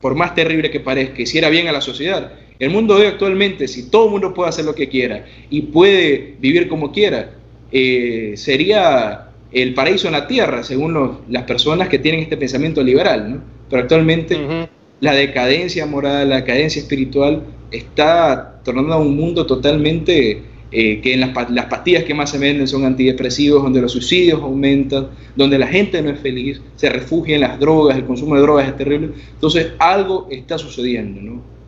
por 0.00 0.14
más 0.14 0.34
terrible 0.36 0.70
que 0.70 0.80
parezca, 0.80 1.22
hiciera 1.22 1.48
bien 1.50 1.68
a 1.68 1.72
la 1.72 1.80
sociedad, 1.80 2.32
el 2.60 2.70
mundo 2.70 2.94
de 2.94 3.02
hoy 3.02 3.06
actualmente, 3.08 3.66
si 3.66 3.90
todo 3.90 4.06
el 4.06 4.10
mundo 4.12 4.34
puede 4.34 4.50
hacer 4.50 4.64
lo 4.64 4.74
que 4.74 4.88
quiera 4.88 5.24
y 5.48 5.62
puede 5.62 6.36
vivir 6.40 6.68
como 6.68 6.92
quiera, 6.92 7.39
eh, 7.72 8.34
sería 8.36 9.28
el 9.52 9.74
paraíso 9.74 10.06
en 10.06 10.12
la 10.12 10.26
tierra, 10.26 10.62
según 10.62 11.18
las 11.28 11.44
personas 11.44 11.88
que 11.88 11.98
tienen 11.98 12.20
este 12.20 12.36
pensamiento 12.36 12.82
liberal, 12.82 13.30
¿no? 13.30 13.42
Pero 13.68 13.82
actualmente 13.82 14.68
la 15.00 15.12
decadencia 15.12 15.86
moral, 15.86 16.28
la 16.28 16.36
decadencia 16.36 16.80
espiritual 16.80 17.42
está 17.70 18.60
tornando 18.64 18.94
a 18.94 18.98
un 18.98 19.16
mundo 19.16 19.46
totalmente 19.46 20.42
eh, 20.72 21.00
que 21.00 21.14
en 21.14 21.20
las, 21.20 21.50
las, 21.50 21.66
pastillas 21.66 22.04
que 22.04 22.14
más 22.14 22.30
se 22.30 22.38
venden 22.38 22.68
son 22.68 22.84
antidepresivos, 22.84 23.62
donde 23.62 23.80
los 23.80 23.92
suicidios 23.92 24.40
aumentan, 24.40 25.08
donde 25.34 25.58
la 25.58 25.66
gente 25.66 26.00
no 26.00 26.10
es 26.10 26.20
feliz, 26.20 26.60
se 26.76 26.88
refugia 26.88 27.34
en 27.34 27.40
las 27.40 27.58
drogas, 27.58 27.96
el 27.96 28.04
consumo 28.04 28.36
de 28.36 28.42
drogas 28.42 28.68
es 28.68 28.76
terrible. 28.76 29.10
Entonces 29.32 29.72
algo 29.78 30.28
está 30.30 30.58
sucediendo, 30.58 31.20
¿no? 31.20 31.59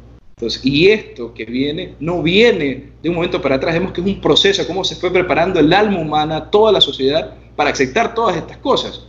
Y 0.62 0.88
esto 0.88 1.33
que 1.35 1.45
viene 1.45 1.95
no 2.01 2.23
viene 2.23 2.90
de 3.03 3.09
un 3.09 3.14
momento 3.14 3.40
para 3.40 3.57
atrás, 3.57 3.75
vemos 3.75 3.92
que 3.92 4.01
es 4.01 4.07
un 4.07 4.21
proceso, 4.21 4.66
cómo 4.66 4.83
se 4.83 4.97
fue 4.97 5.12
preparando 5.12 5.61
el 5.61 5.73
alma 5.73 6.01
humana, 6.01 6.51
toda 6.51 6.73
la 6.73 6.81
sociedad, 6.81 7.35
para 7.55 7.71
aceptar 7.71 8.14
todas 8.14 8.37
estas 8.37 8.57
cosas. 8.57 9.07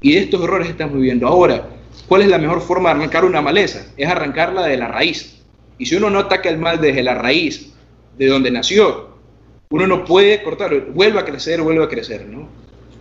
Y 0.00 0.16
estos 0.16 0.42
errores 0.42 0.68
estamos 0.68 0.96
viviendo. 0.96 1.26
Ahora, 1.26 1.68
¿cuál 2.06 2.22
es 2.22 2.28
la 2.28 2.38
mejor 2.38 2.60
forma 2.60 2.90
de 2.90 2.96
arrancar 2.96 3.24
una 3.24 3.40
maleza? 3.40 3.86
Es 3.96 4.08
arrancarla 4.08 4.66
de 4.66 4.76
la 4.76 4.88
raíz. 4.88 5.42
Y 5.78 5.86
si 5.86 5.96
uno 5.96 6.10
no 6.10 6.18
ataca 6.18 6.48
el 6.48 6.58
mal 6.58 6.80
desde 6.80 7.02
la 7.02 7.14
raíz, 7.14 7.72
de 8.18 8.26
donde 8.26 8.50
nació, 8.50 9.16
uno 9.70 9.86
no 9.86 10.04
puede 10.04 10.42
cortarlo, 10.42 10.86
vuelve 10.92 11.18
a 11.18 11.24
crecer, 11.24 11.60
vuelve 11.62 11.84
a 11.84 11.88
crecer, 11.88 12.26
¿no? 12.26 12.48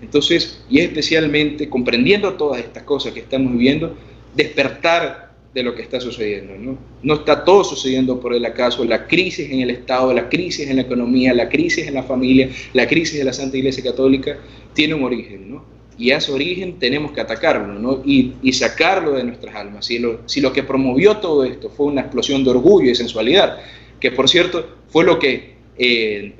Entonces, 0.01 0.63
y 0.69 0.79
especialmente 0.79 1.69
comprendiendo 1.69 2.33
todas 2.33 2.59
estas 2.59 2.83
cosas 2.83 3.13
que 3.13 3.21
estamos 3.21 3.51
viviendo, 3.51 3.95
despertar 4.35 5.24
de 5.55 5.63
lo 5.63 5.73
que 5.73 5.81
está 5.81 6.01
sucediendo, 6.01 6.53
¿no? 6.57 6.77
No 7.01 7.13
está 7.13 7.45
todo 7.45 7.63
sucediendo 7.63 8.19
por 8.19 8.33
el 8.33 8.43
acaso, 8.43 8.83
la 8.83 9.07
crisis 9.07 9.49
en 9.49 9.61
el 9.61 9.69
Estado, 9.69 10.13
la 10.13 10.27
crisis 10.27 10.69
en 10.69 10.75
la 10.75 10.81
economía, 10.81 11.33
la 11.33 11.47
crisis 11.47 11.87
en 11.87 11.93
la 11.93 12.03
familia, 12.03 12.49
la 12.73 12.85
crisis 12.85 13.17
de 13.17 13.23
la 13.23 13.31
Santa 13.31 13.55
Iglesia 13.55 13.81
Católica, 13.81 14.37
tiene 14.73 14.95
un 14.95 15.05
origen, 15.05 15.49
¿no? 15.49 15.63
y 15.97 16.11
a 16.11 16.19
su 16.19 16.33
origen 16.33 16.77
tenemos 16.77 17.13
que 17.13 17.21
atacarlo 17.21 17.79
¿no? 17.79 18.03
y, 18.05 18.33
y, 18.43 18.51
sacarlo 18.51 19.13
de 19.13 19.23
nuestras 19.23 19.55
almas. 19.55 19.85
Si 19.85 19.97
lo, 19.97 20.27
si 20.27 20.41
lo 20.41 20.51
que 20.51 20.63
promovió 20.63 21.17
todo 21.17 21.45
esto 21.45 21.69
fue 21.69 21.85
una 21.85 22.01
explosión 22.01 22.43
de 22.43 22.49
orgullo 22.49 22.91
y 22.91 22.95
sensualidad, 22.95 23.59
que 24.01 24.11
por 24.11 24.27
cierto 24.27 24.75
fue 24.89 25.05
lo 25.05 25.17
que 25.17 25.55
eh, 25.77 26.33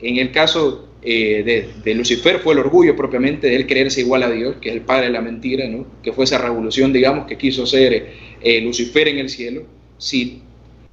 en 0.00 0.16
el 0.18 0.30
caso 0.30 0.88
eh, 1.00 1.42
de, 1.42 1.68
de, 1.82 1.94
Lucifer 1.94 2.40
fue 2.40 2.52
el 2.52 2.58
orgullo 2.58 2.94
propiamente 2.96 3.46
de 3.46 3.56
él 3.56 3.66
creerse 3.66 4.02
igual 4.02 4.24
a 4.24 4.30
Dios, 4.30 4.56
que 4.60 4.68
es 4.68 4.74
el 4.74 4.82
padre 4.82 5.06
de 5.06 5.12
la 5.12 5.22
mentira, 5.22 5.66
¿no? 5.68 5.86
que 6.02 6.12
fue 6.12 6.24
esa 6.24 6.36
revolución, 6.36 6.92
digamos, 6.92 7.26
que 7.26 7.38
quiso 7.38 7.64
ser 7.64 8.12
eh, 8.42 8.60
Lucifer 8.60 9.08
en 9.08 9.18
el 9.18 9.28
cielo. 9.28 9.62
Si, 9.98 10.42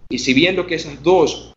y 0.10 0.20
si 0.20 0.34
viendo 0.34 0.66
que 0.66 0.76
esas 0.76 1.02
dos, 1.04 1.54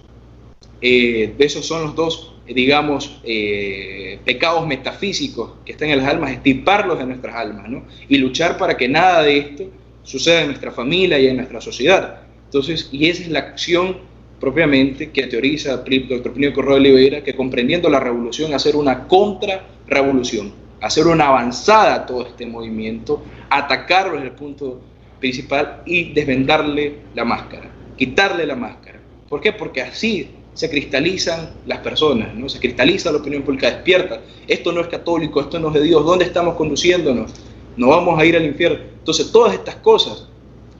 de 0.81 1.35
esos 1.39 1.67
son 1.67 1.83
los 1.83 1.97
dos 1.97 2.39
digamos, 2.55 3.21
eh, 3.25 4.19
pecados 4.25 4.67
metafísicos 4.67 5.53
que 5.65 5.73
están 5.73 5.91
en 5.91 5.99
las 5.99 6.09
almas, 6.09 6.33
estirparlos 6.33 6.99
de 6.99 7.07
nuestras 7.07 7.37
almas, 7.37 7.69
¿no? 7.69 7.85
Y 8.09 8.17
luchar 8.19 8.57
para 8.57 8.77
que 8.77 8.89
nada 8.89 9.23
de 9.23 9.39
esto 9.39 9.65
suceda 10.03 10.41
en 10.41 10.49
nuestra 10.49 10.71
familia 10.71 11.19
y 11.19 11.27
en 11.27 11.37
nuestra 11.37 11.61
sociedad. 11.61 12.23
Entonces, 12.45 12.89
y 12.91 13.09
esa 13.09 13.23
es 13.23 13.29
la 13.29 13.41
acción 13.41 13.99
propiamente 14.41 15.11
que 15.11 15.27
teoriza 15.27 15.83
el 15.85 16.09
doctor 16.09 16.33
Plinio 16.33 16.55
Correo 16.55 16.75
de 16.75 16.81
Oliveira, 16.81 17.23
que 17.23 17.35
comprendiendo 17.35 17.91
la 17.91 18.01
revolución, 18.01 18.55
hacer 18.55 18.77
una 18.77 19.07
contra-revolución, 19.07 20.53
hacer 20.81 21.07
una 21.07 21.29
avanzada 21.29 21.95
a 21.95 22.07
todo 22.07 22.27
este 22.27 22.47
movimiento, 22.47 23.23
atacarlo 23.51 24.15
desde 24.15 24.29
el 24.29 24.35
punto 24.35 24.81
principal 25.19 25.83
y 25.87 26.13
desvendarle 26.13 26.95
la 27.15 27.25
máscara, 27.25 27.71
quitarle 27.97 28.47
la 28.47 28.57
máscara. 28.57 29.01
¿Por 29.29 29.41
qué? 29.41 29.53
Porque 29.53 29.83
así 29.83 30.29
se 30.55 30.69
cristalizan 30.69 31.51
las 31.67 31.79
personas, 31.79 32.35
¿no? 32.35 32.49
se 32.49 32.59
cristaliza 32.59 33.13
la 33.13 33.19
opinión 33.19 33.43
pública 33.43 33.71
despierta. 33.71 34.21
Esto 34.47 34.73
no 34.73 34.81
es 34.81 34.89
católico, 34.89 35.41
esto 35.41 35.59
no 35.59 35.69
es 35.69 35.75
de 35.75 35.83
Dios, 35.83 36.05
¿dónde 36.05 36.25
estamos 36.25 36.57
conduciéndonos? 36.57 37.33
No 37.77 37.89
vamos 37.89 38.19
a 38.19 38.25
ir 38.25 38.37
al 38.37 38.45
infierno. 38.45 38.81
Entonces, 38.99 39.31
todas 39.31 39.55
estas 39.55 39.77
cosas 39.77 40.29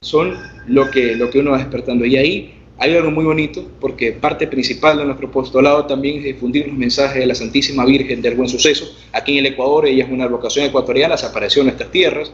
son 0.01 0.35
lo 0.67 0.91
que, 0.91 1.15
lo 1.15 1.29
que 1.29 1.39
uno 1.39 1.51
va 1.51 1.59
despertando. 1.59 2.05
Y 2.05 2.17
ahí 2.17 2.59
hay 2.77 2.95
algo 2.95 3.11
muy 3.11 3.25
bonito, 3.25 3.65
porque 3.79 4.13
parte 4.13 4.47
principal 4.47 4.97
de 4.97 5.05
nuestro 5.05 5.27
apostolado 5.27 5.85
también 5.85 6.19
es 6.19 6.23
difundir 6.23 6.67
los 6.67 6.77
mensajes 6.77 7.19
de 7.19 7.25
la 7.25 7.35
Santísima 7.35 7.85
Virgen 7.85 8.21
del 8.21 8.35
Buen 8.35 8.47
Suceso. 8.49 8.85
Aquí 9.11 9.37
en 9.37 9.45
el 9.45 9.53
Ecuador, 9.53 9.85
ella 9.85 10.05
es 10.05 10.11
una 10.11 10.27
vocación 10.27 10.65
ecuatoriana, 10.65 11.17
se 11.17 11.25
apareció 11.25 11.61
en 11.61 11.67
nuestras 11.67 11.91
tierras, 11.91 12.31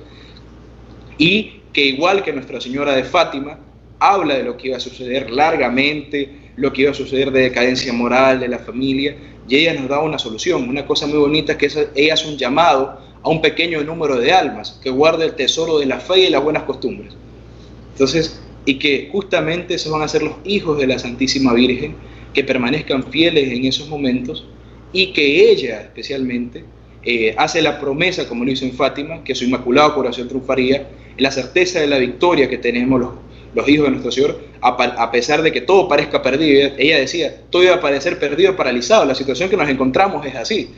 y 1.17 1.61
que 1.75 1.85
igual 1.85 2.23
que 2.23 2.31
Nuestra 2.31 2.61
Señora 2.61 2.95
de 2.95 3.03
Fátima, 3.03 3.59
habla 3.99 4.35
de 4.35 4.43
lo 4.43 4.55
que 4.55 4.69
iba 4.69 4.77
a 4.77 4.79
suceder 4.79 5.29
largamente, 5.29 6.29
lo 6.55 6.71
que 6.71 6.83
iba 6.83 6.91
a 6.91 6.93
suceder 6.93 7.31
de 7.31 7.41
decadencia 7.41 7.91
moral 7.91 8.39
de 8.39 8.47
la 8.47 8.59
familia, 8.59 9.17
y 9.45 9.57
ella 9.57 9.73
nos 9.73 9.89
da 9.89 9.99
una 9.99 10.17
solución, 10.17 10.69
una 10.69 10.85
cosa 10.85 11.05
muy 11.05 11.17
bonita 11.17 11.57
que 11.57 11.65
es, 11.65 11.77
ella 11.93 12.13
hace 12.13 12.29
un 12.29 12.38
llamado 12.38 12.97
a 13.21 13.29
un 13.29 13.41
pequeño 13.41 13.83
número 13.83 14.17
de 14.17 14.31
almas 14.31 14.79
que 14.81 14.89
guarde 14.89 15.25
el 15.25 15.33
tesoro 15.33 15.77
de 15.77 15.85
la 15.85 15.99
fe 15.99 16.19
y 16.19 16.29
las 16.29 16.41
buenas 16.41 16.63
costumbres. 16.63 17.11
Entonces, 17.91 18.41
y 18.63 18.75
que 18.75 19.09
justamente 19.11 19.73
esos 19.73 19.91
van 19.91 20.01
a 20.01 20.07
ser 20.07 20.23
los 20.23 20.35
hijos 20.45 20.77
de 20.77 20.88
la 20.88 20.97
Santísima 20.97 21.53
Virgen, 21.53 21.97
que 22.33 22.45
permanezcan 22.45 23.03
fieles 23.03 23.51
en 23.51 23.65
esos 23.65 23.89
momentos 23.89 24.47
y 24.93 25.11
que 25.11 25.51
ella 25.51 25.81
especialmente 25.81 26.63
eh, 27.03 27.35
hace 27.38 27.61
la 27.61 27.81
promesa, 27.81 28.29
como 28.29 28.45
lo 28.45 28.51
hizo 28.51 28.63
en 28.63 28.71
Fátima, 28.71 29.25
que 29.25 29.35
su 29.35 29.43
inmaculado 29.43 29.93
corazón 29.93 30.29
triunfaría, 30.29 30.88
la 31.17 31.32
certeza 31.32 31.80
de 31.80 31.88
la 31.88 31.97
victoria 31.97 32.49
que 32.49 32.58
tenemos 32.58 33.01
los 33.54 33.69
hijos 33.69 33.86
de 33.86 33.91
nuestro 33.91 34.12
Señor, 34.12 34.39
a, 34.62 35.12
pesar 35.12 35.41
de 35.41 35.51
que 35.51 35.62
todo 35.62 35.88
parezca 35.88 36.21
perdido. 36.21 36.71
Ella 36.78 36.97
decía, 36.97 37.41
todo 37.49 37.63
iba 37.63 37.75
a 37.75 37.82
parecer 37.82 38.19
perdido, 38.19 38.56
paralizado. 38.56 39.06
La 39.06 39.15
situación 39.15 39.49
que 39.49 39.58
nos 39.58 39.69
encontramos 39.69 40.25
es 40.25 40.36
así. 40.36 40.69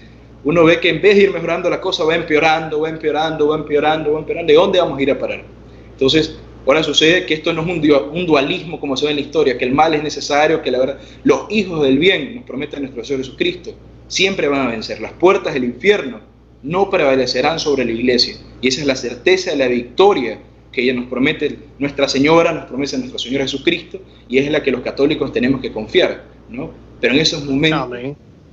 Uno 0.44 0.64
ve 0.64 0.80
que 0.80 0.90
en 0.90 1.02
vez 1.02 1.16
de 1.16 1.24
ir 1.24 1.32
mejorando 1.32 1.70
la 1.70 1.82
cosa, 1.82 2.04
va 2.04 2.16
empeorando, 2.16 2.82
va 2.82 2.90
empeorando, 2.90 3.48
va 3.48 3.56
empeorando, 3.58 4.14
va 4.14 4.20
empeorando. 4.20 4.52
¿De 4.52 4.58
dónde 4.58 4.80
vamos 4.80 5.00
a 5.00 5.02
ir 5.02 5.12
a 5.12 5.18
parar? 5.18 5.44
Entonces, 5.92 6.38
ahora 6.66 6.84
sucede 6.84 7.26
que 7.26 7.34
esto 7.34 7.52
no 7.52 7.64
es 7.64 7.68
un, 7.68 8.26
dualismo 8.26 8.80
como 8.80 8.96
se 8.96 9.06
ve 9.06 9.12
en 9.12 9.18
la 9.18 9.22
historia, 9.24 9.58
que 9.58 9.66
el 9.66 9.74
mal 9.74 9.96
es 9.96 10.04
necesario, 10.04 10.62
que 10.62 10.70
la 10.70 10.80
verdad, 10.80 11.00
los 11.24 11.48
hijos 11.50 11.82
del 11.82 11.98
bien, 11.98 12.36
nos 12.36 12.44
promete 12.44 12.80
nuestro 12.80 13.04
Señor 13.04 13.24
Jesucristo, 13.24 13.74
siempre 14.08 14.48
van 14.48 14.68
a 14.68 14.72
vencer. 14.72 15.02
Las 15.02 15.14
puertas 15.14 15.56
del 15.56 15.64
infierno 15.64 16.22
no 16.68 16.90
prevalecerán 16.90 17.60
sobre 17.60 17.86
la 17.86 17.92
iglesia. 17.92 18.36
Y 18.62 18.68
esa 18.68 18.82
es 18.82 18.88
la 18.88 18.96
certeza 18.96 19.52
de 19.52 19.58
la 19.58 19.68
victoria 19.68 20.40
que 20.72 20.84
ella 20.84 20.94
nos 20.94 21.06
promete 21.06 21.58
Nuestra 21.80 22.08
Señora, 22.08 22.52
nos 22.52 22.66
promete 22.66 22.98
Nuestro 22.98 23.18
Señor 23.18 23.42
Jesucristo, 23.42 24.00
y 24.28 24.38
es 24.38 24.52
la 24.52 24.62
que 24.62 24.72
los 24.72 24.82
católicos 24.82 25.32
tenemos 25.32 25.62
que 25.62 25.72
confiar, 25.72 26.26
¿no? 26.50 26.72
Pero 27.00 27.14
en 27.14 27.22
esos 27.22 27.46
momentos 27.46 27.90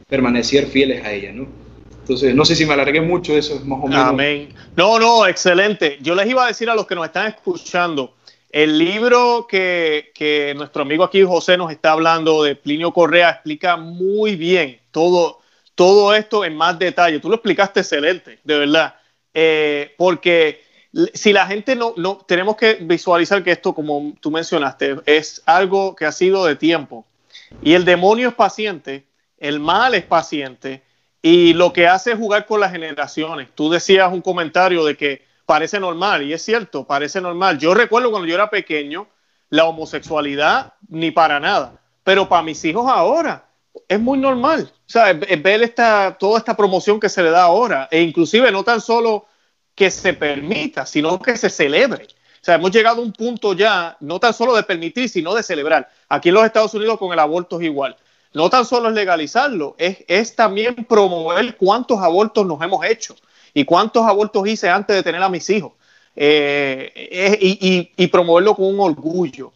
permanecer 0.09 0.67
fieles 0.67 1.05
a 1.05 1.13
ella, 1.13 1.33
¿no? 1.33 1.47
Entonces, 2.01 2.35
no 2.35 2.45
sé 2.45 2.55
si 2.55 2.67
me 2.67 2.75
alargué 2.75 3.01
mucho, 3.01 3.37
eso 3.37 3.57
es 3.57 3.65
más 3.65 3.81
o 3.83 3.89
menos. 3.89 4.05
Amén. 4.05 4.51
No, 4.77 4.99
no, 4.99 5.27
excelente. 5.27 5.99
Yo 6.03 6.15
les 6.15 6.29
iba 6.29 6.45
a 6.45 6.49
decir 6.49 6.69
a 6.71 6.75
los 6.75 6.87
que 6.87 6.95
nos 6.95 7.07
están 7.07 7.29
escuchando, 7.29 8.15
el 8.51 8.79
libro 8.79 9.47
que, 9.49 10.13
que 10.15 10.55
nuestro 10.57 10.83
amigo 10.83 11.03
aquí 11.03 11.23
José 11.23 11.57
nos 11.57 11.73
está 11.73 11.93
hablando 11.93 12.45
de 12.45 12.55
Plinio 12.55 12.93
Correa 12.93 13.31
explica 13.31 13.77
muy 13.77 14.37
bien 14.37 14.79
todo, 14.93 15.41
todo 15.75 16.15
esto 16.15 16.45
en 16.45 16.57
más 16.57 16.79
detalle. 16.79 17.21
Tú 17.21 17.29
lo 17.29 17.37
explicaste 17.37 17.81
excelente, 17.81 18.39
de 18.45 18.59
verdad. 18.59 18.95
Eh, 19.33 19.95
porque 19.97 20.63
si 21.13 21.33
la 21.33 21.47
gente 21.47 21.75
no, 21.75 21.95
no, 21.97 22.19
tenemos 22.19 22.57
que 22.57 22.75
visualizar 22.75 23.43
que 23.43 23.51
esto, 23.51 23.75
como 23.75 24.15
tú 24.21 24.31
mencionaste, 24.31 24.97
es 25.07 25.43
algo 25.47 25.97
que 25.97 26.07
ha 26.07 26.13
sido 26.13 26.45
de 26.45 26.57
tiempo. 26.57 27.05
Y 27.63 27.75
el 27.75 27.85
demonio 27.85 28.29
es 28.29 28.35
paciente, 28.35 29.07
el 29.39 29.59
mal 29.59 29.95
es 29.95 30.05
paciente, 30.05 30.83
y 31.21 31.55
lo 31.55 31.73
que 31.73 31.89
hace 31.89 32.13
es 32.13 32.19
jugar 32.19 32.47
con 32.47 32.61
las 32.61 32.71
generaciones. 32.71 33.49
Tú 33.55 33.71
decías 33.71 34.13
un 34.13 34.21
comentario 34.21 34.85
de 34.85 34.97
que 34.97 35.25
parece 35.47 35.81
normal, 35.81 36.23
y 36.23 36.33
es 36.33 36.43
cierto, 36.43 36.85
parece 36.85 37.21
normal. 37.21 37.59
Yo 37.59 37.75
recuerdo 37.75 38.11
cuando 38.11 38.29
yo 38.29 38.35
era 38.35 38.51
pequeño, 38.51 39.09
la 39.51 39.65
homosexualidad 39.67 40.75
ni 40.89 41.11
para 41.11 41.41
nada, 41.41 41.81
pero 42.03 42.29
para 42.29 42.43
mis 42.43 42.65
hijos 42.65 42.87
ahora 42.89 43.44
es 43.89 44.01
muy 44.01 44.19
normal. 44.19 44.71
O 44.73 44.91
sea, 44.91 45.13
ver 45.13 45.63
esta, 45.63 46.17
toda 46.19 46.39
esta 46.39 46.57
promoción 46.57 47.01
que 47.01 47.09
se 47.09 47.23
le 47.23 47.31
da 47.31 47.45
ahora, 47.45 47.89
e 47.91 48.01
inclusive 48.03 48.51
no 48.51 48.63
tan 48.65 48.81
solo 48.81 49.27
que 49.75 49.91
se 49.91 50.15
permita, 50.15 50.87
sino 50.87 51.21
que 51.21 51.37
se 51.37 51.51
celebre. 51.51 52.05
O 52.05 52.45
sea, 52.45 52.57
hemos 52.57 52.71
llegado 52.71 53.01
a 53.01 53.05
un 53.05 53.13
punto 53.13 53.55
ya, 53.55 53.97
no 54.01 54.21
tan 54.21 54.35
solo 54.35 54.55
de 54.55 54.63
permitir, 54.63 55.09
sino 55.09 55.35
de 55.35 55.43
celebrar. 55.43 55.89
Aquí 56.09 56.29
en 56.29 56.35
los 56.35 56.45
Estados 56.45 56.75
Unidos 56.75 56.99
con 56.99 57.13
el 57.13 57.19
aborto 57.19 57.59
es 57.59 57.67
igual. 57.67 57.97
no 58.33 58.51
tan 58.51 58.65
solo 58.65 58.89
es 58.89 58.95
legalizarlo, 58.95 59.77
es, 59.79 60.05
es 60.09 60.35
también 60.35 60.75
promover 60.87 61.57
cuántos 61.57 62.01
abortos 62.01 62.45
nos 62.45 62.61
hemos 62.63 62.85
hecho 62.85 63.15
y 63.55 63.65
cuántos 63.65 64.05
abortos 64.05 64.47
hice 64.47 64.69
antes 64.69 64.97
de 64.97 65.03
tener 65.03 65.23
a 65.23 65.29
mis 65.29 65.49
hijos. 65.49 65.73
Eh, 66.17 67.89
y, 67.97 68.07
promoverlo 68.09 68.55
con 68.55 68.67
un 68.67 68.81
orgullo. 68.81 69.53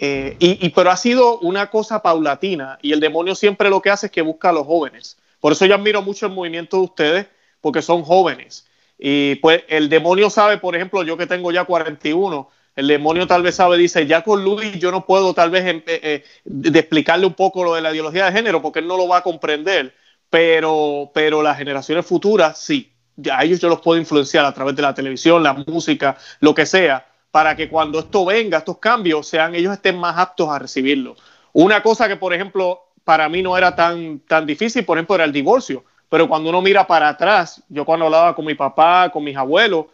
Eh, 0.00 0.36
y, 0.38 0.68
pero 0.68 0.92
ha 0.92 0.96
sido 0.96 1.40
una 1.40 1.70
cosa 1.70 2.00
paulatina 2.00 2.78
y 2.80 2.92
el 2.92 3.00
demonio 3.00 3.34
siempre 3.34 3.68
lo 3.68 3.82
que 3.82 3.90
hace 3.90 4.06
es 4.06 4.12
que 4.12 4.22
busca 4.22 4.50
a 4.50 4.52
los 4.52 4.64
jóvenes. 4.64 5.18
Por 5.40 5.50
eso 5.50 5.66
yo 5.66 5.74
admiro 5.74 6.02
mucho 6.02 6.26
el 6.26 6.32
movimiento 6.32 6.76
de 6.76 6.82
ustedes, 6.84 7.26
porque 7.60 7.82
son 7.82 8.04
jóvenes. 8.04 8.64
Y 8.96 9.34
pues 9.36 9.64
el 9.68 9.88
demonio 9.88 10.30
sabe, 10.30 10.58
por 10.58 10.76
ejemplo, 10.76 11.02
yo 11.02 11.16
que 11.16 11.26
tengo 11.26 11.50
ya 11.50 11.64
41, 11.64 12.48
el 12.76 12.86
demonio 12.86 13.26
tal 13.26 13.42
vez 13.42 13.56
sabe, 13.56 13.76
dice, 13.76 14.06
ya 14.06 14.22
con 14.22 14.44
Luis 14.44 14.78
yo 14.78 14.92
no 14.92 15.04
puedo 15.04 15.34
tal 15.34 15.50
vez 15.50 15.82
eh, 15.88 16.24
explicarle 16.44 17.26
un 17.26 17.34
poco 17.34 17.64
lo 17.64 17.74
de 17.74 17.80
la 17.80 17.90
ideología 17.90 18.26
de 18.26 18.32
género, 18.32 18.62
porque 18.62 18.78
él 18.78 18.86
no 18.86 18.96
lo 18.96 19.08
va 19.08 19.18
a 19.18 19.22
comprender, 19.22 19.94
pero, 20.30 21.10
pero 21.12 21.42
las 21.42 21.58
generaciones 21.58 22.06
futuras 22.06 22.56
sí, 22.58 22.92
ya 23.16 23.40
ellos 23.40 23.58
yo 23.58 23.68
los 23.68 23.80
puedo 23.80 24.00
influenciar 24.00 24.44
a 24.44 24.54
través 24.54 24.76
de 24.76 24.82
la 24.82 24.94
televisión, 24.94 25.42
la 25.42 25.54
música, 25.54 26.16
lo 26.38 26.54
que 26.54 26.66
sea, 26.66 27.07
para 27.30 27.56
que 27.56 27.68
cuando 27.68 27.98
esto 27.98 28.24
venga, 28.24 28.58
estos 28.58 28.78
cambios, 28.78 29.26
sean 29.26 29.54
ellos 29.54 29.72
estén 29.72 29.98
más 29.98 30.16
aptos 30.16 30.48
a 30.48 30.58
recibirlo. 30.58 31.16
Una 31.52 31.82
cosa 31.82 32.08
que, 32.08 32.16
por 32.16 32.32
ejemplo, 32.32 32.88
para 33.04 33.28
mí 33.28 33.42
no 33.42 33.56
era 33.56 33.74
tan, 33.74 34.20
tan 34.20 34.46
difícil, 34.46 34.84
por 34.84 34.98
ejemplo, 34.98 35.14
era 35.14 35.24
el 35.24 35.32
divorcio. 35.32 35.84
Pero 36.08 36.28
cuando 36.28 36.48
uno 36.48 36.62
mira 36.62 36.86
para 36.86 37.08
atrás, 37.08 37.62
yo 37.68 37.84
cuando 37.84 38.06
hablaba 38.06 38.34
con 38.34 38.44
mi 38.44 38.54
papá, 38.54 39.10
con 39.10 39.24
mis 39.24 39.36
abuelos, 39.36 39.86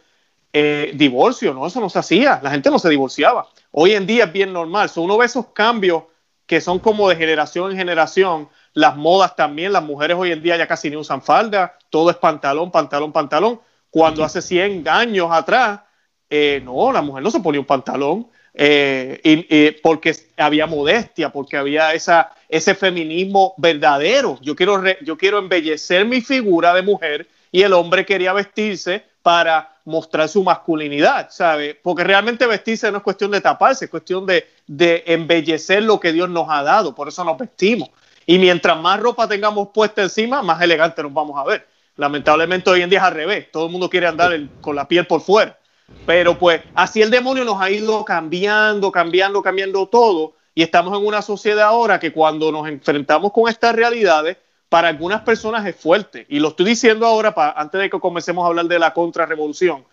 eh, 0.53 0.91
divorcio, 0.95 1.53
no, 1.53 1.67
eso 1.67 1.81
no 1.81 1.89
se 1.89 1.99
hacía, 1.99 2.39
la 2.41 2.51
gente 2.51 2.71
no 2.71 2.79
se 2.79 2.89
divorciaba. 2.89 3.47
Hoy 3.71 3.91
en 3.91 4.07
día 4.07 4.23
es 4.23 4.31
bien 4.31 4.53
normal, 4.53 4.89
so, 4.89 5.01
uno 5.01 5.17
ve 5.17 5.25
esos 5.25 5.47
cambios 5.47 6.03
que 6.45 6.61
son 6.61 6.79
como 6.79 7.09
de 7.09 7.15
generación 7.15 7.71
en 7.71 7.77
generación, 7.77 8.47
las 8.73 8.95
modas 8.95 9.35
también, 9.35 9.73
las 9.73 9.83
mujeres 9.83 10.15
hoy 10.17 10.31
en 10.31 10.41
día 10.41 10.55
ya 10.55 10.67
casi 10.67 10.89
ni 10.89 10.95
usan 10.95 11.21
falda, 11.21 11.77
todo 11.89 12.09
es 12.09 12.15
pantalón, 12.15 12.71
pantalón, 12.71 13.11
pantalón, 13.11 13.59
cuando 13.89 14.23
hace 14.23 14.41
100 14.41 14.87
años 14.87 15.29
atrás, 15.31 15.81
eh, 16.29 16.61
no, 16.63 16.91
la 16.91 17.01
mujer 17.01 17.23
no 17.23 17.31
se 17.31 17.39
ponía 17.39 17.59
un 17.59 17.65
pantalón, 17.65 18.27
eh, 18.57 19.19
y, 19.23 19.71
porque 19.81 20.15
había 20.37 20.65
modestia, 20.65 21.29
porque 21.29 21.57
había 21.57 21.93
esa, 21.93 22.31
ese 22.47 22.73
feminismo 22.73 23.53
verdadero. 23.57 24.39
Yo 24.41 24.55
quiero, 24.55 24.81
yo 25.01 25.17
quiero 25.17 25.39
embellecer 25.39 26.05
mi 26.05 26.21
figura 26.21 26.73
de 26.73 26.81
mujer 26.81 27.27
y 27.51 27.63
el 27.63 27.73
hombre 27.73 28.05
quería 28.05 28.31
vestirse 28.31 29.03
para 29.21 29.75
mostrar 29.85 30.29
su 30.29 30.43
masculinidad, 30.43 31.29
¿sabe? 31.31 31.77
Porque 31.81 32.03
realmente 32.03 32.47
vestirse 32.47 32.89
no 32.91 32.97
es 32.97 33.03
cuestión 33.03 33.31
de 33.31 33.41
taparse, 33.41 33.85
es 33.85 33.91
cuestión 33.91 34.25
de, 34.25 34.47
de 34.67 35.03
embellecer 35.07 35.83
lo 35.83 35.99
que 35.99 36.13
Dios 36.13 36.29
nos 36.29 36.47
ha 36.49 36.63
dado, 36.63 36.95
por 36.95 37.07
eso 37.07 37.23
nos 37.23 37.37
vestimos. 37.37 37.89
Y 38.25 38.39
mientras 38.39 38.79
más 38.79 38.99
ropa 38.99 39.27
tengamos 39.27 39.69
puesta 39.73 40.01
encima, 40.01 40.41
más 40.41 40.61
elegante 40.61 41.03
nos 41.03 41.13
vamos 41.13 41.37
a 41.37 41.43
ver. 41.43 41.67
Lamentablemente 41.97 42.69
hoy 42.69 42.81
en 42.81 42.89
día 42.89 42.99
es 42.99 43.05
al 43.05 43.13
revés, 43.13 43.51
todo 43.51 43.65
el 43.65 43.71
mundo 43.71 43.89
quiere 43.89 44.07
andar 44.07 44.31
con 44.61 44.75
la 44.75 44.87
piel 44.87 45.05
por 45.05 45.21
fuera. 45.21 45.57
Pero 46.05 46.37
pues 46.37 46.61
así 46.73 47.01
el 47.01 47.09
demonio 47.09 47.43
nos 47.45 47.61
ha 47.61 47.69
ido 47.69 48.03
cambiando, 48.05 48.91
cambiando, 48.91 49.41
cambiando 49.41 49.87
todo. 49.87 50.33
Y 50.53 50.63
estamos 50.63 50.97
en 50.97 51.05
una 51.05 51.21
sociedad 51.21 51.67
ahora 51.67 51.99
que 51.99 52.13
cuando 52.13 52.51
nos 52.51 52.67
enfrentamos 52.67 53.31
con 53.31 53.49
estas 53.49 53.75
realidades, 53.75 54.37
para 54.69 54.87
algunas 54.87 55.21
personas 55.21 55.65
es 55.65 55.75
fuerte. 55.75 56.25
Y 56.29 56.39
lo 56.39 56.49
estoy 56.49 56.65
diciendo 56.65 57.05
ahora, 57.05 57.33
antes 57.55 57.79
de 57.79 57.89
que 57.89 57.99
comencemos 57.99 58.43
a 58.43 58.47
hablar 58.47 58.65
de 58.65 58.79
la 58.79 58.93
contrarrevolución, 58.93 59.85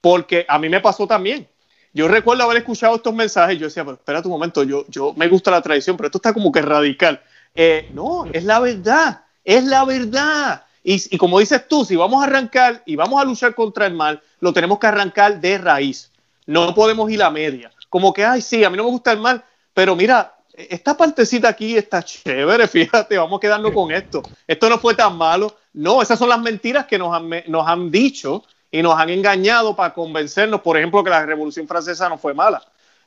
porque 0.00 0.44
a 0.48 0.58
mí 0.58 0.68
me 0.68 0.80
pasó 0.80 1.06
también. 1.06 1.48
Yo 1.92 2.06
recuerdo 2.06 2.44
haber 2.44 2.58
escuchado 2.58 2.94
estos 2.94 3.12
mensajes, 3.12 3.58
yo 3.58 3.66
decía, 3.66 3.84
pero 3.84 3.96
espera 3.96 4.20
un 4.20 4.30
momento, 4.30 4.62
yo, 4.62 4.84
yo 4.88 5.12
me 5.14 5.26
gusta 5.26 5.50
la 5.50 5.60
tradición, 5.60 5.96
pero 5.96 6.06
esto 6.06 6.18
está 6.18 6.32
como 6.32 6.52
que 6.52 6.62
radical. 6.62 7.20
Eh, 7.54 7.90
no, 7.92 8.26
es 8.32 8.44
la 8.44 8.60
verdad, 8.60 9.24
es 9.44 9.64
la 9.64 9.84
verdad. 9.84 10.64
Y, 10.82 11.18
como 11.18 11.38
dices 11.38 11.68
tú, 11.68 11.84
si 11.84 11.96
vamos 11.96 12.22
a 12.22 12.26
arrancar 12.26 12.82
y 12.86 12.96
vamos 12.96 13.20
a 13.20 13.24
luchar 13.24 13.54
contra 13.54 13.86
el 13.86 13.94
mal, 13.94 14.22
lo 14.40 14.52
tenemos 14.52 14.78
que 14.78 14.86
arrancar 14.86 15.40
de 15.40 15.58
raíz. 15.58 16.10
No 16.46 16.74
podemos 16.74 17.10
ir 17.10 17.22
a 17.22 17.30
media. 17.30 17.70
Como 17.88 18.12
que, 18.12 18.24
ay, 18.24 18.40
sí, 18.40 18.64
a 18.64 18.70
mí 18.70 18.76
no 18.76 18.84
me 18.84 18.90
gusta 18.90 19.12
el 19.12 19.20
mal, 19.20 19.44
pero 19.74 19.94
mira, 19.94 20.34
esta 20.54 20.96
partecita 20.96 21.48
aquí 21.48 21.76
está 21.76 22.02
chévere, 22.02 22.66
fíjate, 22.68 23.18
vamos 23.18 23.38
a 23.38 23.40
quedarnos 23.40 23.72
con 23.72 23.92
esto. 23.92 24.22
Esto 24.46 24.68
no 24.68 24.78
fue 24.78 24.94
tan 24.94 25.16
malo. 25.16 25.54
No, 25.72 26.02
esas 26.02 26.18
son 26.18 26.28
las 26.28 26.40
mentiras 26.40 26.86
que 26.86 26.98
nos 26.98 27.14
han, 27.14 27.30
nos 27.46 27.66
han 27.66 27.90
dicho 27.90 28.44
y 28.70 28.82
nos 28.82 28.98
han 28.98 29.10
engañado 29.10 29.74
para 29.76 29.92
convencernos, 29.92 30.60
por 30.60 30.76
ejemplo, 30.76 31.04
que 31.04 31.10
la 31.10 31.26
Revolución 31.26 31.68
Francesa 31.68 32.08
no 32.08 32.18
fue 32.18 32.34
mala. 32.34 32.62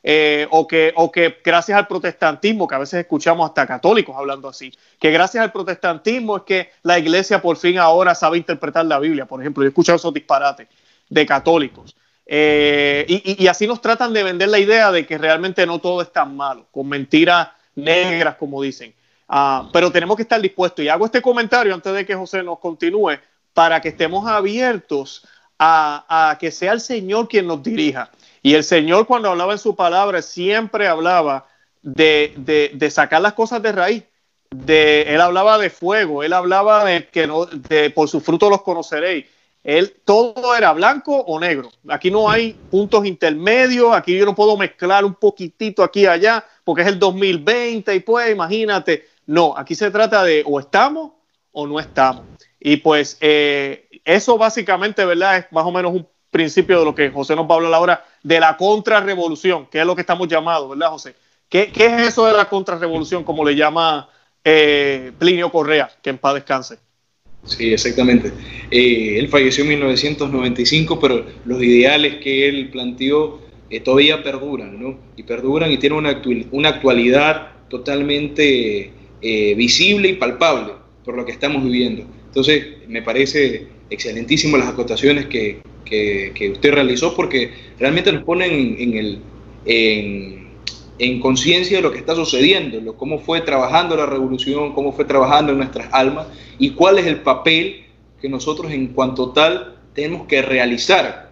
Eh, 0.06 0.46
o, 0.50 0.66
que, 0.66 0.92
o 0.96 1.10
que 1.10 1.38
gracias 1.42 1.78
al 1.78 1.86
protestantismo, 1.86 2.68
que 2.68 2.74
a 2.74 2.78
veces 2.78 3.00
escuchamos 3.00 3.48
hasta 3.48 3.66
católicos 3.66 4.14
hablando 4.14 4.48
así, 4.48 4.70
que 5.00 5.10
gracias 5.10 5.42
al 5.42 5.50
protestantismo 5.50 6.36
es 6.36 6.42
que 6.42 6.72
la 6.82 6.98
iglesia 6.98 7.40
por 7.40 7.56
fin 7.56 7.78
ahora 7.78 8.14
sabe 8.14 8.36
interpretar 8.36 8.84
la 8.84 8.98
Biblia, 8.98 9.24
por 9.24 9.40
ejemplo, 9.40 9.62
yo 9.62 9.68
he 9.68 9.70
escuchado 9.70 9.96
esos 9.96 10.12
disparates 10.12 10.68
de 11.08 11.24
católicos. 11.24 11.96
Eh, 12.26 13.06
y, 13.38 13.46
así 13.46 13.66
nos 13.66 13.80
tratan 13.80 14.12
de 14.12 14.22
vender 14.22 14.48
la 14.48 14.58
idea 14.58 14.90
de 14.90 15.06
que 15.06 15.18
realmente 15.18 15.66
no 15.66 15.78
todo 15.78 16.02
es 16.02 16.12
tan 16.12 16.36
malo, 16.36 16.66
con 16.70 16.86
mentiras 16.86 17.48
negras, 17.74 18.36
como 18.36 18.62
dicen. 18.62 18.94
Ah, 19.28 19.68
pero 19.72 19.90
tenemos 19.90 20.16
que 20.16 20.22
estar 20.22 20.40
dispuestos. 20.40 20.84
Y 20.84 20.88
hago 20.88 21.06
este 21.06 21.22
comentario 21.22 21.74
antes 21.74 21.92
de 21.92 22.04
que 22.04 22.14
José 22.14 22.42
nos 22.42 22.58
continúe, 22.58 23.18
para 23.52 23.80
que 23.80 23.88
estemos 23.88 24.26
abiertos 24.26 25.26
a, 25.58 26.36
que 26.40 26.50
sea 26.50 26.72
el 26.72 26.80
Señor 26.80 27.28
quien 27.28 27.46
nos 27.46 27.62
dirija. 27.62 28.10
Y 28.44 28.54
el 28.54 28.62
Señor 28.62 29.06
cuando 29.06 29.30
hablaba 29.30 29.54
en 29.54 29.58
su 29.58 29.74
palabra 29.74 30.22
siempre 30.22 30.86
hablaba 30.86 31.48
de, 31.82 32.70
de, 32.72 32.90
sacar 32.90 33.22
las 33.22 33.32
cosas 33.32 33.60
de 33.62 33.72
raíz. 33.72 34.04
De, 34.50 35.02
él 35.14 35.20
hablaba 35.20 35.58
de 35.58 35.70
fuego, 35.70 36.22
él 36.22 36.32
hablaba 36.32 36.84
de 36.84 37.08
que 37.08 37.26
no, 37.26 37.46
de, 37.46 37.90
por 37.90 38.08
su 38.08 38.20
fruto 38.20 38.48
los 38.48 38.62
conoceréis 38.62 39.24
él, 39.64 39.96
todo 40.04 40.54
era 40.54 40.72
blanco 40.74 41.16
o 41.16 41.40
negro. 41.40 41.70
Aquí 41.88 42.10
no 42.10 42.30
hay 42.30 42.52
puntos 42.52 43.06
intermedios, 43.06 43.94
aquí 43.94 44.14
yo 44.14 44.26
no 44.26 44.34
puedo 44.34 44.58
mezclar 44.58 45.06
un 45.06 45.14
poquitito 45.14 45.82
aquí 45.82 46.02
y 46.02 46.06
allá, 46.06 46.44
porque 46.62 46.82
es 46.82 46.88
el 46.88 46.98
2020 46.98 47.94
y 47.94 48.00
pues 48.00 48.30
imagínate. 48.30 49.08
No, 49.26 49.56
aquí 49.56 49.74
se 49.74 49.90
trata 49.90 50.22
de 50.22 50.44
o 50.46 50.60
estamos 50.60 51.12
o 51.50 51.66
no 51.66 51.80
estamos. 51.80 52.26
Y 52.60 52.76
pues 52.76 53.16
eh, 53.22 53.88
eso 54.04 54.36
básicamente, 54.36 55.02
¿verdad? 55.06 55.38
Es 55.38 55.46
más 55.50 55.64
o 55.64 55.72
menos 55.72 55.94
un 55.94 56.06
principio 56.34 56.80
de 56.80 56.84
lo 56.84 56.94
que 56.96 57.10
José 57.10 57.36
nos 57.36 57.48
va 57.48 57.54
a 57.54 57.58
hablar 57.58 57.74
ahora 57.74 58.04
de 58.24 58.40
la 58.40 58.56
contrarrevolución, 58.56 59.66
que 59.70 59.78
es 59.78 59.86
lo 59.86 59.94
que 59.94 60.00
estamos 60.00 60.26
llamados, 60.26 60.68
¿verdad, 60.68 60.90
José? 60.90 61.14
¿Qué, 61.48 61.70
es 61.72 62.08
eso 62.08 62.26
de 62.26 62.32
la 62.32 62.48
contrarrevolución, 62.48 63.22
como 63.22 63.44
le 63.44 63.54
llama 63.54 64.08
eh, 64.42 65.12
Plinio 65.16 65.52
Correa, 65.52 65.88
que 66.02 66.10
en 66.10 66.18
paz 66.18 66.34
descanse? 66.34 66.78
Sí, 67.44 67.72
exactamente. 67.72 68.32
Eh, 68.68 69.16
él 69.16 69.28
falleció 69.28 69.62
en 69.62 69.70
1995, 69.70 70.98
pero 70.98 71.24
los 71.44 71.62
ideales 71.62 72.16
que 72.16 72.48
él 72.48 72.68
planteó 72.70 73.40
eh, 73.70 73.78
todavía 73.78 74.24
perduran, 74.24 74.82
¿no? 74.82 74.98
Y 75.16 75.22
perduran 75.22 75.70
y 75.70 75.78
tienen 75.78 76.00
una, 76.50 76.68
actualidad 76.68 77.52
totalmente 77.70 78.92
visible 79.22 80.08
y 80.08 80.14
palpable 80.14 80.72
por 81.04 81.16
lo 81.16 81.24
que 81.24 81.32
estamos 81.32 81.62
viviendo. 81.62 82.04
Entonces, 82.26 82.88
me 82.88 83.02
parece 83.02 83.68
excelentísimo 83.88 84.56
las 84.56 84.68
acotaciones 84.68 85.26
que, 85.26 85.62
que, 85.84 86.50
usted 86.52 86.72
realizó 86.72 87.14
porque 87.14 87.52
realmente 87.78 88.12
nos 88.12 88.24
ponen 88.24 88.76
en, 88.78 88.94
el... 88.94 89.18
En, 89.66 90.44
en 90.96 91.18
conciencia 91.18 91.78
de 91.78 91.82
lo 91.82 91.90
que 91.90 91.98
está 91.98 92.14
sucediendo, 92.14 92.96
cómo 92.96 93.18
fue 93.18 93.40
trabajando 93.40 93.96
la 93.96 94.06
revolución, 94.06 94.72
cómo 94.74 94.92
fue 94.92 95.04
trabajando 95.04 95.50
en 95.50 95.58
nuestras 95.58 95.88
almas 95.92 96.28
y 96.56 96.70
cuál 96.70 96.98
es 97.00 97.06
el 97.06 97.16
papel 97.16 97.84
que 98.20 98.28
nosotros 98.28 98.70
en 98.70 98.88
cuanto 98.88 99.30
tal 99.30 99.76
tenemos 99.92 100.26
que 100.28 100.40
realizar 100.40 101.30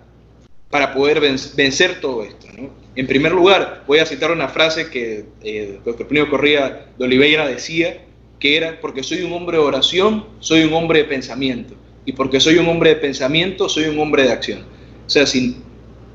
para 0.69 0.93
poder 0.93 1.21
vencer 1.21 2.01
todo 2.01 2.25
esto. 2.25 2.47
En 2.95 3.07
primer 3.07 3.33
lugar, 3.33 3.85
voy 3.87 3.99
a 3.99 4.07
citar 4.07 4.31
una 4.31 4.49
frase 4.49 4.91
que 4.91 5.19
el 5.19 5.27
eh, 5.43 5.81
doctor 5.85 6.07
Plinio 6.07 6.29
Corría 6.29 6.87
de 6.99 7.05
Oliveira 7.05 7.47
decía, 7.47 8.05
que 8.39 8.57
era, 8.57 8.81
porque 8.81 9.03
soy 9.03 9.23
un 9.23 9.33
hombre 9.33 9.57
de 9.57 9.63
oración, 9.63 10.27
soy 10.41 10.65
un 10.65 10.75
hombre 10.75 11.01
de 11.01 11.05
pensamiento. 11.05 11.75
Y 12.05 12.13
porque 12.13 12.41
soy 12.41 12.57
un 12.57 12.69
hombre 12.69 12.91
de 12.91 12.97
pensamiento, 12.97 13.69
soy 13.69 13.85
un 13.85 13.99
hombre 13.99 14.25
de 14.25 14.33
acción. 14.33 14.61
O 15.07 15.11
sea, 15.11 15.27
si, 15.27 15.57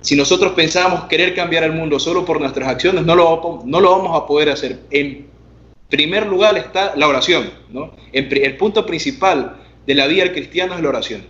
si 0.01 0.15
nosotros 0.15 0.53
pensamos 0.53 1.05
querer 1.05 1.33
cambiar 1.33 1.63
el 1.63 1.71
mundo 1.71 1.99
solo 1.99 2.25
por 2.25 2.39
nuestras 2.39 2.67
acciones, 2.67 3.05
no 3.05 3.15
lo, 3.15 3.63
no 3.65 3.79
lo 3.79 3.91
vamos 3.91 4.21
a 4.21 4.25
poder 4.25 4.49
hacer. 4.49 4.79
En 4.91 5.27
primer 5.89 6.27
lugar 6.27 6.57
está 6.57 6.93
la 6.95 7.07
oración. 7.07 7.49
¿no? 7.69 7.91
El, 8.11 8.57
punto 8.57 8.85
principal 8.85 9.57
de 9.85 9.95
la 9.95 10.07
vida 10.07 10.31
cristiana 10.31 10.75
es 10.75 10.81
la 10.81 10.89
oración. 10.89 11.23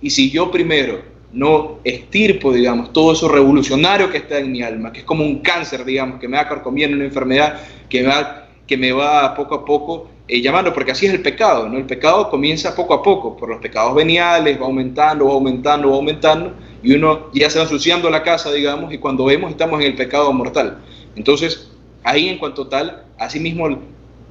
Y 0.00 0.10
si 0.10 0.30
yo 0.30 0.50
primero 0.50 1.00
no 1.32 1.78
estirpo, 1.84 2.52
digamos, 2.52 2.92
todo 2.92 3.12
eso 3.12 3.28
revolucionario 3.28 4.10
que 4.10 4.18
está 4.18 4.38
en 4.38 4.52
mi 4.52 4.62
alma, 4.62 4.92
que 4.92 5.00
es 5.00 5.04
como 5.04 5.24
un 5.24 5.38
cáncer, 5.38 5.84
digamos, 5.84 6.20
que 6.20 6.28
me 6.28 6.36
va 6.36 6.46
carcomiendo 6.48 6.96
una 6.96 7.06
enfermedad, 7.06 7.60
que 7.88 8.02
me 8.02 8.08
va, 8.08 8.48
que 8.66 8.76
me 8.76 8.92
va 8.92 9.34
poco 9.34 9.54
a 9.54 9.64
poco 9.64 10.10
eh, 10.28 10.40
llamando, 10.40 10.72
porque 10.72 10.92
así 10.92 11.06
es 11.06 11.12
el 11.12 11.20
pecado, 11.20 11.68
¿no? 11.68 11.78
El 11.78 11.84
pecado 11.84 12.30
comienza 12.30 12.74
poco 12.76 12.94
a 12.94 13.02
poco, 13.02 13.36
por 13.36 13.48
los 13.48 13.60
pecados 13.60 13.94
veniales, 13.94 14.60
va 14.60 14.66
aumentando, 14.66 15.26
va 15.26 15.32
aumentando, 15.32 15.90
va 15.90 15.96
aumentando, 15.96 16.54
y 16.82 16.94
uno 16.94 17.30
ya 17.34 17.50
se 17.50 17.58
va 17.58 17.64
ensuciando 17.64 18.08
la 18.08 18.22
casa, 18.22 18.52
digamos, 18.52 18.92
y 18.92 18.98
cuando 18.98 19.24
vemos 19.24 19.50
estamos 19.50 19.80
en 19.80 19.86
el 19.88 19.94
pecado 19.96 20.32
mortal. 20.32 20.78
Entonces, 21.16 21.70
ahí 22.04 22.28
en 22.28 22.38
cuanto 22.38 22.68
tal, 22.68 23.04
asimismo 23.18 23.68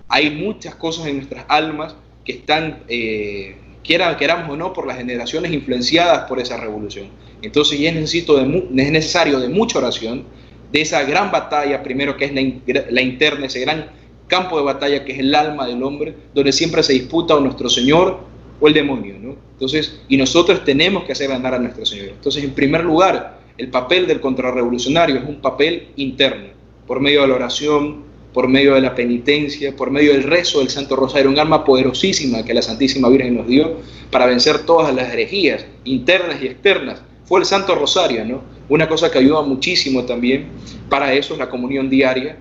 hay 0.08 0.30
muchas 0.30 0.76
cosas 0.76 1.08
en 1.08 1.18
nuestras 1.18 1.46
almas 1.50 1.96
que 2.24 2.34
están, 2.34 2.84
eh, 2.88 3.58
queramos 3.84 4.50
o 4.50 4.56
no, 4.56 4.74
por 4.74 4.88
las 4.88 4.98
generaciones 4.98 5.52
influenciadas 5.52 6.28
por 6.28 6.40
esa 6.40 6.58
revolución. 6.58 7.08
Entonces 7.42 7.80
ya 7.80 7.90
es, 7.90 7.96
necesito 7.96 8.40
es 8.40 8.48
necesario 8.72 9.40
de 9.40 9.50
mucha 9.50 9.80
oración, 9.80 10.26
de 10.72 10.82
esa 10.82 11.04
gran 11.04 11.32
batalla, 11.32 11.84
primero 11.84 12.16
que 12.16 12.26
es 12.26 12.34
la, 12.34 12.86
la 12.90 13.02
interna, 13.02 13.48
ese 13.48 13.60
gran 13.60 14.01
campo 14.32 14.58
de 14.58 14.64
batalla 14.64 15.04
que 15.04 15.12
es 15.12 15.20
el 15.20 15.36
alma 15.36 15.68
del 15.68 15.84
hombre, 15.84 16.16
donde 16.34 16.54
siempre 16.54 16.82
se 16.84 16.94
disputa 16.94 17.36
o 17.36 17.42
nuestro 17.42 17.70
Señor 17.70 18.20
o 18.62 18.68
el 18.68 18.74
demonio, 18.74 19.16
¿no? 19.20 19.36
Entonces, 19.52 20.02
y 20.08 20.16
nosotros 20.16 20.64
tenemos 20.64 21.04
que 21.04 21.12
hacer 21.12 21.30
ganar 21.30 21.54
a 21.54 21.60
nuestro 21.60 21.86
Señor. 21.86 22.12
Entonces, 22.12 22.42
en 22.42 22.52
primer 22.52 22.86
lugar, 22.86 23.42
el 23.58 23.68
papel 23.68 24.08
del 24.08 24.22
contrarrevolucionario 24.22 25.18
es 25.18 25.28
un 25.28 25.42
papel 25.42 25.90
interno, 25.98 26.48
por 26.88 27.02
medio 27.02 27.22
de 27.22 27.28
la 27.28 27.36
oración, 27.36 28.04
por 28.34 28.48
medio 28.48 28.76
de 28.76 28.82
la 28.82 28.96
penitencia, 28.96 29.76
por 29.76 29.92
medio 29.92 30.14
del 30.14 30.24
rezo 30.24 30.60
del 30.60 30.70
Santo 30.70 30.96
Rosario, 30.96 31.30
un 31.30 31.38
arma 31.38 31.66
poderosísima 31.66 32.46
que 32.46 32.54
la 32.54 32.62
Santísima 32.62 33.10
Virgen 33.10 33.36
nos 33.36 33.48
dio 33.48 33.80
para 34.12 34.28
vencer 34.28 34.60
todas 34.60 34.96
las 34.96 35.12
herejías 35.12 35.66
internas 35.84 36.42
y 36.42 36.46
externas. 36.46 37.02
Fue 37.26 37.42
el 37.42 37.46
Santo 37.46 37.76
Rosario, 37.76 38.24
¿no? 38.24 38.42
Una 38.70 38.88
cosa 38.88 39.12
que 39.12 39.20
ayuda 39.20 39.42
muchísimo 39.42 40.06
también 40.06 40.48
para 40.90 41.14
eso 41.14 41.34
es 41.34 41.40
la 41.40 41.50
comunión 41.50 41.90
diaria, 41.90 42.38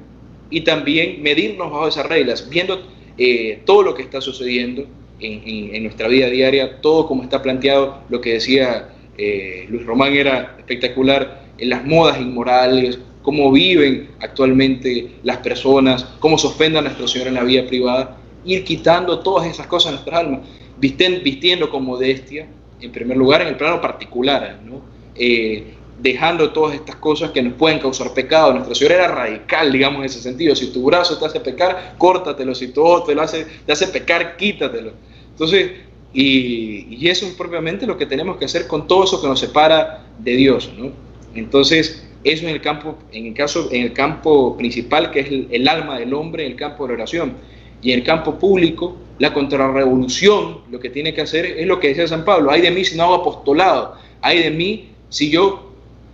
y 0.50 0.62
también 0.62 1.22
medirnos 1.22 1.70
bajo 1.70 1.88
esas 1.88 2.06
reglas, 2.06 2.48
viendo 2.50 2.82
eh, 3.16 3.60
todo 3.64 3.82
lo 3.82 3.94
que 3.94 4.02
está 4.02 4.20
sucediendo 4.20 4.86
en, 5.20 5.82
nuestra 5.82 6.08
vida 6.08 6.28
diaria, 6.28 6.80
todo 6.80 7.06
como 7.06 7.22
está 7.22 7.42
planteado, 7.42 8.02
lo 8.08 8.20
que 8.20 8.34
decía 8.34 8.88
eh, 9.16 9.66
Luis 9.68 9.84
Román 9.86 10.14
era 10.14 10.56
espectacular, 10.58 11.40
en 11.58 11.68
las 11.68 11.84
modas 11.84 12.18
inmorales, 12.18 12.98
cómo 13.22 13.52
viven 13.52 14.08
actualmente 14.20 15.10
las 15.22 15.38
personas, 15.38 16.04
cómo 16.20 16.38
se 16.38 16.46
ofenden 16.46 16.78
a 16.78 16.82
nuestro 16.82 17.06
Señor 17.06 17.28
en 17.28 17.34
la 17.34 17.44
vida 17.44 17.66
privada, 17.66 18.16
ir 18.44 18.64
quitando 18.64 19.20
todas 19.20 19.46
esas 19.46 19.66
cosas 19.66 19.90
en 19.90 19.94
nuestras 19.96 20.20
almas, 20.20 20.40
vistiendo 20.78 21.68
con 21.68 21.84
modestia, 21.84 22.48
en 22.80 22.90
primer 22.90 23.16
lugar, 23.18 23.42
en 23.42 23.48
el 23.48 23.56
plano 23.56 23.80
particular, 23.80 24.58
¿no? 24.64 24.80
Eh, 25.14 25.74
dejando 26.02 26.52
todas 26.52 26.74
estas 26.74 26.96
cosas 26.96 27.30
que 27.30 27.42
nos 27.42 27.54
pueden 27.54 27.78
causar 27.78 28.12
pecado. 28.14 28.52
Nuestra 28.52 28.74
Señor 28.74 28.92
era 28.92 29.08
radical, 29.08 29.70
digamos, 29.70 30.00
en 30.00 30.06
ese 30.06 30.20
sentido. 30.20 30.54
Si 30.56 30.72
tu 30.72 30.84
brazo 30.84 31.18
te 31.18 31.26
hace 31.26 31.40
pecar, 31.40 31.94
córtatelo. 31.98 32.54
Si 32.54 32.68
tu 32.68 32.82
ojo 32.82 33.04
te, 33.04 33.14
lo 33.14 33.22
hace, 33.22 33.46
te 33.66 33.72
hace 33.72 33.88
pecar, 33.88 34.36
quítatelo. 34.36 34.92
Entonces, 35.30 35.72
y, 36.12 37.06
eso 37.08 37.26
es 37.26 37.34
propiamente 37.34 37.86
lo 37.86 37.96
que 37.96 38.06
tenemos 38.06 38.36
que 38.36 38.46
hacer 38.46 38.66
con 38.66 38.86
todo 38.86 39.04
eso 39.04 39.20
que 39.20 39.28
nos 39.28 39.38
separa 39.38 40.06
de 40.18 40.32
Dios, 40.36 40.70
¿no? 40.76 40.90
Entonces, 41.34 42.06
eso 42.24 42.46
en 42.46 42.54
el 42.54 42.60
campo, 42.60 42.98
en 43.12 43.26
el 43.26 43.34
caso, 43.34 43.68
en 43.70 43.82
el 43.82 43.92
campo 43.92 44.56
principal, 44.56 45.10
que 45.10 45.20
es 45.20 45.28
el, 45.50 45.68
alma 45.68 45.98
del 45.98 46.12
hombre, 46.14 46.44
en 46.44 46.52
el 46.52 46.56
campo 46.56 46.84
de 46.84 46.88
la 46.88 46.94
oración. 46.94 47.34
Y 47.82 47.92
en 47.92 48.00
el 48.00 48.04
campo 48.04 48.38
público, 48.38 48.96
la 49.18 49.32
contrarrevolución, 49.32 50.58
lo 50.70 50.80
que 50.80 50.90
tiene 50.90 51.14
que 51.14 51.22
hacer 51.22 51.46
es 51.46 51.66
lo 51.66 51.80
que 51.80 51.88
decía 51.88 52.06
San 52.06 52.24
Pablo, 52.24 52.50
hay 52.50 52.60
de 52.60 52.70
mí 52.70 52.84
si 52.84 52.96
no 52.96 53.04
hago 53.04 53.14
apostolado, 53.16 53.94
hay 54.20 54.42
de 54.42 54.50
mí 54.50 54.90
si 55.08 55.30
yo 55.30 55.69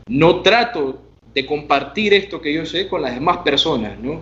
no 0.09 0.43
trato 0.43 1.01
de 1.35 1.47
compartir 1.47 2.15
esto 2.15 2.41
que 2.41 2.53
yo 2.53 2.65
sé 2.65 2.89
con 2.89 3.03
las 3.03 3.15
demás 3.15 3.39
personas, 3.39 3.99
¿no? 3.99 4.21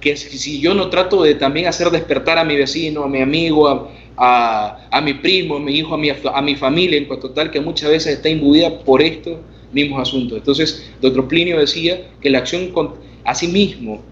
Que 0.00 0.16
si 0.16 0.60
yo 0.60 0.74
no 0.74 0.88
trato 0.88 1.22
de 1.22 1.34
también 1.34 1.66
hacer 1.66 1.90
despertar 1.90 2.38
a 2.38 2.44
mi 2.44 2.56
vecino, 2.56 3.04
a 3.04 3.08
mi 3.08 3.20
amigo, 3.20 3.68
a, 4.16 5.00
mi 5.02 5.14
primo, 5.14 5.56
a 5.56 5.60
mi 5.60 5.76
hijo, 5.76 5.94
a 5.94 5.98
mi, 5.98 6.10
a 6.10 6.42
mi 6.42 6.56
familia, 6.56 6.98
en 6.98 7.06
cuanto 7.06 7.30
tal, 7.30 7.50
que 7.50 7.60
muchas 7.60 7.90
veces 7.90 8.14
está 8.14 8.28
imbuida 8.28 8.80
por 8.80 9.02
estos 9.02 9.38
mismos 9.72 10.00
asuntos. 10.00 10.38
Entonces, 10.38 10.90
doctor 11.00 11.28
Plinio 11.28 11.58
decía 11.58 12.10
que 12.20 12.30
la 12.30 12.38
acción 12.38 12.68
con, 12.68 12.94
a 13.24 13.34
sí 13.34 13.48
mismo, 13.48 14.02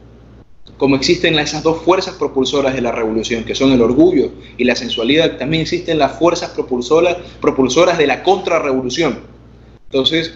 como 0.76 0.97
existen 0.97 1.38
esas 1.38 1.62
dos 1.62 1.82
fuerzas 1.82 2.14
propulsoras 2.16 2.74
de 2.74 2.80
la 2.80 2.93
revolución, 2.93 3.45
que 3.45 3.55
son 3.55 3.72
el 3.72 3.80
orgullo 3.80 4.32
y 4.57 4.64
la 4.64 4.76
sensualidad, 4.76 5.38
también 5.38 5.62
existen 5.62 5.99
las 5.99 6.18
fuerzas 6.18 6.51
propulsoras, 6.51 7.16
propulsoras 7.41 7.99
de 7.99 8.07
la 8.07 8.22
contrarrevolución. 8.22 9.20
Entonces, 9.86 10.34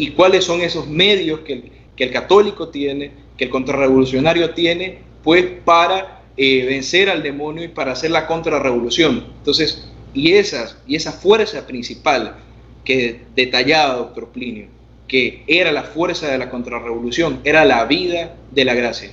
y 0.00 0.12
cuáles 0.12 0.44
son 0.44 0.62
esos 0.62 0.88
medios 0.88 1.40
que, 1.40 1.78
el 1.98 2.10
católico 2.10 2.68
tiene, 2.70 3.10
que 3.36 3.44
el 3.44 3.50
contrarrevolucionario 3.50 4.54
tiene, 4.54 5.00
pues 5.22 5.44
para 5.66 6.22
eh, 6.38 6.64
vencer 6.64 7.10
al 7.10 7.22
demonio 7.22 7.64
y 7.64 7.68
para 7.68 7.92
hacer 7.92 8.10
la 8.10 8.26
contrarrevolución. 8.26 9.26
Entonces, 9.36 9.86
y, 10.14 10.32
esas, 10.32 10.78
y 10.86 10.96
esa 10.96 11.12
fuerza 11.12 11.66
principal 11.66 12.36
que 12.86 13.20
detallaba 13.36 13.96
doctor 13.96 14.28
Plinio, 14.28 14.68
que 15.06 15.44
era 15.46 15.72
la 15.72 15.82
fuerza 15.82 16.28
de 16.28 16.38
la 16.38 16.48
contrarrevolución, 16.48 17.40
era 17.44 17.66
la 17.66 17.84
vida 17.84 18.34
de 18.50 18.64
la 18.64 18.72
gracia. 18.72 19.10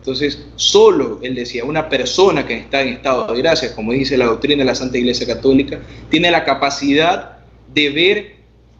Entonces, 0.00 0.46
solo, 0.56 1.20
él 1.22 1.34
decía, 1.34 1.64
una 1.64 1.88
persona 1.88 2.46
que 2.46 2.58
está 2.58 2.82
en 2.82 2.88
estado 2.88 3.32
de 3.32 3.40
gracia, 3.40 3.74
como 3.74 3.92
dice 3.92 4.18
la 4.18 4.26
doctrina 4.26 4.58
de 4.58 4.66
la 4.66 4.74
Santa 4.74 4.98
Iglesia 4.98 5.26
Católica, 5.26 5.80
tiene 6.10 6.30
la 6.30 6.44
capacidad 6.44 7.38
de 7.72 7.88
ver 7.88 8.35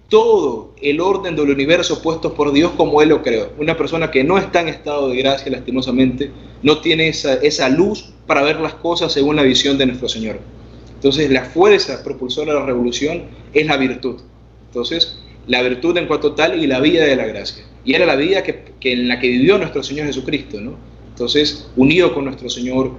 todo 0.08 0.74
el 0.80 1.00
orden 1.00 1.34
del 1.34 1.50
universo 1.50 2.00
puesto 2.00 2.34
por 2.34 2.52
Dios 2.52 2.72
como 2.76 3.02
Él 3.02 3.08
lo 3.08 3.22
creó. 3.22 3.52
Una 3.58 3.76
persona 3.76 4.10
que 4.10 4.22
no 4.22 4.38
está 4.38 4.60
en 4.60 4.68
estado 4.68 5.08
de 5.08 5.16
gracia, 5.16 5.50
lastimosamente, 5.50 6.30
no 6.62 6.80
tiene 6.80 7.08
esa, 7.08 7.34
esa 7.34 7.68
luz 7.68 8.12
para 8.26 8.42
ver 8.42 8.60
las 8.60 8.74
cosas 8.74 9.12
según 9.12 9.36
la 9.36 9.42
visión 9.42 9.78
de 9.78 9.86
nuestro 9.86 10.08
Señor. 10.08 10.38
Entonces, 10.94 11.30
la 11.30 11.44
fuerza 11.44 12.02
propulsora 12.02 12.52
de 12.52 12.60
la 12.60 12.66
revolución 12.66 13.24
es 13.52 13.66
la 13.66 13.76
virtud. 13.76 14.20
Entonces, 14.68 15.18
la 15.46 15.62
virtud 15.62 15.96
en 15.96 16.06
cuanto 16.06 16.32
tal 16.32 16.62
y 16.62 16.66
la 16.66 16.80
vida 16.80 17.04
de 17.04 17.16
la 17.16 17.26
gracia. 17.26 17.64
Y 17.84 17.94
era 17.94 18.06
la 18.06 18.16
vida 18.16 18.42
que, 18.42 18.74
en 18.82 19.08
la 19.08 19.20
que 19.20 19.28
vivió 19.28 19.58
nuestro 19.58 19.82
Señor 19.82 20.06
Jesucristo, 20.06 20.60
¿no? 20.60 20.76
Entonces, 21.10 21.70
unido 21.76 22.12
con 22.12 22.24
nuestro 22.24 22.50
Señor 22.50 22.92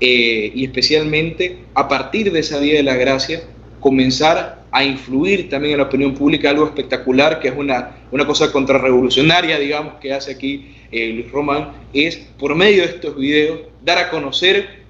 eh, 0.00 0.50
y 0.54 0.64
especialmente 0.64 1.58
a 1.74 1.88
partir 1.88 2.32
de 2.32 2.40
esa 2.40 2.58
vida 2.58 2.78
de 2.78 2.82
la 2.82 2.96
gracia, 2.96 3.42
comenzar 3.80 4.59
a 4.72 4.84
influir 4.84 5.48
también 5.48 5.72
en 5.72 5.78
la 5.78 5.84
opinión 5.84 6.14
pública, 6.14 6.50
algo 6.50 6.64
espectacular, 6.64 7.40
que 7.40 7.48
es 7.48 7.54
una, 7.56 7.96
una 8.10 8.26
cosa 8.26 8.52
contrarrevolucionaria, 8.52 9.58
digamos, 9.58 9.94
que 9.94 10.12
hace 10.12 10.32
aquí 10.32 10.74
eh, 10.92 11.12
Luis 11.12 11.30
Román, 11.30 11.72
es 11.92 12.16
por 12.38 12.54
medio 12.54 12.82
de 12.82 12.88
estos 12.88 13.16
videos 13.16 13.60
dar 13.84 13.98
a 13.98 14.10
conocer 14.10 14.80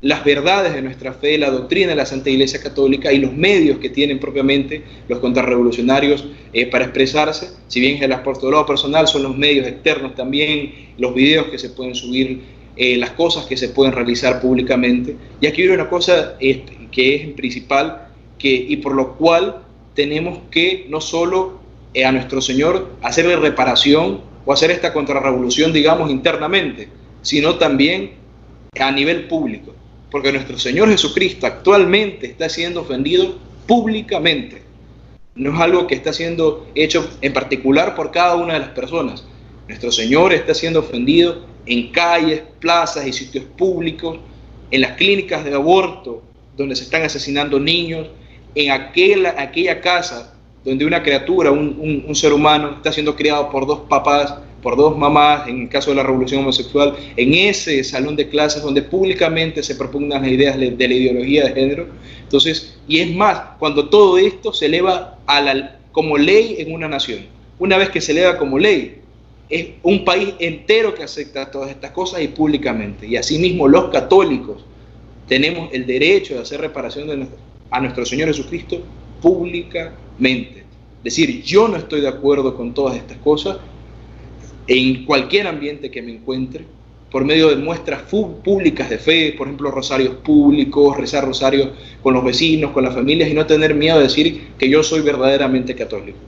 las 0.00 0.24
verdades 0.24 0.74
de 0.74 0.82
nuestra 0.82 1.12
fe, 1.12 1.38
la 1.38 1.50
doctrina 1.50 1.90
de 1.90 1.94
la 1.94 2.04
Santa 2.04 2.28
Iglesia 2.28 2.60
Católica 2.60 3.12
y 3.12 3.18
los 3.18 3.32
medios 3.32 3.78
que 3.78 3.88
tienen 3.88 4.18
propiamente 4.18 4.82
los 5.08 5.20
contrarrevolucionarios 5.20 6.26
eh, 6.52 6.66
para 6.66 6.84
expresarse. 6.84 7.50
Si 7.68 7.78
bien 7.78 8.02
el 8.02 8.12
apostolado 8.12 8.66
personal 8.66 9.06
son 9.06 9.22
los 9.22 9.38
medios 9.38 9.66
externos 9.66 10.16
también, 10.16 10.90
los 10.98 11.14
videos 11.14 11.46
que 11.46 11.58
se 11.58 11.70
pueden 11.70 11.94
subir, 11.94 12.40
eh, 12.76 12.96
las 12.96 13.10
cosas 13.10 13.46
que 13.46 13.56
se 13.56 13.68
pueden 13.68 13.92
realizar 13.92 14.40
públicamente. 14.40 15.16
Y 15.40 15.46
aquí 15.46 15.62
hay 15.62 15.68
una 15.68 15.88
cosa 15.88 16.36
que 16.38 17.14
es 17.14 17.28
principal, 17.34 18.08
y 18.48 18.76
por 18.78 18.94
lo 18.94 19.14
cual 19.14 19.62
tenemos 19.94 20.38
que 20.50 20.86
no 20.88 21.00
solo 21.00 21.60
eh, 21.94 22.04
a 22.04 22.12
nuestro 22.12 22.40
Señor 22.40 22.96
hacerle 23.02 23.36
reparación 23.36 24.20
o 24.44 24.52
hacer 24.52 24.70
esta 24.70 24.92
contrarrevolución, 24.92 25.72
digamos, 25.72 26.10
internamente, 26.10 26.88
sino 27.20 27.56
también 27.56 28.12
a 28.80 28.90
nivel 28.90 29.28
público. 29.28 29.74
Porque 30.10 30.32
nuestro 30.32 30.58
Señor 30.58 30.88
Jesucristo 30.88 31.46
actualmente 31.46 32.26
está 32.26 32.48
siendo 32.48 32.82
ofendido 32.82 33.36
públicamente. 33.66 34.62
No 35.34 35.54
es 35.54 35.60
algo 35.60 35.86
que 35.86 35.94
está 35.94 36.12
siendo 36.12 36.66
hecho 36.74 37.08
en 37.20 37.32
particular 37.32 37.94
por 37.94 38.10
cada 38.10 38.36
una 38.36 38.54
de 38.54 38.60
las 38.60 38.68
personas. 38.70 39.24
Nuestro 39.68 39.92
Señor 39.92 40.32
está 40.32 40.54
siendo 40.54 40.80
ofendido 40.80 41.46
en 41.66 41.90
calles, 41.92 42.42
plazas 42.58 43.06
y 43.06 43.12
sitios 43.12 43.44
públicos, 43.56 44.18
en 44.70 44.80
las 44.80 44.92
clínicas 44.92 45.44
de 45.44 45.54
aborto, 45.54 46.22
donde 46.56 46.74
se 46.74 46.84
están 46.84 47.02
asesinando 47.02 47.60
niños, 47.60 48.08
en 48.54 48.70
aquella, 48.70 49.34
aquella 49.38 49.80
casa 49.80 50.34
donde 50.64 50.84
una 50.84 51.02
criatura, 51.02 51.50
un, 51.50 52.04
un, 52.06 52.14
ser 52.14 52.32
humano, 52.32 52.74
está 52.76 52.92
siendo 52.92 53.16
criado 53.16 53.50
por 53.50 53.66
dos 53.66 53.80
papás, 53.88 54.34
por 54.62 54.76
dos 54.76 54.96
mamás, 54.96 55.48
en 55.48 55.62
el 55.62 55.68
caso 55.68 55.90
de 55.90 55.96
la 55.96 56.04
revolución 56.04 56.42
homosexual, 56.42 56.94
en 57.16 57.34
ese 57.34 57.82
salón 57.82 58.14
de 58.14 58.28
clases 58.28 58.62
donde 58.62 58.82
públicamente 58.82 59.62
se 59.62 59.74
propugnan 59.74 60.22
las 60.22 60.30
ideas 60.30 60.56
de 60.56 60.88
la 60.88 60.94
ideología 60.94 61.44
de 61.44 61.52
género. 61.52 61.88
Entonces, 62.22 62.78
y 62.86 63.00
es 63.00 63.12
más, 63.12 63.40
cuando 63.58 63.88
todo 63.88 64.18
esto 64.18 64.52
se 64.52 64.66
eleva 64.66 65.18
a 65.26 65.40
la, 65.40 65.80
como 65.90 66.16
ley 66.16 66.56
en 66.58 66.72
una 66.72 66.88
nación, 66.88 67.26
una 67.58 67.76
vez 67.76 67.90
que 67.90 68.00
se 68.00 68.12
eleva 68.12 68.38
como 68.38 68.56
ley, 68.56 69.00
es 69.48 69.66
un 69.82 70.04
país 70.04 70.34
entero 70.38 70.94
que 70.94 71.02
acepta 71.02 71.50
todas 71.50 71.70
estas 71.70 71.90
cosas 71.90 72.22
y 72.22 72.28
públicamente. 72.28 73.06
Y 73.06 73.16
asimismo 73.16 73.66
los 73.66 73.90
católicos 73.90 74.64
tenemos 75.28 75.70
el 75.72 75.86
derecho 75.86 76.34
de 76.34 76.40
hacer 76.40 76.60
reparación 76.60 77.08
de 77.08 77.16
nuestras 77.16 77.40
a 77.72 77.80
nuestro 77.80 78.04
Señor 78.06 78.28
Jesucristo 78.28 78.80
públicamente. 79.20 80.64
Decir, 81.02 81.42
yo 81.42 81.66
no 81.66 81.76
estoy 81.76 82.00
de 82.00 82.08
acuerdo 82.08 82.54
con 82.54 82.72
todas 82.72 82.96
estas 82.96 83.16
cosas 83.18 83.56
en 84.68 85.04
cualquier 85.04 85.48
ambiente 85.48 85.90
que 85.90 86.02
me 86.02 86.12
encuentre, 86.12 86.64
por 87.10 87.24
medio 87.24 87.50
de 87.50 87.56
muestras 87.56 88.02
públicas 88.02 88.88
de 88.88 88.96
fe, 88.96 89.34
por 89.36 89.46
ejemplo, 89.46 89.70
rosarios 89.70 90.14
públicos, 90.16 90.96
rezar 90.96 91.26
rosarios 91.26 91.70
con 92.02 92.14
los 92.14 92.24
vecinos, 92.24 92.70
con 92.70 92.84
las 92.84 92.94
familias 92.94 93.28
y 93.28 93.34
no 93.34 93.44
tener 93.44 93.74
miedo 93.74 93.98
de 93.98 94.04
decir 94.04 94.52
que 94.58 94.70
yo 94.70 94.82
soy 94.82 95.02
verdaderamente 95.02 95.74
católico. 95.74 96.18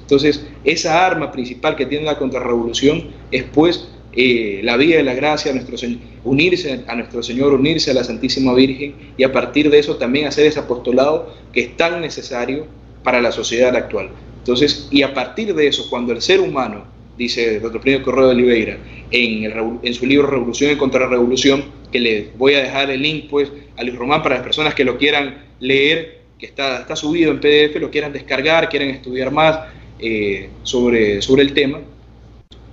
Entonces, 0.00 0.46
esa 0.64 1.06
arma 1.06 1.30
principal 1.30 1.76
que 1.76 1.84
tiene 1.84 2.06
la 2.06 2.18
contrarrevolución 2.18 3.08
es 3.30 3.44
pues 3.44 3.88
eh, 4.12 4.60
la 4.64 4.76
vida 4.76 4.96
de 4.96 5.04
la 5.04 5.14
gracia, 5.14 5.52
nuestro 5.52 5.76
unirse 6.24 6.84
a 6.86 6.94
nuestro 6.96 7.22
Señor, 7.22 7.54
unirse 7.54 7.92
a 7.92 7.94
la 7.94 8.04
Santísima 8.04 8.52
Virgen 8.54 8.94
y 9.16 9.22
a 9.22 9.32
partir 9.32 9.70
de 9.70 9.78
eso 9.78 9.96
también 9.96 10.26
hacer 10.26 10.46
ese 10.46 10.58
apostolado 10.58 11.34
que 11.52 11.60
es 11.60 11.76
tan 11.76 12.00
necesario 12.00 12.66
para 13.04 13.20
la 13.20 13.32
sociedad 13.32 13.74
actual. 13.76 14.10
Entonces, 14.38 14.88
y 14.90 15.02
a 15.02 15.14
partir 15.14 15.54
de 15.54 15.68
eso, 15.68 15.88
cuando 15.88 16.12
el 16.12 16.20
ser 16.20 16.40
humano, 16.40 16.84
dice 17.16 17.56
el 17.56 17.62
doctor 17.62 17.80
Plinio 17.82 18.02
Correo 18.02 18.26
de 18.26 18.34
Oliveira, 18.34 18.78
en, 19.10 19.94
su 19.94 20.06
libro 20.06 20.26
Revolución 20.26 20.72
y 20.72 20.76
Contrarrevolución, 20.76 21.64
que 21.92 22.00
le 22.00 22.30
voy 22.36 22.54
a 22.54 22.62
dejar 22.62 22.90
el 22.90 23.02
link 23.02 23.26
pues 23.28 23.50
a 23.76 23.82
Luis 23.82 23.96
Román 23.96 24.22
para 24.22 24.36
las 24.36 24.44
personas 24.44 24.74
que 24.74 24.84
lo 24.84 24.98
quieran 24.98 25.44
leer, 25.60 26.20
que 26.38 26.46
está, 26.46 26.80
está 26.80 26.96
subido 26.96 27.30
en 27.30 27.40
PDF, 27.40 27.76
lo 27.80 27.90
quieran 27.90 28.12
descargar, 28.12 28.68
quieren 28.68 28.90
estudiar 28.90 29.30
más 29.30 29.58
eh, 29.98 30.48
sobre, 30.62 31.20
sobre 31.20 31.42
el 31.42 31.52
tema, 31.52 31.80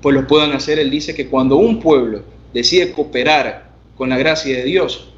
pues 0.01 0.15
lo 0.15 0.27
puedan 0.27 0.51
hacer. 0.51 0.79
Él 0.79 0.89
dice 0.89 1.15
que 1.15 1.27
cuando 1.27 1.57
un 1.57 1.79
pueblo 1.79 2.23
decide 2.53 2.91
cooperar 2.91 3.69
con 3.95 4.09
la 4.09 4.17
gracia 4.17 4.57
de 4.57 4.63
Dios, 4.63 5.09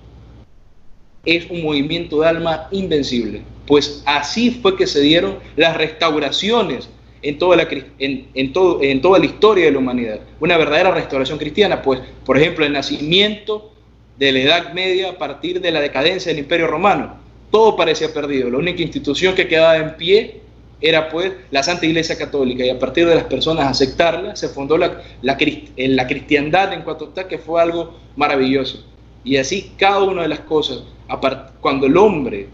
es 1.25 1.49
un 1.49 1.63
movimiento 1.63 2.21
de 2.21 2.27
alma 2.27 2.67
invencible. 2.71 3.41
Pues 3.67 4.01
así 4.05 4.51
fue 4.51 4.75
que 4.75 4.87
se 4.87 5.01
dieron 5.01 5.37
las 5.55 5.77
restauraciones 5.77 6.89
en 7.21 7.37
toda, 7.37 7.57
la, 7.57 7.67
en, 7.99 8.53
todo, 8.53 8.81
en 8.81 9.01
toda 9.01 9.19
la 9.19 9.25
historia 9.25 9.65
de 9.65 9.71
la 9.71 9.79
humanidad. 9.79 10.21
Una 10.39 10.57
verdadera 10.57 10.91
restauración 10.91 11.37
cristiana, 11.37 11.81
pues, 11.81 11.99
por 12.25 12.37
ejemplo, 12.37 12.65
el 12.65 12.73
nacimiento 12.73 13.73
de 14.17 14.31
la 14.31 14.39
Edad 14.39 14.73
Media 14.73 15.11
a 15.11 15.17
partir 15.17 15.61
de 15.61 15.71
la 15.71 15.81
decadencia 15.81 16.31
del 16.31 16.39
Imperio 16.39 16.67
Romano. 16.67 17.17
Todo 17.51 17.75
parecía 17.75 18.13
perdido. 18.13 18.49
La 18.49 18.57
única 18.57 18.81
institución 18.81 19.35
que 19.35 19.47
quedaba 19.47 19.77
en 19.77 19.97
pie 19.97 20.41
era 20.81 21.09
pues 21.09 21.33
la 21.51 21.63
Santa 21.63 21.85
Iglesia 21.85 22.17
Católica 22.17 22.63
y 22.63 22.69
a 22.69 22.79
partir 22.79 23.07
de 23.07 23.15
las 23.15 23.25
personas 23.25 23.67
aceptarla 23.67 24.35
se 24.35 24.49
fundó 24.49 24.77
la, 24.77 25.01
la, 25.21 25.37
la 25.75 26.07
cristiandad 26.07 26.73
en 26.73 26.83
está 26.87 27.27
que 27.27 27.37
fue 27.37 27.61
algo 27.61 27.99
maravilloso. 28.15 28.85
Y 29.23 29.37
así 29.37 29.71
cada 29.77 30.01
una 30.03 30.21
de 30.21 30.29
las 30.29 30.39
cosas, 30.41 30.83
cuando 31.59 31.87
el 31.87 31.97
hombre 31.97 32.47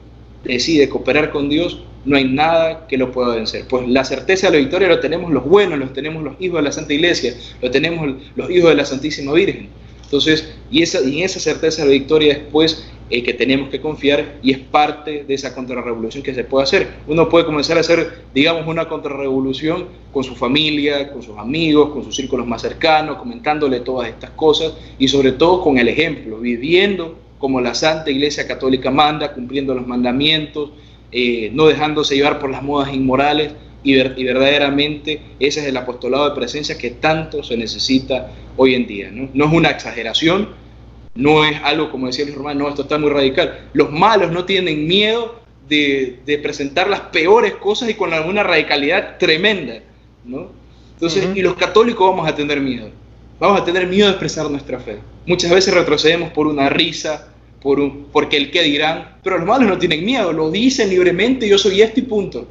decide 0.44 0.90
cooperar 0.90 1.32
con 1.32 1.50
Dios, 1.50 1.84
no 2.06 2.18
hay 2.18 2.26
nada 2.26 2.88
que 2.88 2.98
lo 2.98 3.12
pueda 3.12 3.36
vencer. 3.36 3.66
Pues 3.68 3.88
la 3.88 4.04
certeza 4.04 4.48
de 4.48 4.54
la 4.54 4.60
victoria 4.60 4.88
lo 4.88 5.00
tenemos 5.00 5.32
los 5.32 5.44
buenos, 5.46 5.78
lo 5.78 5.90
tenemos 5.90 6.24
los 6.24 6.36
hijos 6.40 6.58
de 6.58 6.64
la 6.64 6.72
Santa 6.72 6.94
Iglesia, 6.94 7.34
lo 7.62 7.72
tenemos 7.72 8.16
los 8.36 8.50
hijos 8.50 8.70
de 8.70 8.76
la 8.76 8.86
Santísima 8.86 9.34
Virgen. 9.34 9.70
Entonces, 10.04 10.54
y, 10.70 10.84
esa, 10.84 11.02
y 11.02 11.24
esa 11.24 11.40
certeza 11.40 11.82
de 11.82 11.90
la 11.90 11.94
victoria 11.94 12.36
después 12.36 12.88
eh, 13.10 13.22
que 13.22 13.34
tenemos 13.34 13.70
que 13.70 13.80
confiar 13.80 14.40
y 14.42 14.52
es 14.52 14.58
parte 14.58 15.24
de 15.26 15.34
esa 15.34 15.54
contrarrevolución 15.54 16.24
que 16.24 16.34
se 16.34 16.44
puede 16.44 16.64
hacer. 16.64 16.88
Uno 17.08 17.30
puede 17.30 17.46
comenzar 17.46 17.78
a 17.78 17.82
hacer, 17.82 18.24
digamos, 18.34 18.66
una 18.66 18.90
contrarrevolución 18.90 19.86
con 20.12 20.24
su 20.24 20.36
familia, 20.36 21.12
con 21.12 21.22
sus 21.22 21.38
amigos, 21.38 21.92
con 21.92 22.04
sus 22.04 22.16
círculos 22.16 22.48
más 22.48 22.64
cercanos, 22.64 23.18
comentándole 23.18 23.82
todas 23.82 24.10
estas 24.10 24.32
cosas 24.32 24.74
y 24.98 25.08
sobre 25.08 25.34
todo 25.34 25.62
con 25.62 25.78
el 25.78 25.88
ejemplo, 25.88 26.40
viviendo 26.40 27.16
como 27.38 27.62
la 27.62 27.76
Santa 27.76 28.10
Iglesia 28.10 28.48
Católica 28.48 28.90
manda, 28.90 29.34
cumpliendo 29.34 29.76
los 29.76 29.86
mandamientos, 29.86 30.72
eh, 31.12 31.52
no 31.54 31.68
dejándose 31.68 32.16
llevar 32.16 32.40
por 32.40 32.50
las 32.50 32.64
modas 32.64 32.92
inmorales 32.92 33.54
y, 33.84 33.94
verdaderamente 33.94 35.22
ese 35.40 35.60
es 35.60 35.68
el 35.68 35.78
apostolado 35.78 36.28
de 36.28 36.36
presencia 36.36 36.76
que 36.78 36.90
tanto 36.90 37.44
se 37.44 37.56
necesita 37.56 38.32
hoy 38.58 38.74
en 38.74 38.88
día. 38.88 39.12
No 39.12 39.46
es 39.46 39.54
una 39.54 39.70
exageración, 39.70 40.50
no 41.16 41.46
es 41.46 41.58
algo, 41.64 41.90
como 41.90 42.08
decía 42.08 42.26
Luis 42.26 42.38
Román, 42.38 42.58
no, 42.58 42.68
esto 42.68 42.84
está 42.84 42.98
muy 42.98 43.10
radical. 43.10 43.70
Los 43.74 43.92
malos 43.92 44.32
no 44.32 44.46
tienen 44.46 44.86
miedo 44.86 45.40
de, 45.68 46.40
presentar 46.44 46.90
las 46.90 47.00
peores 47.02 47.56
cosas 47.56 47.90
y 47.90 47.94
con 47.94 48.14
alguna 48.14 48.44
radicalidad 48.44 49.18
tremenda, 49.18 49.80
¿no? 50.26 50.52
Entonces, 50.94 51.28
y 51.36 51.42
los 51.42 51.56
católicos 51.56 52.10
vamos 52.10 52.28
a 52.28 52.36
tener 52.36 52.62
miedo. 52.62 52.90
Vamos 53.40 53.62
a 53.62 53.66
tener 53.66 53.88
miedo 53.88 54.08
de 54.08 54.12
expresar 54.12 54.50
nuestra 54.50 54.80
fe. 54.80 55.00
Muchas 55.26 55.52
veces 55.52 55.74
retrocedemos 55.74 56.32
por 56.32 56.48
una 56.48 56.70
risa, 56.70 57.34
por 57.62 57.80
un, 57.80 58.08
porque 58.12 58.38
el 58.38 58.52
qué 58.52 58.64
dirán, 58.64 59.18
pero 59.24 59.38
los 59.38 59.48
malos 59.48 59.68
no 59.68 59.78
tienen 59.78 60.06
miedo, 60.06 60.32
lo 60.32 60.52
dicen 60.52 60.90
libremente, 60.90 61.48
yo 61.48 61.58
soy 61.58 61.82
este 61.82 62.02
y 62.02 62.04
punto. 62.04 62.48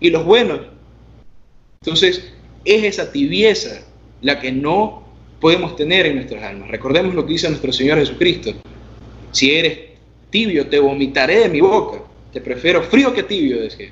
Y 0.00 0.10
los 0.10 0.24
buenos. 0.24 0.60
Entonces, 1.82 2.32
es 2.64 2.84
esa 2.84 3.12
tibieza 3.12 3.82
la 4.22 4.40
que 4.40 4.52
no 4.52 4.99
podemos 5.40 5.74
tener 5.76 6.06
en 6.06 6.16
nuestras 6.16 6.42
almas. 6.42 6.70
Recordemos 6.70 7.14
lo 7.14 7.24
que 7.24 7.32
dice 7.32 7.48
nuestro 7.48 7.72
Señor 7.72 7.98
Jesucristo. 7.98 8.52
Si 9.32 9.52
eres 9.52 9.78
tibio, 10.30 10.66
te 10.66 10.78
vomitaré 10.78 11.40
de 11.40 11.48
mi 11.48 11.60
boca. 11.60 12.02
Te 12.32 12.40
prefiero 12.40 12.82
frío 12.82 13.12
que 13.12 13.22
tibio, 13.22 13.60
decía. 13.60 13.90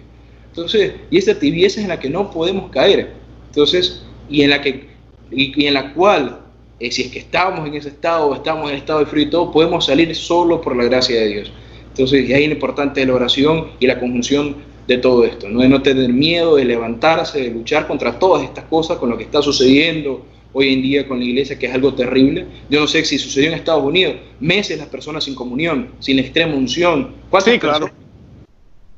Entonces, 0.48 0.92
y 1.10 1.18
esta 1.18 1.38
tibieza 1.38 1.80
es 1.80 1.84
en 1.84 1.88
la 1.88 1.98
que 1.98 2.10
no 2.10 2.30
podemos 2.30 2.70
caer. 2.70 3.12
Entonces, 3.48 4.02
y 4.28 4.42
en 4.42 4.50
la 4.50 4.60
que 4.60 4.88
y, 5.30 5.66
en 5.66 5.74
la 5.74 5.92
cual 5.94 6.40
eh, 6.80 6.90
si 6.90 7.02
es 7.02 7.12
que 7.12 7.18
estamos 7.18 7.66
en 7.66 7.74
ese 7.74 7.88
estado 7.88 8.28
o 8.28 8.34
estamos 8.34 8.70
en 8.70 8.76
estado 8.76 9.00
de 9.00 9.06
frío 9.06 9.24
y 9.24 9.30
todo, 9.30 9.50
podemos 9.50 9.86
salir 9.86 10.14
solo 10.14 10.60
por 10.60 10.76
la 10.76 10.84
gracia 10.84 11.20
de 11.20 11.26
Dios. 11.26 11.52
Entonces, 11.88 12.28
y 12.28 12.32
ahí 12.32 12.44
es 12.44 12.52
importante 12.52 13.04
la 13.04 13.14
oración 13.14 13.68
y 13.80 13.86
la 13.86 13.98
conjunción 13.98 14.56
de 14.86 14.98
todo 14.98 15.24
esto, 15.24 15.48
¿no? 15.48 15.60
de 15.60 15.68
no 15.68 15.82
tener 15.82 16.10
miedo, 16.10 16.56
de 16.56 16.64
levantarse, 16.64 17.42
de 17.42 17.50
luchar 17.50 17.86
contra 17.86 18.18
todas 18.18 18.44
estas 18.44 18.64
cosas, 18.64 18.96
con 18.98 19.10
lo 19.10 19.18
que 19.18 19.24
está 19.24 19.42
sucediendo, 19.42 20.24
hoy 20.58 20.72
en 20.72 20.82
día 20.82 21.06
con 21.06 21.20
la 21.20 21.24
iglesia, 21.24 21.56
que 21.56 21.66
es 21.66 21.72
algo 21.72 21.94
terrible. 21.94 22.44
Yo 22.68 22.80
no 22.80 22.88
sé 22.88 23.04
si 23.04 23.16
sucedió 23.16 23.48
en 23.48 23.54
Estados 23.54 23.84
Unidos, 23.84 24.16
meses 24.40 24.76
las 24.76 24.88
personas 24.88 25.22
sin 25.22 25.36
comunión, 25.36 25.90
sin 26.00 26.16
la 26.16 26.22
extrema 26.22 26.54
unción. 26.56 27.14
¿Cuántas 27.30 27.54
sí, 27.54 27.60
claro. 27.60 27.90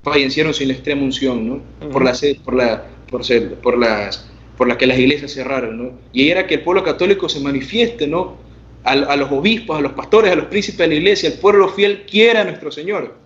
fallecieron 0.03 0.55
sin 0.55 0.69
la 0.69 0.75
extrema 0.75 1.03
unción, 1.03 1.47
¿no? 1.47 1.63
Por 1.91 2.03
la 2.03 2.15
por 2.43 2.55
la 2.55 2.87
por 3.11 3.25
ser, 3.25 3.57
por 3.57 3.79
las 3.79 4.27
por 4.57 4.69
las 4.69 4.79
que 4.79 4.87
las 4.87 4.99
iglesias 4.99 5.33
cerraron, 5.33 5.77
¿no? 5.77 5.93
Y 6.15 6.31
era 6.31 6.47
que 6.47 6.55
el 6.55 6.63
pueblo 6.63 6.83
católico 6.83 7.29
se 7.29 7.41
manifieste, 7.41 8.07
¿no? 8.07 8.39
A, 8.83 8.93
a, 8.93 9.17
los 9.17 9.31
obispos, 9.31 9.79
a 9.79 9.83
los 9.83 9.93
pastores, 9.93 10.33
a 10.33 10.37
los 10.37 10.47
príncipes 10.47 10.79
de 10.79 10.89
la 10.89 10.95
iglesia, 10.95 11.29
el 11.29 11.39
pueblo 11.39 11.69
fiel 11.69 12.07
quiera 12.07 12.41
a 12.41 12.45
nuestro 12.45 12.73
Señor. 12.73 13.17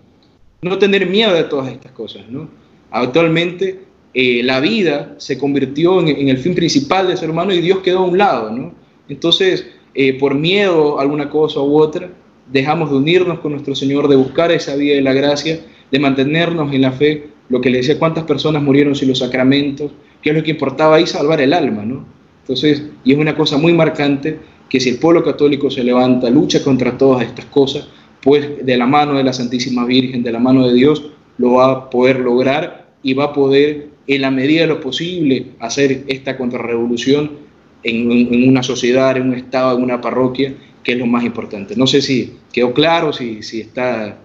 No 0.62 0.78
tener 0.78 1.06
miedo 1.06 1.32
de 1.32 1.44
todas 1.44 1.70
estas 1.70 1.92
cosas, 1.92 2.28
¿no? 2.28 2.48
Actualmente 2.90 3.93
eh, 4.14 4.42
la 4.44 4.60
vida 4.60 5.16
se 5.18 5.36
convirtió 5.36 6.00
en, 6.00 6.28
el 6.28 6.38
fin 6.38 6.54
principal 6.54 7.08
del 7.08 7.18
ser 7.18 7.30
humano 7.30 7.52
y 7.52 7.60
Dios 7.60 7.80
quedó 7.80 7.98
a 7.98 8.04
un 8.04 8.16
lado, 8.16 8.50
¿no? 8.50 8.72
Entonces, 9.08 9.66
eh, 9.92 10.16
por 10.18 10.34
miedo 10.36 10.98
a 10.98 11.02
alguna 11.02 11.28
cosa 11.28 11.60
u 11.60 11.76
otra, 11.76 12.10
dejamos 12.50 12.90
de 12.90 12.96
unirnos 12.96 13.40
con 13.40 13.52
nuestro 13.52 13.74
Señor, 13.74 14.06
de 14.06 14.16
buscar 14.16 14.52
esa 14.52 14.76
vida 14.76 14.94
de 14.94 15.02
la 15.02 15.12
gracia, 15.12 15.60
de 15.90 15.98
mantenernos 15.98 16.72
en 16.72 16.82
la 16.82 16.92
fe, 16.92 17.28
lo 17.48 17.60
que 17.60 17.70
le 17.70 17.78
decía, 17.78 17.98
cuántas 17.98 18.24
personas 18.24 18.62
murieron 18.62 18.94
sin 18.94 19.08
los 19.08 19.18
sacramentos, 19.18 19.90
que 20.22 20.30
es 20.30 20.36
lo 20.36 20.42
que 20.42 20.52
importaba 20.52 20.96
ahí, 20.96 21.06
salvar 21.06 21.40
el 21.40 21.52
alma, 21.52 21.84
¿no? 21.84 22.06
Entonces, 22.42 22.84
y 23.04 23.12
es 23.12 23.18
una 23.18 23.34
cosa 23.34 23.58
muy 23.58 23.72
marcante 23.72 24.38
que 24.68 24.78
si 24.78 24.90
el 24.90 24.98
pueblo 24.98 25.24
católico 25.24 25.70
se 25.70 25.82
levanta, 25.82 26.30
lucha 26.30 26.62
contra 26.62 26.96
todas 26.96 27.24
estas 27.24 27.46
cosas, 27.46 27.88
pues 28.22 28.64
de 28.64 28.76
la 28.76 28.86
mano 28.86 29.14
de 29.14 29.24
la 29.24 29.32
Santísima 29.32 29.84
Virgen, 29.84 30.22
de 30.22 30.32
la 30.32 30.38
mano 30.38 30.66
de 30.66 30.74
Dios, 30.74 31.10
lo 31.38 31.54
va 31.54 31.72
a 31.72 31.90
poder 31.90 32.20
lograr 32.20 32.92
y 33.02 33.14
va 33.14 33.24
a 33.24 33.32
poder 33.32 33.93
en 34.06 34.20
la 34.20 34.30
medida 34.30 34.62
de 34.62 34.66
lo 34.68 34.80
posible, 34.80 35.52
hacer 35.60 36.04
esta 36.08 36.36
contrarrevolución 36.36 37.38
en, 37.82 38.48
una 38.48 38.62
sociedad, 38.62 39.16
en 39.16 39.28
un 39.28 39.34
estado, 39.34 39.76
en 39.76 39.84
una 39.84 40.00
parroquia, 40.00 40.54
que 40.82 40.92
es 40.92 40.98
lo 40.98 41.06
más 41.06 41.24
importante. 41.24 41.76
No 41.76 41.86
sé 41.86 42.02
si 42.02 42.38
quedó 42.52 42.72
claro, 42.72 43.12
si, 43.12 43.42
si 43.42 43.60
está... 43.60 44.18